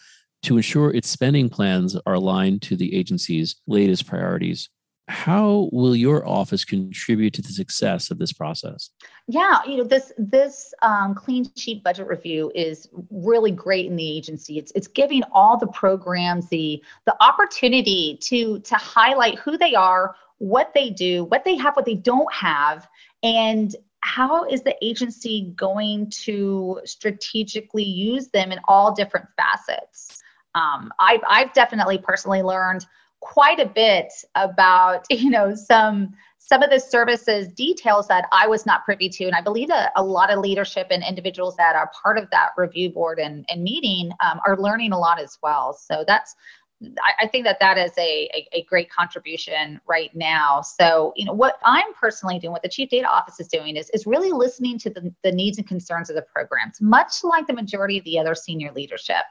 to 0.44 0.56
ensure 0.56 0.94
its 0.94 1.10
spending 1.10 1.50
plans 1.50 1.98
are 2.06 2.14
aligned 2.14 2.62
to 2.62 2.78
the 2.78 2.96
agency's 2.96 3.58
latest 3.68 4.08
priorities. 4.08 4.70
How 5.08 5.70
will 5.72 5.96
your 5.96 6.28
office 6.28 6.66
contribute 6.66 7.34
to 7.36 7.42
the 7.44 7.50
success 7.50 8.10
of 8.10 8.18
this 8.18 8.34
process? 8.34 8.90
Yeah, 9.28 9.60
you 9.68 9.78
know 9.78 9.84
this 9.84 10.12
this 10.18 10.74
um, 10.82 11.14
clean 11.14 11.46
sheet 11.56 11.84
budget 11.84 12.08
review 12.08 12.52
is 12.56 12.90
really 13.12 13.52
great 13.52 13.86
in 13.86 13.96
the 13.96 14.18
agency. 14.18 14.58
It's 14.58 14.72
it's 14.74 14.88
giving 14.88 15.22
all 15.32 15.58
the 15.58 15.68
programs 15.68 16.50
the 16.50 16.84
the 17.06 17.16
opportunity 17.24 18.18
to 18.24 18.60
to 18.60 18.76
highlight 18.76 19.38
who 19.38 19.60
they 19.60 19.76
are, 19.76 20.16
what 20.40 20.72
they 20.74 20.90
do, 20.90 21.26
what 21.26 21.44
they 21.44 21.56
have, 21.56 21.76
what 21.76 21.86
they 21.86 21.96
don't 21.96 22.34
have, 22.34 22.88
and 23.22 23.76
how 24.00 24.46
is 24.46 24.64
the 24.64 24.76
agency 24.84 25.54
going 25.56 26.10
to 26.12 26.80
strategically 26.86 27.84
use 27.84 28.30
them 28.30 28.52
in 28.52 28.60
all 28.68 28.94
different 28.94 29.28
facets. 29.38 30.24
Um, 30.56 30.92
I've 31.00 31.22
I've 31.28 31.54
definitely 31.54 32.00
personally 32.00 32.42
learned 32.42 32.88
quite 33.20 33.60
a 33.60 33.66
bit 33.66 34.12
about 34.36 35.06
you 35.10 35.30
know 35.30 35.56
some 35.56 36.14
some 36.46 36.62
of 36.62 36.70
the 36.70 36.80
services 36.80 37.48
details 37.54 38.08
that 38.08 38.28
I 38.32 38.46
was 38.46 38.68
not 38.68 38.86
privy 38.86 39.10
to. 39.10 39.26
And 39.26 39.34
I 39.34 39.42
believe 39.42 39.68
that 39.70 39.92
a 39.96 40.04
lot 40.04 40.32
of 40.32 40.38
leadership 40.38 40.88
and 40.92 41.04
individuals 41.04 41.56
that 41.56 41.76
are 41.76 41.90
part 42.04 42.20
of 42.20 42.30
that 42.30 42.50
review 42.56 42.92
board 42.92 43.18
and, 43.18 43.44
and 43.50 43.64
meeting 43.64 44.12
um, 44.24 44.40
are 44.46 44.56
learning 44.56 44.92
a 44.92 45.00
lot 45.00 45.20
as 45.20 45.40
well. 45.42 45.74
So 45.74 46.04
that's 46.06 46.36
I, 46.84 47.24
I 47.26 47.28
think 47.28 47.46
that 47.46 47.58
that 47.60 47.78
is 47.78 47.92
a, 47.98 48.30
a, 48.34 48.48
a, 48.52 48.64
great 48.64 48.92
contribution 48.92 49.80
right 49.88 50.14
now. 50.14 50.62
So, 50.62 51.14
you 51.16 51.26
know, 51.26 51.34
what 51.34 51.58
I'm 51.64 51.94
personally 52.00 52.38
doing, 52.38 52.52
what 52.52 52.64
the 52.64 52.70
Chief 52.70 52.90
Data 52.90 53.08
Office 53.08 53.40
is 53.40 53.48
doing 53.48 53.78
is, 53.78 53.90
is 53.92 54.06
really 54.06 54.32
listening 54.32 54.78
to 54.80 54.90
the, 54.90 55.14
the 55.24 55.32
needs 55.32 55.58
and 55.58 55.66
concerns 55.66 56.10
of 56.10 56.16
the 56.16 56.22
programs, 56.22 56.82
much 56.82 57.24
like 57.24 57.48
the 57.48 57.54
majority 57.54 57.98
of 57.98 58.04
the 58.04 58.20
other 58.20 58.36
senior 58.36 58.72
leadership. 58.74 59.24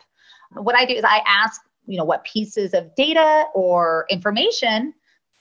What 0.53 0.75
I 0.75 0.87
do 0.87 0.95
is 0.95 1.05
I 1.05 1.23
ask, 1.27 1.61
you 1.87 1.99
know, 1.99 2.05
what 2.05 2.25
pieces 2.25 2.75
of 2.75 2.95
data 2.95 3.45
or 3.55 4.07
information 4.11 4.95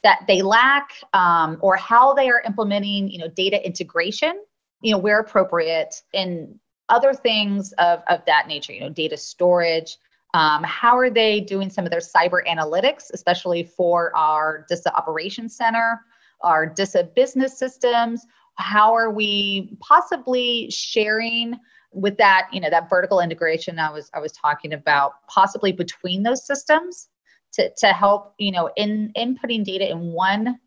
that 0.04 0.22
they 0.28 0.42
lack 0.42 0.90
um, 1.14 1.58
or 1.62 1.76
how 1.78 2.14
they 2.14 2.30
are 2.30 2.42
implementing, 2.46 3.10
you 3.10 3.20
know, 3.20 3.30
data 3.30 3.66
integration, 3.66 4.42
you 4.82 4.92
know, 4.92 4.98
where 4.98 5.20
appropriate 5.20 6.02
and 6.14 6.60
other 6.90 7.14
things 7.14 7.72
of, 7.74 8.02
of 8.10 8.24
that 8.26 8.48
nature, 8.48 8.74
you 8.74 8.82
know, 8.82 8.90
data 8.90 9.16
storage, 9.16 9.98
um, 10.34 10.64
how 10.64 10.98
are 10.98 11.10
they 11.10 11.40
doing 11.40 11.70
some 11.70 11.86
of 11.86 11.92
their 11.92 12.00
cyber 12.00 12.46
analytics, 12.48 13.12
especially 13.14 13.64
for 13.64 14.16
our 14.16 14.66
DISA 14.68 14.94
Operations 14.96 15.56
Center, 15.56 16.02
our 16.42 16.66
DISA 16.66 17.10
business 17.16 17.58
systems? 17.58 18.26
How 18.56 18.94
are 18.94 19.12
we 19.12 19.78
possibly 19.80 20.70
sharing 20.70 21.56
with 21.94 22.18
that, 22.18 22.48
you 22.52 22.60
know, 22.60 22.70
that 22.70 22.90
vertical 22.90 23.20
integration 23.20 23.80
I 23.80 23.92
was 23.92 24.10
I 24.14 24.20
was 24.20 24.32
talking 24.32 24.74
about, 24.74 25.14
possibly 25.28 25.72
between 25.72 26.24
those 26.24 26.46
systems 26.46 27.08
to, 27.54 27.72
to 27.78 27.88
help, 27.88 28.34
you 28.38 28.52
know, 28.52 28.70
in 28.76 29.12
inputting 29.16 29.64
data 29.64 29.90
in 29.90 30.12
one 30.12 30.60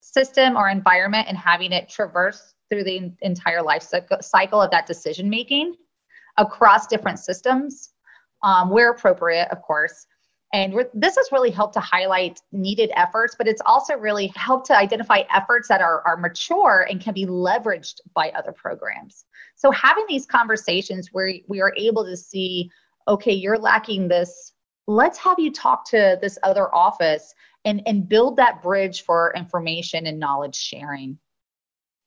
system 0.00 0.56
or 0.56 0.68
environment 0.68 1.26
and 1.28 1.36
having 1.36 1.72
it 1.72 1.88
traverse 1.88 2.54
through 2.70 2.84
the 2.84 3.12
entire 3.22 3.62
life 3.62 3.86
cycle 4.20 4.60
of 4.60 4.70
that 4.70 4.86
decision 4.86 5.28
making 5.28 5.74
across 6.36 6.86
different 6.86 7.18
systems 7.18 7.92
um, 8.42 8.70
where 8.70 8.90
appropriate, 8.90 9.48
of 9.50 9.62
course. 9.62 10.06
And 10.52 10.86
this 10.94 11.16
has 11.16 11.30
really 11.30 11.50
helped 11.50 11.74
to 11.74 11.80
highlight 11.80 12.40
needed 12.52 12.90
efforts, 12.96 13.34
but 13.36 13.46
it's 13.46 13.60
also 13.66 13.94
really 13.94 14.32
helped 14.34 14.66
to 14.68 14.76
identify 14.76 15.22
efforts 15.34 15.68
that 15.68 15.82
are, 15.82 16.02
are 16.06 16.16
mature 16.16 16.86
and 16.88 17.00
can 17.00 17.12
be 17.12 17.26
leveraged 17.26 18.00
by 18.14 18.30
other 18.30 18.52
programs. 18.52 19.26
So 19.56 19.70
having 19.70 20.06
these 20.08 20.24
conversations 20.24 21.10
where 21.12 21.34
we 21.48 21.60
are 21.60 21.74
able 21.76 22.04
to 22.04 22.16
see, 22.16 22.70
okay, 23.06 23.32
you're 23.32 23.58
lacking 23.58 24.08
this, 24.08 24.54
let's 24.86 25.18
have 25.18 25.38
you 25.38 25.52
talk 25.52 25.84
to 25.90 26.18
this 26.22 26.38
other 26.42 26.74
office 26.74 27.34
and, 27.66 27.82
and 27.86 28.08
build 28.08 28.36
that 28.36 28.62
bridge 28.62 29.02
for 29.02 29.34
information 29.36 30.06
and 30.06 30.18
knowledge 30.18 30.56
sharing 30.56 31.18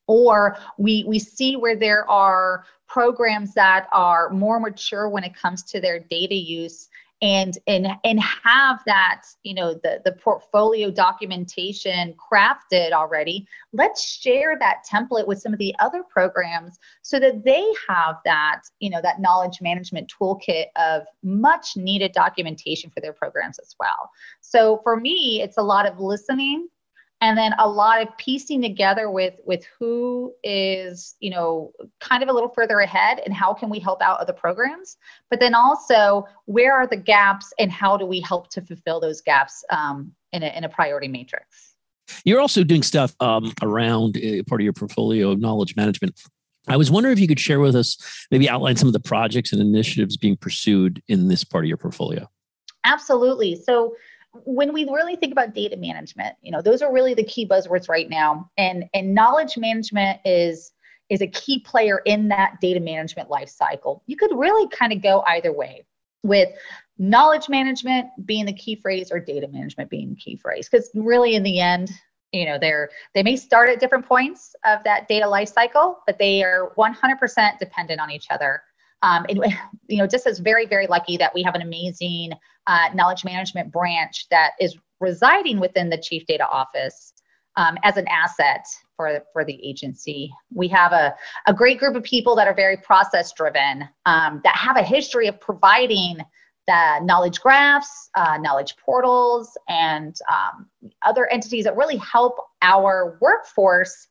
or 0.08 0.58
we 0.78 1.06
we 1.08 1.20
see 1.20 1.56
where 1.56 1.76
there 1.76 2.10
are 2.10 2.66
programs 2.88 3.54
that 3.54 3.88
are 3.94 4.30
more 4.32 4.60
mature 4.60 5.08
when 5.08 5.24
it 5.24 5.34
comes 5.34 5.64
to 5.64 5.80
their 5.80 6.00
data 6.00 6.36
use 6.36 6.90
and 7.22 7.58
and 7.68 7.88
and 8.04 8.20
have 8.20 8.80
that 8.86 9.22
you 9.44 9.54
know 9.54 9.74
the 9.74 10.02
the 10.06 10.12
portfolio 10.14 10.90
documentation 10.90 12.14
crafted 12.14 12.92
already 12.92 13.48
let's 13.74 14.04
share 14.04 14.58
that 14.60 14.84
template 14.92 15.28
with 15.28 15.40
some 15.40 15.54
of 15.54 15.60
the 15.60 15.76
other 15.80 16.04
programs 16.04 16.80
so 17.04 17.20
that 17.20 17.44
they 17.44 17.66
have 17.88 18.16
that 18.26 18.62
you 18.80 18.90
know 18.90 19.02
that 19.02 19.22
knowledge 19.22 19.62
management 19.62 20.12
toolkit 20.12 20.66
of 20.76 21.04
much 21.24 21.78
needed 21.78 22.12
documentation 22.12 22.90
for 22.90 23.02
their 23.02 23.14
programs 23.14 23.60
as 23.60 23.76
well. 23.80 24.10
So 24.42 24.80
for 24.84 25.00
me 25.00 25.42
it's 25.42 25.58
a 25.58 25.64
lot 25.64 25.86
of 25.86 26.00
listening 26.00 26.68
and 27.22 27.38
then 27.38 27.54
a 27.60 27.70
lot 27.70 28.02
of 28.02 28.18
piecing 28.18 28.62
together 28.62 29.10
with 29.10 29.36
with 29.46 29.64
who 29.80 30.34
is 30.44 31.16
you 31.20 31.30
know 31.30 31.72
kind 32.00 32.24
of 32.24 32.30
a 32.30 32.34
little 32.34 32.50
further 32.50 32.80
ahead 32.80 33.22
and 33.24 33.34
how 33.34 33.54
can 33.54 33.70
we 33.70 33.80
help 33.80 34.02
out 34.02 34.20
other 34.20 34.34
programs 34.34 34.98
but 35.30 35.40
then 35.40 35.54
also 35.56 36.28
where 36.46 36.74
are 36.74 36.88
the 36.88 36.98
gaps 36.98 37.54
and 37.60 37.72
how 37.72 37.96
do 37.96 38.06
we 38.06 38.20
help 38.20 38.50
to 38.50 38.62
fulfill 38.62 39.00
those 39.00 39.22
gaps 39.22 39.64
um, 39.70 40.12
in, 40.34 40.44
a, 40.44 40.58
in 40.58 40.64
a 40.64 40.70
priority 40.70 41.08
matrix 41.08 41.76
you're 42.26 42.42
also 42.42 42.64
doing 42.64 42.84
stuff 42.84 43.16
um, 43.22 43.54
around 43.62 44.18
uh, 44.18 44.44
part 44.48 44.60
of 44.60 44.64
your 44.64 44.74
portfolio 44.74 45.30
of 45.30 45.40
knowledge 45.40 45.76
management 45.76 46.20
I 46.68 46.78
was 46.78 46.92
wondering 46.92 47.14
if 47.14 47.20
you 47.20 47.28
could 47.28 47.40
share 47.40 47.60
with 47.60 47.76
us, 47.76 47.98
maybe 48.30 48.48
outline 48.48 48.76
some 48.76 48.88
of 48.88 48.94
the 48.94 49.00
projects 49.00 49.52
and 49.52 49.60
initiatives 49.60 50.16
being 50.16 50.38
pursued 50.38 51.02
in 51.08 51.28
this 51.28 51.44
part 51.44 51.66
of 51.66 51.68
your 51.68 51.78
portfolio. 51.78 52.30
Absolutely. 52.84 53.56
So, 53.56 53.96
when 54.46 54.74
we 54.74 54.86
really 54.86 55.16
think 55.16 55.32
about 55.32 55.54
data 55.54 55.78
management, 55.78 56.36
you 56.42 56.52
know, 56.52 56.62
those 56.62 56.82
are 56.82 56.94
really 56.94 57.14
the 57.14 57.24
key 57.24 57.48
buzzwords 57.48 57.90
right 57.90 58.10
now. 58.10 58.50
And 58.58 58.86
and 58.94 59.14
knowledge 59.14 59.58
management 59.58 60.20
is 60.26 60.72
is 61.10 61.22
a 61.22 61.28
key 61.28 61.60
player 61.60 62.02
in 62.06 62.30
that 62.30 62.56
data 62.62 62.80
management 62.80 63.30
life 63.30 63.50
cycle. 63.50 64.04
You 64.08 64.16
could 64.16 64.32
really 64.34 64.68
kind 64.70 64.94
of 64.94 65.02
go 65.02 65.24
either 65.28 65.52
way 65.52 65.86
with 66.24 66.50
knowledge 66.98 67.50
management 67.50 68.08
being 68.26 68.46
the 68.46 68.54
key 68.54 68.76
phrase 68.76 69.12
or 69.12 69.20
data 69.20 69.48
management 69.48 69.90
being 69.90 70.12
the 70.12 70.16
key 70.16 70.36
phrase 70.36 70.70
because 70.70 70.90
really 70.94 71.36
in 71.36 71.42
the 71.42 71.60
end 71.60 71.92
you 72.32 72.46
know 72.46 72.60
they're 72.60 72.90
they 73.16 73.24
may 73.24 73.36
start 73.36 73.70
at 73.70 73.80
different 73.80 74.06
points 74.06 74.56
of 74.66 74.84
that 74.84 75.08
data 75.08 75.28
life 75.28 75.50
cycle 75.50 75.98
but 76.06 76.20
they 76.20 76.44
are 76.44 76.72
100% 76.78 77.58
dependent 77.58 78.00
on 78.00 78.12
each 78.12 78.28
other 78.30 78.62
um, 79.02 79.26
and 79.30 79.44
you 79.88 79.98
know 79.98 80.06
just 80.06 80.28
is 80.28 80.38
very 80.38 80.68
very 80.68 80.86
lucky 80.86 81.18
that 81.18 81.34
we 81.34 81.42
have 81.42 81.56
an 81.56 81.62
amazing 81.62 82.32
uh, 82.68 82.90
knowledge 82.94 83.24
management 83.26 83.72
branch 83.72 84.28
that 84.30 84.52
is 84.60 84.78
residing 85.00 85.60
within 85.60 85.90
the 85.90 85.98
chief 85.98 86.26
data 86.26 86.48
office 86.48 87.14
um, 87.58 87.78
as 87.84 87.98
an 87.98 88.08
asset 88.08 88.66
for, 88.96 89.22
for 89.34 89.44
the 89.44 89.60
agency. 89.68 90.32
We 90.54 90.68
have 90.70 90.94
a, 90.94 91.14
a 91.48 91.54
great 91.54 91.80
group 91.80 91.96
of 91.96 92.04
people 92.04 92.36
that 92.36 92.48
are 92.48 92.54
very 92.54 92.78
process 92.78 93.34
driven, 93.34 93.88
um, 94.06 94.42
that 94.44 94.56
have 94.56 94.78
a 94.78 94.84
history 94.84 95.28
of 95.28 95.40
providing 95.40 96.20
the 96.68 97.00
knowledge 97.04 97.42
graphs, 97.42 98.10
uh, 98.16 98.38
knowledge 98.38 98.76
portals, 98.78 99.58
and 99.68 100.16
um, 100.32 100.68
other 101.04 101.28
entities 101.28 101.66
that 101.66 101.76
really 101.76 101.98
help 101.98 102.38
our 102.62 103.18
workforce 103.20 104.08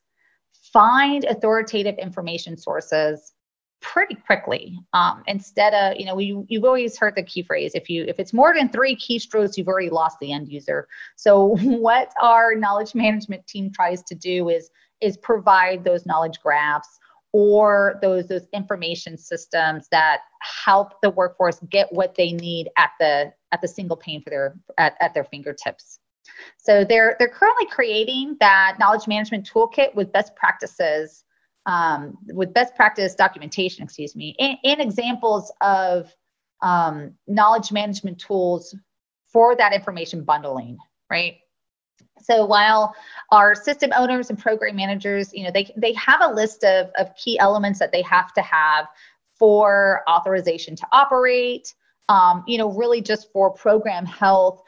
find 0.72 1.24
authoritative 1.24 1.96
information 1.98 2.56
sources 2.56 3.32
pretty 3.80 4.14
quickly. 4.14 4.78
Um, 4.92 5.22
instead 5.26 5.74
of 5.74 5.98
you 5.98 6.06
know 6.06 6.14
we, 6.14 6.44
you've 6.48 6.64
always 6.64 6.98
heard 6.98 7.14
the 7.16 7.22
key 7.22 7.42
phrase 7.42 7.72
if 7.74 7.88
you 7.88 8.04
if 8.06 8.18
it's 8.18 8.32
more 8.32 8.54
than 8.54 8.68
three 8.68 8.96
keystrokes 8.96 9.56
you've 9.56 9.68
already 9.68 9.90
lost 9.90 10.18
the 10.20 10.32
end 10.32 10.48
user. 10.48 10.86
So 11.16 11.56
what 11.62 12.12
our 12.20 12.54
knowledge 12.54 12.94
management 12.94 13.46
team 13.46 13.70
tries 13.72 14.02
to 14.04 14.14
do 14.14 14.48
is 14.48 14.70
is 15.00 15.16
provide 15.16 15.84
those 15.84 16.06
knowledge 16.06 16.40
graphs 16.42 16.98
or 17.32 17.98
those 18.02 18.26
those 18.26 18.46
information 18.52 19.16
systems 19.16 19.86
that 19.90 20.20
help 20.40 21.00
the 21.02 21.10
workforce 21.10 21.58
get 21.70 21.92
what 21.92 22.14
they 22.14 22.32
need 22.32 22.68
at 22.76 22.90
the 22.98 23.32
at 23.52 23.60
the 23.60 23.68
single 23.68 23.96
pane 23.96 24.22
for 24.22 24.30
their 24.30 24.56
at, 24.78 24.94
at 25.00 25.14
their 25.14 25.24
fingertips. 25.24 26.00
So 26.58 26.84
they're 26.84 27.16
they're 27.18 27.28
currently 27.28 27.66
creating 27.66 28.36
that 28.40 28.76
knowledge 28.78 29.06
management 29.06 29.50
toolkit 29.50 29.94
with 29.94 30.12
best 30.12 30.34
practices 30.36 31.24
um, 31.66 32.16
with 32.26 32.52
best 32.54 32.74
practice 32.74 33.14
documentation, 33.14 33.84
excuse 33.84 34.16
me, 34.16 34.34
and, 34.38 34.58
and 34.64 34.80
examples 34.80 35.52
of 35.60 36.14
um, 36.62 37.12
knowledge 37.26 37.72
management 37.72 38.18
tools 38.18 38.74
for 39.26 39.56
that 39.56 39.72
information 39.72 40.24
bundling, 40.24 40.78
right? 41.10 41.36
So 42.22 42.44
while 42.44 42.94
our 43.30 43.54
system 43.54 43.92
owners 43.96 44.30
and 44.30 44.38
program 44.38 44.76
managers, 44.76 45.32
you 45.32 45.44
know, 45.44 45.50
they, 45.52 45.72
they 45.76 45.94
have 45.94 46.20
a 46.22 46.32
list 46.32 46.64
of, 46.64 46.90
of 46.98 47.14
key 47.16 47.38
elements 47.38 47.78
that 47.78 47.92
they 47.92 48.02
have 48.02 48.32
to 48.34 48.42
have 48.42 48.86
for 49.38 50.02
authorization 50.08 50.76
to 50.76 50.86
operate, 50.92 51.74
um, 52.08 52.44
you 52.46 52.58
know, 52.58 52.70
really 52.70 53.00
just 53.00 53.32
for 53.32 53.50
program 53.50 54.04
health, 54.04 54.62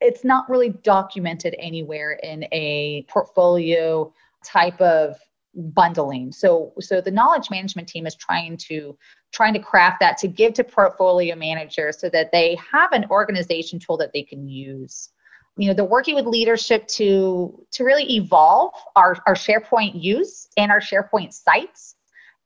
it's 0.00 0.24
not 0.24 0.48
really 0.50 0.68
documented 0.68 1.54
anywhere 1.58 2.12
in 2.22 2.44
a 2.52 3.06
portfolio 3.08 4.12
type 4.44 4.78
of 4.80 5.16
bundling. 5.56 6.32
So 6.32 6.72
so 6.80 7.00
the 7.00 7.10
knowledge 7.10 7.50
management 7.50 7.88
team 7.88 8.06
is 8.06 8.14
trying 8.14 8.56
to 8.68 8.96
trying 9.32 9.54
to 9.54 9.60
craft 9.60 10.00
that 10.00 10.18
to 10.18 10.28
give 10.28 10.54
to 10.54 10.64
portfolio 10.64 11.34
managers 11.34 11.98
so 11.98 12.08
that 12.10 12.30
they 12.32 12.58
have 12.72 12.92
an 12.92 13.06
organization 13.10 13.78
tool 13.78 13.96
that 13.98 14.12
they 14.12 14.22
can 14.22 14.48
use. 14.48 15.10
You 15.56 15.68
know, 15.68 15.74
they're 15.74 15.84
working 15.84 16.14
with 16.14 16.26
leadership 16.26 16.86
to 16.88 17.64
to 17.72 17.84
really 17.84 18.16
evolve 18.16 18.74
our, 18.94 19.16
our 19.26 19.34
SharePoint 19.34 20.02
use 20.02 20.48
and 20.56 20.70
our 20.70 20.80
SharePoint 20.80 21.32
sites 21.32 21.96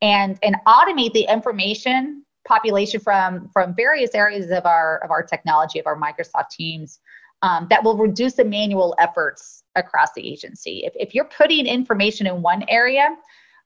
and 0.01 0.39
and 0.43 0.57
automate 0.67 1.13
the 1.13 1.27
information 1.29 2.25
population 2.47 3.01
from 3.01 3.49
from 3.53 3.75
various 3.75 4.15
areas 4.15 4.51
of 4.51 4.65
our 4.67 4.99
of 4.99 5.11
our 5.11 5.23
technology 5.23 5.79
of 5.79 5.87
our 5.87 6.01
Microsoft 6.01 6.51
teams 6.51 7.01
um, 7.43 7.67
that 7.71 7.83
will 7.83 7.97
reduce 7.97 8.35
the 8.35 8.45
manual 8.45 8.95
efforts 8.99 9.60
across 9.77 10.13
the 10.15 10.27
agency. 10.27 10.83
If, 10.85 10.93
if 10.97 11.15
you're 11.15 11.25
putting 11.37 11.67
information 11.67 12.27
in 12.27 12.43
one 12.43 12.65
area, 12.69 13.17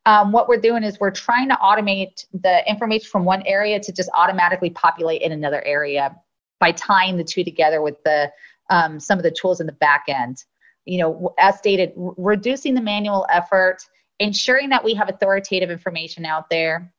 um, 0.06 0.32
what 0.32 0.48
we're 0.48 0.60
doing 0.60 0.82
is 0.82 1.00
we're 1.00 1.10
trying 1.10 1.48
to 1.48 1.54
automate 1.56 2.26
the 2.32 2.68
information 2.68 3.08
from 3.08 3.24
one 3.24 3.42
area 3.46 3.80
to 3.80 3.92
just 3.92 4.10
automatically 4.14 4.70
populate 4.70 5.22
in 5.22 5.32
another 5.32 5.64
area 5.64 6.14
by 6.60 6.72
tying 6.72 7.16
the 7.16 7.24
two 7.24 7.42
together 7.42 7.80
with 7.80 8.02
the 8.04 8.30
um, 8.70 8.98
some 8.98 9.18
of 9.18 9.22
the 9.22 9.30
tools 9.30 9.60
in 9.60 9.66
the 9.66 9.72
back 9.72 10.04
end. 10.08 10.44
You 10.84 10.98
know, 10.98 11.34
as 11.38 11.56
stated, 11.58 11.92
r- 11.98 12.14
reducing 12.18 12.74
the 12.74 12.82
manual 12.82 13.26
effort, 13.30 13.78
ensuring 14.18 14.68
that 14.70 14.84
we 14.84 14.94
have 14.94 15.08
authoritative 15.08 15.70
information 15.70 16.26
out 16.26 16.50
there 16.50 16.92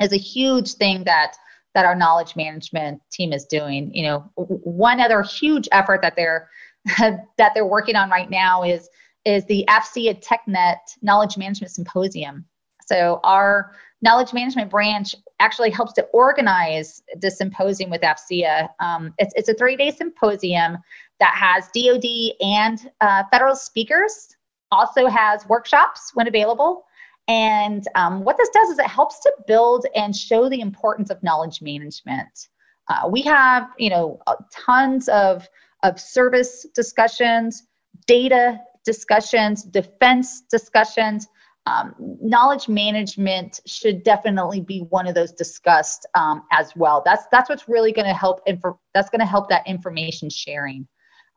is 0.00 0.12
a 0.12 0.18
huge 0.18 0.74
thing 0.74 1.04
that 1.04 1.36
that 1.74 1.84
our 1.84 1.94
knowledge 1.94 2.34
management 2.36 3.00
team 3.12 3.32
is 3.32 3.44
doing. 3.44 3.94
You 3.94 4.04
know, 4.04 4.30
one 4.34 5.00
other 5.00 5.22
huge 5.22 5.68
effort 5.72 6.00
that 6.02 6.16
they're 6.16 6.48
that 6.98 7.52
they're 7.54 7.66
working 7.66 7.96
on 7.96 8.10
right 8.10 8.30
now 8.30 8.62
is 8.62 8.88
is 9.26 9.44
the 9.46 9.64
AFCEA 9.68 10.24
TechNet 10.24 10.78
Knowledge 11.02 11.36
Management 11.36 11.70
Symposium. 11.70 12.46
So 12.86 13.20
our 13.22 13.72
knowledge 14.02 14.32
management 14.32 14.70
branch 14.70 15.14
actually 15.40 15.70
helps 15.70 15.92
to 15.94 16.02
organize 16.12 17.02
the 17.20 17.30
symposium 17.30 17.90
with 17.90 18.00
AFCEA. 18.00 18.68
Um, 18.80 19.12
it's, 19.18 19.32
it's 19.36 19.48
a 19.48 19.54
three-day 19.54 19.90
symposium 19.90 20.78
that 21.18 21.34
has 21.34 21.68
DoD 21.74 22.34
and 22.40 22.90
uh, 23.00 23.24
federal 23.30 23.54
speakers. 23.54 24.36
Also 24.72 25.06
has 25.06 25.46
workshops 25.48 26.12
when 26.14 26.28
available. 26.28 26.84
And 27.28 27.86
um, 27.94 28.24
what 28.24 28.36
this 28.36 28.48
does 28.50 28.70
is 28.70 28.78
it 28.78 28.86
helps 28.86 29.20
to 29.20 29.32
build 29.46 29.86
and 29.94 30.16
show 30.16 30.48
the 30.48 30.60
importance 30.60 31.10
of 31.10 31.22
knowledge 31.22 31.60
management. 31.62 32.48
Uh, 32.88 33.08
we 33.08 33.22
have, 33.22 33.68
you 33.78 33.90
know, 33.90 34.20
tons 34.52 35.08
of, 35.08 35.48
of 35.82 36.00
service 36.00 36.66
discussions, 36.74 37.66
data 38.06 38.60
discussions, 38.84 39.62
defense 39.62 40.42
discussions. 40.50 41.28
Um, 41.66 41.94
knowledge 41.98 42.68
management 42.68 43.60
should 43.66 44.02
definitely 44.02 44.60
be 44.60 44.80
one 44.88 45.06
of 45.06 45.14
those 45.14 45.32
discussed 45.32 46.06
um, 46.14 46.42
as 46.52 46.74
well. 46.74 47.02
That's 47.04 47.24
that's 47.30 47.50
what's 47.50 47.68
really 47.68 47.92
going 47.92 48.06
to 48.06 48.14
help. 48.14 48.44
Infor- 48.46 48.78
that's 48.94 49.10
going 49.10 49.20
to 49.20 49.26
help 49.26 49.48
that 49.50 49.66
information 49.66 50.30
sharing. 50.30 50.88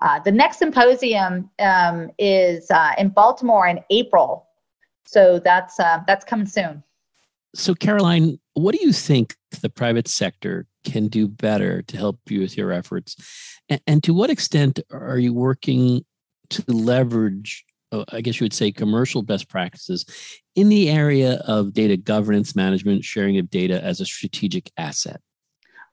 Uh, 0.01 0.19
the 0.19 0.31
next 0.31 0.57
symposium 0.59 1.49
um, 1.59 2.09
is 2.17 2.69
uh, 2.71 2.91
in 2.97 3.09
Baltimore 3.09 3.67
in 3.67 3.79
April, 3.89 4.47
so 5.05 5.39
that's 5.39 5.79
uh, 5.79 5.99
that's 6.07 6.23
coming 6.23 6.47
soon. 6.47 6.83
So, 7.53 7.75
Caroline, 7.75 8.39
what 8.53 8.73
do 8.73 8.81
you 8.81 8.93
think 8.93 9.35
the 9.61 9.69
private 9.69 10.07
sector 10.07 10.65
can 10.83 11.07
do 11.07 11.27
better 11.27 11.81
to 11.83 11.97
help 11.97 12.19
you 12.29 12.41
with 12.41 12.57
your 12.57 12.71
efforts, 12.71 13.15
and, 13.69 13.81
and 13.87 14.03
to 14.03 14.13
what 14.13 14.29
extent 14.29 14.79
are 14.91 15.17
you 15.17 15.33
working 15.33 16.05
to 16.49 16.63
leverage? 16.67 17.65
Uh, 17.91 18.05
I 18.11 18.21
guess 18.21 18.39
you 18.39 18.45
would 18.45 18.53
say 18.53 18.71
commercial 18.71 19.21
best 19.21 19.49
practices 19.49 20.05
in 20.55 20.69
the 20.69 20.89
area 20.89 21.41
of 21.47 21.73
data 21.73 21.97
governance 21.97 22.55
management, 22.55 23.03
sharing 23.03 23.37
of 23.37 23.49
data 23.49 23.83
as 23.83 24.01
a 24.01 24.05
strategic 24.05 24.71
asset. 24.77 25.21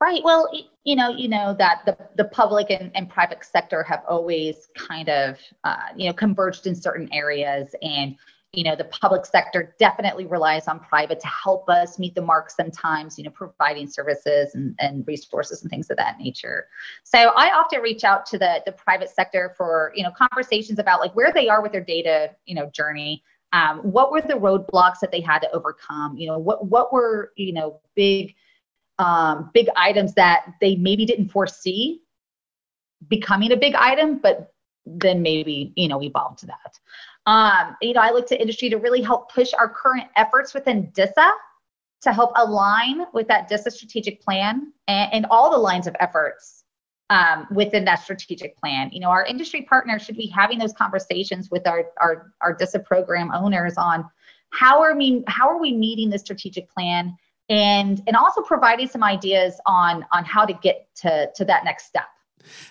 Right. 0.01 0.23
Well, 0.25 0.51
you 0.85 0.97
know, 0.97 1.11
you 1.11 1.29
know 1.29 1.55
that 1.59 1.83
the, 1.85 1.97
the 2.17 2.25
public 2.25 2.71
and, 2.71 2.91
and 2.95 3.11
private 3.11 3.45
sector 3.45 3.83
have 3.83 4.03
always 4.09 4.69
kind 4.75 5.11
of, 5.11 5.37
uh, 5.65 5.89
you 5.95 6.07
know, 6.07 6.15
converged 6.15 6.67
in 6.67 6.75
certain 6.75 7.13
areas. 7.13 7.75
And, 7.83 8.17
you 8.53 8.65
know, 8.65 8.75
the 8.75 8.85
public 8.85 9.25
sector 9.25 9.77
definitely 9.79 10.27
relies 10.27 10.67
on 10.67 10.81
private 10.81 11.21
to 11.21 11.27
help 11.29 11.69
us 11.69 12.01
meet 12.01 12.17
the 12.17 12.23
mark 12.23 12.51
sometimes, 12.51 13.17
you 13.17 13.25
know, 13.25 13.31
providing 13.31 13.89
services 13.89 14.55
and, 14.55 14.75
and 14.81 15.07
resources 15.07 15.63
and 15.63 15.71
things 15.71 15.89
of 15.89 15.97
that 15.97 16.19
nature. 16.19 16.67
So 17.05 17.33
I 17.37 17.53
often 17.53 17.81
reach 17.81 18.03
out 18.03 18.27
to 18.27 18.39
the, 18.39 18.61
the 18.67 18.73
private 18.73 19.09
sector 19.09 19.55
for, 19.57 19.93
you 19.95 20.03
know, 20.03 20.11
conversations 20.11 20.81
about 20.81 20.99
like 21.01 21.15
where 21.15 21.33
they 21.33 21.49
are 21.49 21.63
with 21.63 21.71
their 21.71 21.85
data, 21.85 22.35
you 22.45 22.57
know, 22.57 22.69
journey. 22.71 23.23
Um, 23.53 23.79
what 23.81 24.11
were 24.11 24.21
the 24.21 24.35
roadblocks 24.35 24.99
that 25.01 25.13
they 25.13 25.21
had 25.21 25.41
to 25.41 25.51
overcome? 25.53 26.17
You 26.17 26.29
know, 26.29 26.39
what, 26.39 26.67
what 26.67 26.93
were, 26.93 27.33
you 27.37 27.53
know, 27.53 27.81
big, 27.95 28.35
um, 28.99 29.51
big 29.55 29.69
items 29.77 30.15
that 30.15 30.55
they 30.61 30.75
maybe 30.75 31.07
didn't 31.07 31.29
foresee 31.29 32.03
becoming 33.09 33.53
a 33.53 33.57
big 33.57 33.75
item, 33.75 34.19
but 34.19 34.53
then 34.87 35.23
maybe 35.23 35.73
you 35.77 35.89
know 35.89 36.03
evolve 36.03 36.37
to 36.39 36.47
that. 36.47 36.79
Um, 37.27 37.77
you 37.83 37.93
know, 37.93 38.01
I 38.01 38.11
look 38.11 38.27
to 38.29 38.41
industry 38.41 38.71
to 38.71 38.79
really 38.79 39.03
help 39.03 39.33
push 39.33 39.53
our 39.55 39.69
current 39.69 40.09
efforts 40.17 40.55
within 40.55 40.91
DISA 40.95 41.31
to 42.03 42.13
help 42.13 42.33
align 42.37 43.05
with 43.13 43.29
that 43.29 43.49
DISA 43.49 43.71
strategic 43.71 44.23
plan 44.23 44.73
and, 44.89 45.13
and 45.13 45.27
all 45.31 45.51
the 45.51 45.59
lines 45.59 45.87
of 45.87 45.95
efforts 46.01 46.65
um, 47.11 47.47
within 47.51 47.85
that 47.85 48.03
strategic 48.03 48.57
plan. 48.57 48.89
You 48.93 49.01
know, 49.01 49.11
our 49.11 49.25
industry 49.27 49.63
partners 49.63 50.03
should 50.03 50.17
be 50.17 50.27
having 50.29 50.59
those 50.59 50.73
conversations 50.73 51.51
with 51.51 51.67
our 51.67 51.87
our, 52.01 52.33
our 52.41 52.55
DISA 52.55 52.81
program 52.81 53.31
owners 53.35 53.75
on 53.77 54.09
how 54.51 54.81
are 54.81 54.97
we 54.97 55.23
how 55.27 55.49
are 55.49 55.61
we 55.61 55.73
meeting 55.73 56.11
the 56.11 56.19
strategic 56.19 56.71
plan 56.71 57.17
and 57.49 58.03
and 58.07 58.17
also 58.17 58.41
providing 58.43 58.89
some 58.89 59.03
ideas 59.03 59.61
on 59.67 60.05
on 60.13 60.25
how 60.25 60.45
to 60.45 60.53
get 60.55 60.89
to 60.95 61.29
to 61.35 61.45
that 61.45 61.65
next 61.65 61.87
step 61.87 62.07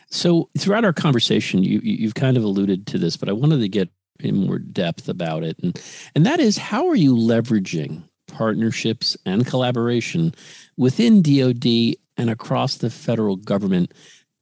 so 0.10 0.50
throughout 0.58 0.86
our 0.86 0.94
conversation 0.94 1.64
you 1.64 1.80
you've 1.84 2.16
kind 2.16 2.38
of 2.38 2.44
alluded 2.44 2.88
to 2.88 2.98
this 2.98 3.18
but 3.18 3.30
i 3.30 3.32
wanted 3.32 3.60
to 3.60 3.70
get 3.70 3.90
in 4.20 4.36
more 4.36 4.60
depth 4.60 5.08
about 5.08 5.44
it 5.44 5.58
and 5.62 5.82
and 6.16 6.26
that 6.26 6.40
is 6.40 6.58
how 6.58 6.88
are 6.88 6.96
you 6.96 7.16
leveraging 7.16 8.04
partnerships 8.28 9.18
and 9.26 9.48
collaboration 9.48 10.34
within 10.78 11.22
DoD 11.22 11.96
and 12.18 12.30
across 12.30 12.78
the 12.78 12.90
federal 12.90 13.36
government 13.36 13.94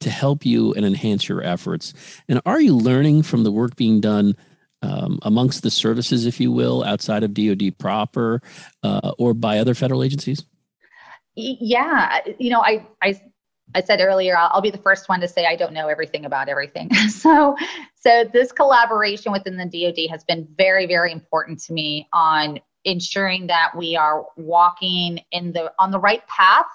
to 0.02 0.10
help 0.10 0.46
you 0.46 0.74
and 0.74 0.86
enhance 0.86 1.30
your 1.30 1.42
efforts 1.42 1.94
and 2.28 2.42
are 2.46 2.60
you 2.60 2.76
learning 2.76 3.24
from 3.24 3.44
the 3.44 3.52
work 3.52 3.76
being 3.76 4.02
done 4.02 4.36
um, 4.82 5.20
amongst 5.24 5.64
the 5.64 5.72
services, 5.72 6.26
if 6.26 6.40
you 6.40 6.52
will, 6.52 6.84
outside 6.84 7.24
of 7.24 7.34
DoD 7.34 7.78
proper 7.78 8.42
uh, 8.84 9.14
or 9.18 9.34
by 9.34 9.58
other 9.60 9.74
federal 9.74 10.04
agencies? 10.04 10.46
Yeah, 11.36 12.20
you 12.40 12.50
know, 12.50 12.62
I 12.62 12.86
I 13.02 13.22
I 13.76 13.82
said 13.82 14.02
earlier, 14.02 14.38
I'll, 14.38 14.50
I'll, 14.54 14.62
be 14.62 14.72
the 14.72 14.78
first 14.78 15.10
one 15.10 15.20
to 15.22 15.28
say 15.28 15.46
I 15.46 15.56
don't 15.56 15.74
know 15.74 15.88
everything 15.88 16.26
about 16.26 16.50
everything. 16.50 16.94
so, 17.10 17.56
so 17.96 18.24
this 18.32 18.52
collaboration 18.52 19.32
within 19.32 19.58
the 19.58 19.66
DoD 19.66 20.10
has 20.10 20.24
been 20.24 20.48
very, 20.58 20.86
very 20.88 21.12
important 21.12 21.60
to 21.64 21.74
me 21.74 22.08
on 22.14 22.60
ensuring 22.86 23.48
that 23.48 23.76
we 23.76 23.96
are 23.96 24.26
walking 24.38 25.20
in 25.32 25.52
the 25.52 25.72
on 25.78 25.92
the 25.92 26.00
right 26.00 26.26
path 26.28 26.66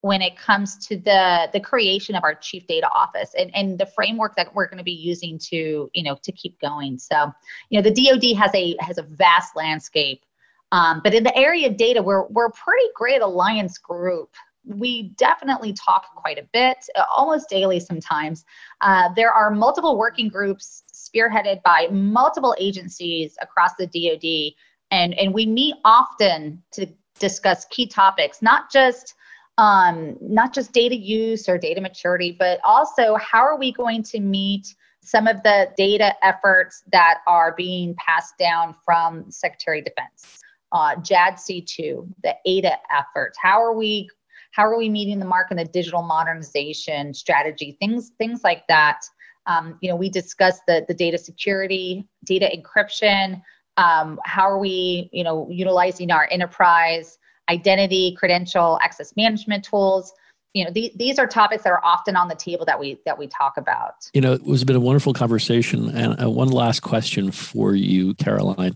when 0.00 0.20
it 0.20 0.36
comes 0.36 0.76
to 0.86 0.96
the 0.96 1.48
the 1.52 1.60
creation 1.60 2.14
of 2.14 2.24
our 2.24 2.34
chief 2.34 2.66
data 2.66 2.88
office 2.90 3.34
and, 3.38 3.54
and 3.54 3.78
the 3.78 3.86
framework 3.86 4.34
that 4.36 4.52
we're 4.54 4.66
going 4.66 4.78
to 4.78 4.84
be 4.84 4.92
using 4.92 5.38
to 5.38 5.90
you 5.94 6.02
know 6.02 6.16
to 6.22 6.32
keep 6.32 6.60
going 6.60 6.98
so 6.98 7.32
you 7.70 7.80
know 7.80 7.88
the 7.88 7.94
dod 7.94 8.24
has 8.36 8.50
a 8.54 8.76
has 8.80 8.98
a 8.98 9.02
vast 9.02 9.56
landscape 9.56 10.24
um, 10.72 11.00
but 11.02 11.14
in 11.14 11.22
the 11.22 11.36
area 11.36 11.68
of 11.68 11.76
data 11.76 12.02
we're 12.02 12.26
we're 12.26 12.46
a 12.46 12.52
pretty 12.52 12.86
great 12.94 13.22
alliance 13.22 13.78
group 13.78 14.30
we 14.66 15.10
definitely 15.16 15.72
talk 15.72 16.06
quite 16.14 16.38
a 16.38 16.46
bit 16.52 16.76
almost 17.14 17.48
daily 17.48 17.78
sometimes 17.78 18.44
uh, 18.80 19.08
there 19.14 19.32
are 19.32 19.50
multiple 19.50 19.96
working 19.96 20.28
groups 20.28 20.82
spearheaded 20.92 21.62
by 21.62 21.88
multiple 21.90 22.54
agencies 22.58 23.36
across 23.40 23.72
the 23.78 23.86
dod 23.86 24.54
and 24.90 25.14
and 25.14 25.32
we 25.32 25.46
meet 25.46 25.74
often 25.84 26.62
to 26.72 26.86
discuss 27.18 27.64
key 27.66 27.86
topics 27.86 28.42
not 28.42 28.70
just 28.70 29.14
um, 29.58 30.16
not 30.20 30.52
just 30.52 30.72
data 30.72 30.96
use 30.96 31.48
or 31.48 31.58
data 31.58 31.80
maturity, 31.80 32.36
but 32.38 32.60
also 32.64 33.16
how 33.16 33.40
are 33.40 33.58
we 33.58 33.72
going 33.72 34.02
to 34.04 34.20
meet 34.20 34.74
some 35.00 35.26
of 35.26 35.42
the 35.44 35.68
data 35.76 36.12
efforts 36.22 36.82
that 36.92 37.18
are 37.26 37.54
being 37.56 37.94
passed 37.94 38.36
down 38.38 38.74
from 38.84 39.30
Secretary 39.30 39.78
of 39.78 39.84
Defense, 39.84 40.40
uh, 40.72 40.96
JADC2, 40.96 42.12
the 42.22 42.34
ADA 42.44 42.76
efforts. 42.90 43.38
How 43.40 43.62
are 43.62 43.72
we 43.72 44.10
how 44.56 44.64
are 44.64 44.78
we 44.78 44.88
meeting 44.88 45.18
the 45.18 45.26
mark 45.26 45.50
in 45.50 45.58
the 45.58 45.66
digital 45.66 46.02
modernization 46.02 47.12
strategy? 47.12 47.76
Things 47.78 48.12
things 48.16 48.40
like 48.42 48.66
that. 48.68 49.02
Um, 49.46 49.78
you 49.82 49.90
know, 49.90 49.96
we 49.96 50.08
discussed 50.08 50.62
the 50.66 50.84
the 50.88 50.94
data 50.94 51.18
security, 51.18 52.08
data 52.24 52.50
encryption. 52.56 53.42
Um, 53.76 54.18
how 54.24 54.48
are 54.48 54.58
we, 54.58 55.10
you 55.12 55.22
know, 55.22 55.46
utilizing 55.50 56.10
our 56.10 56.26
enterprise 56.30 57.18
identity, 57.50 58.16
credential, 58.18 58.78
access 58.82 59.14
management 59.14 59.62
tools. 59.62 60.12
You 60.56 60.64
know, 60.64 60.70
the, 60.70 60.90
these 60.96 61.18
are 61.18 61.26
topics 61.26 61.64
that 61.64 61.70
are 61.70 61.84
often 61.84 62.16
on 62.16 62.28
the 62.28 62.34
table 62.34 62.64
that 62.64 62.80
we 62.80 62.98
that 63.04 63.18
we 63.18 63.26
talk 63.26 63.58
about. 63.58 64.10
You 64.14 64.22
know, 64.22 64.32
it 64.32 64.42
was 64.42 64.64
been 64.64 64.74
a 64.74 64.80
wonderful 64.80 65.12
conversation, 65.12 65.90
and 65.90 66.18
uh, 66.18 66.30
one 66.30 66.48
last 66.48 66.80
question 66.80 67.30
for 67.30 67.74
you, 67.74 68.14
Caroline, 68.14 68.72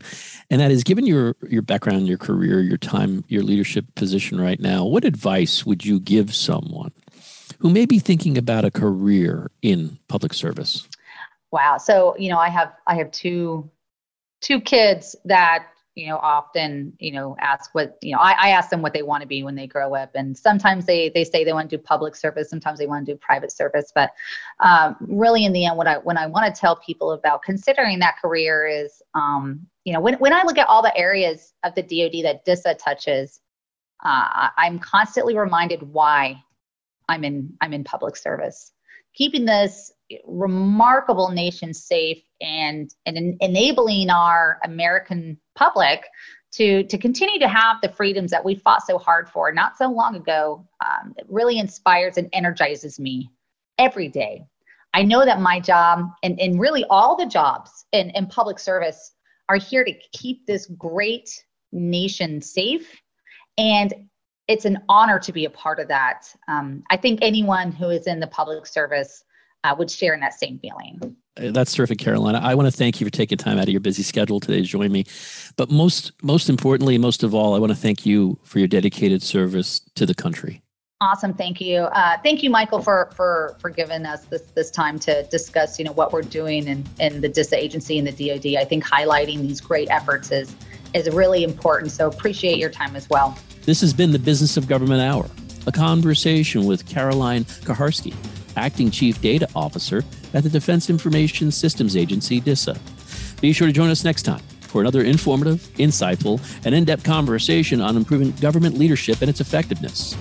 and 0.50 0.60
that 0.60 0.70
is: 0.70 0.84
given 0.84 1.06
your 1.06 1.36
your 1.48 1.62
background, 1.62 2.06
your 2.06 2.18
career, 2.18 2.60
your 2.60 2.76
time, 2.76 3.24
your 3.28 3.42
leadership 3.42 3.86
position 3.94 4.38
right 4.38 4.60
now, 4.60 4.84
what 4.84 5.06
advice 5.06 5.64
would 5.64 5.82
you 5.82 5.98
give 5.98 6.34
someone 6.34 6.92
who 7.60 7.70
may 7.70 7.86
be 7.86 7.98
thinking 7.98 8.36
about 8.36 8.66
a 8.66 8.70
career 8.70 9.50
in 9.62 9.98
public 10.06 10.34
service? 10.34 10.86
Wow. 11.50 11.78
So 11.78 12.14
you 12.18 12.28
know, 12.28 12.38
I 12.38 12.50
have 12.50 12.74
I 12.86 12.96
have 12.96 13.10
two 13.10 13.70
two 14.42 14.60
kids 14.60 15.16
that 15.24 15.64
you 16.00 16.06
know 16.06 16.16
often 16.16 16.94
you 16.98 17.12
know 17.12 17.36
ask 17.40 17.74
what 17.74 17.98
you 18.00 18.12
know 18.12 18.20
I, 18.20 18.34
I 18.40 18.48
ask 18.50 18.70
them 18.70 18.80
what 18.80 18.94
they 18.94 19.02
want 19.02 19.20
to 19.20 19.28
be 19.28 19.42
when 19.42 19.54
they 19.54 19.66
grow 19.66 19.94
up 19.94 20.12
and 20.14 20.36
sometimes 20.36 20.86
they 20.86 21.10
they 21.10 21.24
say 21.24 21.44
they 21.44 21.52
want 21.52 21.68
to 21.68 21.76
do 21.76 21.82
public 21.82 22.16
service 22.16 22.48
sometimes 22.48 22.78
they 22.78 22.86
want 22.86 23.04
to 23.04 23.12
do 23.12 23.18
private 23.18 23.52
service 23.52 23.92
but 23.94 24.10
um, 24.60 24.96
really 25.00 25.44
in 25.44 25.52
the 25.52 25.66
end 25.66 25.76
what 25.76 25.86
i 25.86 25.98
when 25.98 26.16
i 26.16 26.26
want 26.26 26.52
to 26.52 26.58
tell 26.58 26.76
people 26.76 27.12
about 27.12 27.42
considering 27.42 27.98
that 27.98 28.16
career 28.18 28.66
is 28.66 29.02
um, 29.14 29.60
you 29.84 29.92
know 29.92 30.00
when, 30.00 30.14
when 30.14 30.32
i 30.32 30.42
look 30.42 30.56
at 30.56 30.68
all 30.68 30.82
the 30.82 30.96
areas 30.96 31.52
of 31.64 31.74
the 31.74 31.82
dod 31.82 32.24
that 32.24 32.44
disa 32.46 32.74
touches 32.74 33.40
uh, 34.02 34.48
i'm 34.56 34.78
constantly 34.78 35.36
reminded 35.36 35.82
why 35.82 36.42
i'm 37.10 37.24
in 37.24 37.52
i'm 37.60 37.74
in 37.74 37.84
public 37.84 38.16
service. 38.16 38.72
Keeping 39.12 39.44
this 39.44 39.92
remarkable 40.26 41.30
nation 41.30 41.72
safe 41.74 42.22
and 42.40 42.94
and 43.06 43.16
en- 43.16 43.36
enabling 43.40 44.10
our 44.10 44.58
American 44.64 45.38
public 45.60 46.06
to, 46.52 46.82
to 46.84 46.98
continue 46.98 47.38
to 47.38 47.48
have 47.48 47.76
the 47.80 47.88
freedoms 47.88 48.30
that 48.30 48.44
we 48.44 48.54
fought 48.54 48.84
so 48.84 48.98
hard 48.98 49.28
for 49.28 49.52
not 49.52 49.76
so 49.76 49.88
long 49.88 50.16
ago, 50.16 50.66
um, 50.84 51.14
it 51.16 51.26
really 51.28 51.58
inspires 51.58 52.16
and 52.16 52.28
energizes 52.32 52.98
me 52.98 53.30
every 53.78 54.08
day. 54.08 54.44
I 54.92 55.02
know 55.02 55.24
that 55.24 55.40
my 55.40 55.60
job 55.60 56.10
and, 56.24 56.40
and 56.40 56.58
really 56.58 56.84
all 56.90 57.16
the 57.16 57.26
jobs 57.26 57.84
in, 57.92 58.10
in 58.10 58.26
public 58.26 58.58
service 58.58 59.12
are 59.48 59.56
here 59.56 59.84
to 59.84 59.92
keep 60.12 60.46
this 60.46 60.66
great 60.66 61.30
nation 61.72 62.42
safe. 62.42 63.00
And 63.56 63.94
it's 64.48 64.64
an 64.64 64.78
honor 64.88 65.20
to 65.20 65.32
be 65.32 65.44
a 65.44 65.50
part 65.50 65.78
of 65.78 65.86
that. 65.88 66.22
Um, 66.48 66.82
I 66.90 66.96
think 66.96 67.20
anyone 67.22 67.70
who 67.70 67.90
is 67.90 68.08
in 68.08 68.18
the 68.18 68.26
public 68.26 68.66
service 68.66 69.22
uh, 69.62 69.74
would 69.78 69.90
share 69.90 70.14
in 70.14 70.20
that 70.20 70.34
same 70.34 70.58
feeling. 70.58 71.16
That's 71.40 71.72
terrific, 71.72 71.98
Carolina. 71.98 72.40
I 72.42 72.54
want 72.54 72.66
to 72.66 72.76
thank 72.76 73.00
you 73.00 73.06
for 73.06 73.10
taking 73.10 73.38
time 73.38 73.58
out 73.58 73.64
of 73.64 73.70
your 73.70 73.80
busy 73.80 74.02
schedule 74.02 74.40
today 74.40 74.60
to 74.60 74.66
join 74.66 74.92
me. 74.92 75.06
But 75.56 75.70
most, 75.70 76.12
most 76.22 76.48
importantly, 76.48 76.98
most 76.98 77.22
of 77.22 77.34
all, 77.34 77.54
I 77.54 77.58
want 77.58 77.70
to 77.70 77.78
thank 77.78 78.04
you 78.04 78.38
for 78.44 78.58
your 78.58 78.68
dedicated 78.68 79.22
service 79.22 79.80
to 79.94 80.04
the 80.04 80.14
country. 80.14 80.62
Awesome, 81.02 81.32
thank 81.32 81.62
you. 81.62 81.78
Uh, 81.78 82.18
thank 82.22 82.42
you, 82.42 82.50
Michael, 82.50 82.82
for 82.82 83.10
for 83.16 83.56
for 83.58 83.70
giving 83.70 84.04
us 84.04 84.26
this 84.26 84.42
this 84.54 84.70
time 84.70 84.98
to 84.98 85.22
discuss, 85.30 85.78
you 85.78 85.84
know, 85.86 85.92
what 85.92 86.12
we're 86.12 86.20
doing 86.20 86.68
in 86.68 86.84
in 86.98 87.22
the 87.22 87.28
DISA 87.28 87.56
agency 87.56 87.98
and 87.98 88.06
the 88.06 88.12
DoD. 88.12 88.60
I 88.60 88.66
think 88.66 88.84
highlighting 88.84 89.40
these 89.40 89.62
great 89.62 89.88
efforts 89.90 90.30
is 90.30 90.54
is 90.92 91.08
really 91.08 91.42
important. 91.42 91.90
So 91.92 92.06
appreciate 92.06 92.58
your 92.58 92.68
time 92.68 92.96
as 92.96 93.08
well. 93.08 93.38
This 93.62 93.80
has 93.80 93.94
been 93.94 94.12
the 94.12 94.18
Business 94.18 94.58
of 94.58 94.68
Government 94.68 95.00
Hour, 95.00 95.30
a 95.66 95.72
conversation 95.72 96.66
with 96.66 96.86
Caroline 96.86 97.44
Kuharske, 97.44 98.14
Acting 98.60 98.90
Chief 98.90 99.20
Data 99.20 99.48
Officer 99.56 100.04
at 100.34 100.42
the 100.42 100.50
Defense 100.50 100.90
Information 100.90 101.50
Systems 101.50 101.96
Agency, 101.96 102.40
DISA. 102.40 102.76
Be 103.40 103.52
sure 103.52 103.66
to 103.66 103.72
join 103.72 103.90
us 103.90 104.04
next 104.04 104.22
time 104.22 104.42
for 104.60 104.80
another 104.80 105.02
informative, 105.02 105.60
insightful, 105.78 106.40
and 106.64 106.74
in 106.74 106.84
depth 106.84 107.02
conversation 107.02 107.80
on 107.80 107.96
improving 107.96 108.32
government 108.32 108.78
leadership 108.78 109.20
and 109.22 109.30
its 109.30 109.40
effectiveness. 109.40 110.14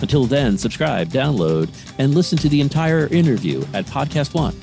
Until 0.00 0.24
then, 0.24 0.58
subscribe, 0.58 1.08
download, 1.08 1.68
and 1.98 2.14
listen 2.14 2.36
to 2.38 2.48
the 2.48 2.60
entire 2.60 3.06
interview 3.08 3.62
at 3.74 3.84
Podcast 3.86 4.34
One, 4.34 4.54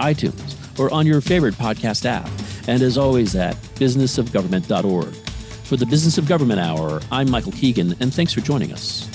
iTunes, 0.00 0.78
or 0.78 0.92
on 0.92 1.06
your 1.06 1.20
favorite 1.20 1.54
podcast 1.54 2.04
app. 2.04 2.28
And 2.68 2.82
as 2.82 2.98
always, 2.98 3.36
at 3.36 3.54
businessofgovernment.org. 3.76 5.14
For 5.64 5.76
the 5.76 5.86
Business 5.86 6.18
of 6.18 6.28
Government 6.28 6.60
Hour, 6.60 7.00
I'm 7.10 7.30
Michael 7.30 7.52
Keegan, 7.52 7.94
and 8.00 8.12
thanks 8.12 8.32
for 8.32 8.40
joining 8.40 8.72
us. 8.72 9.13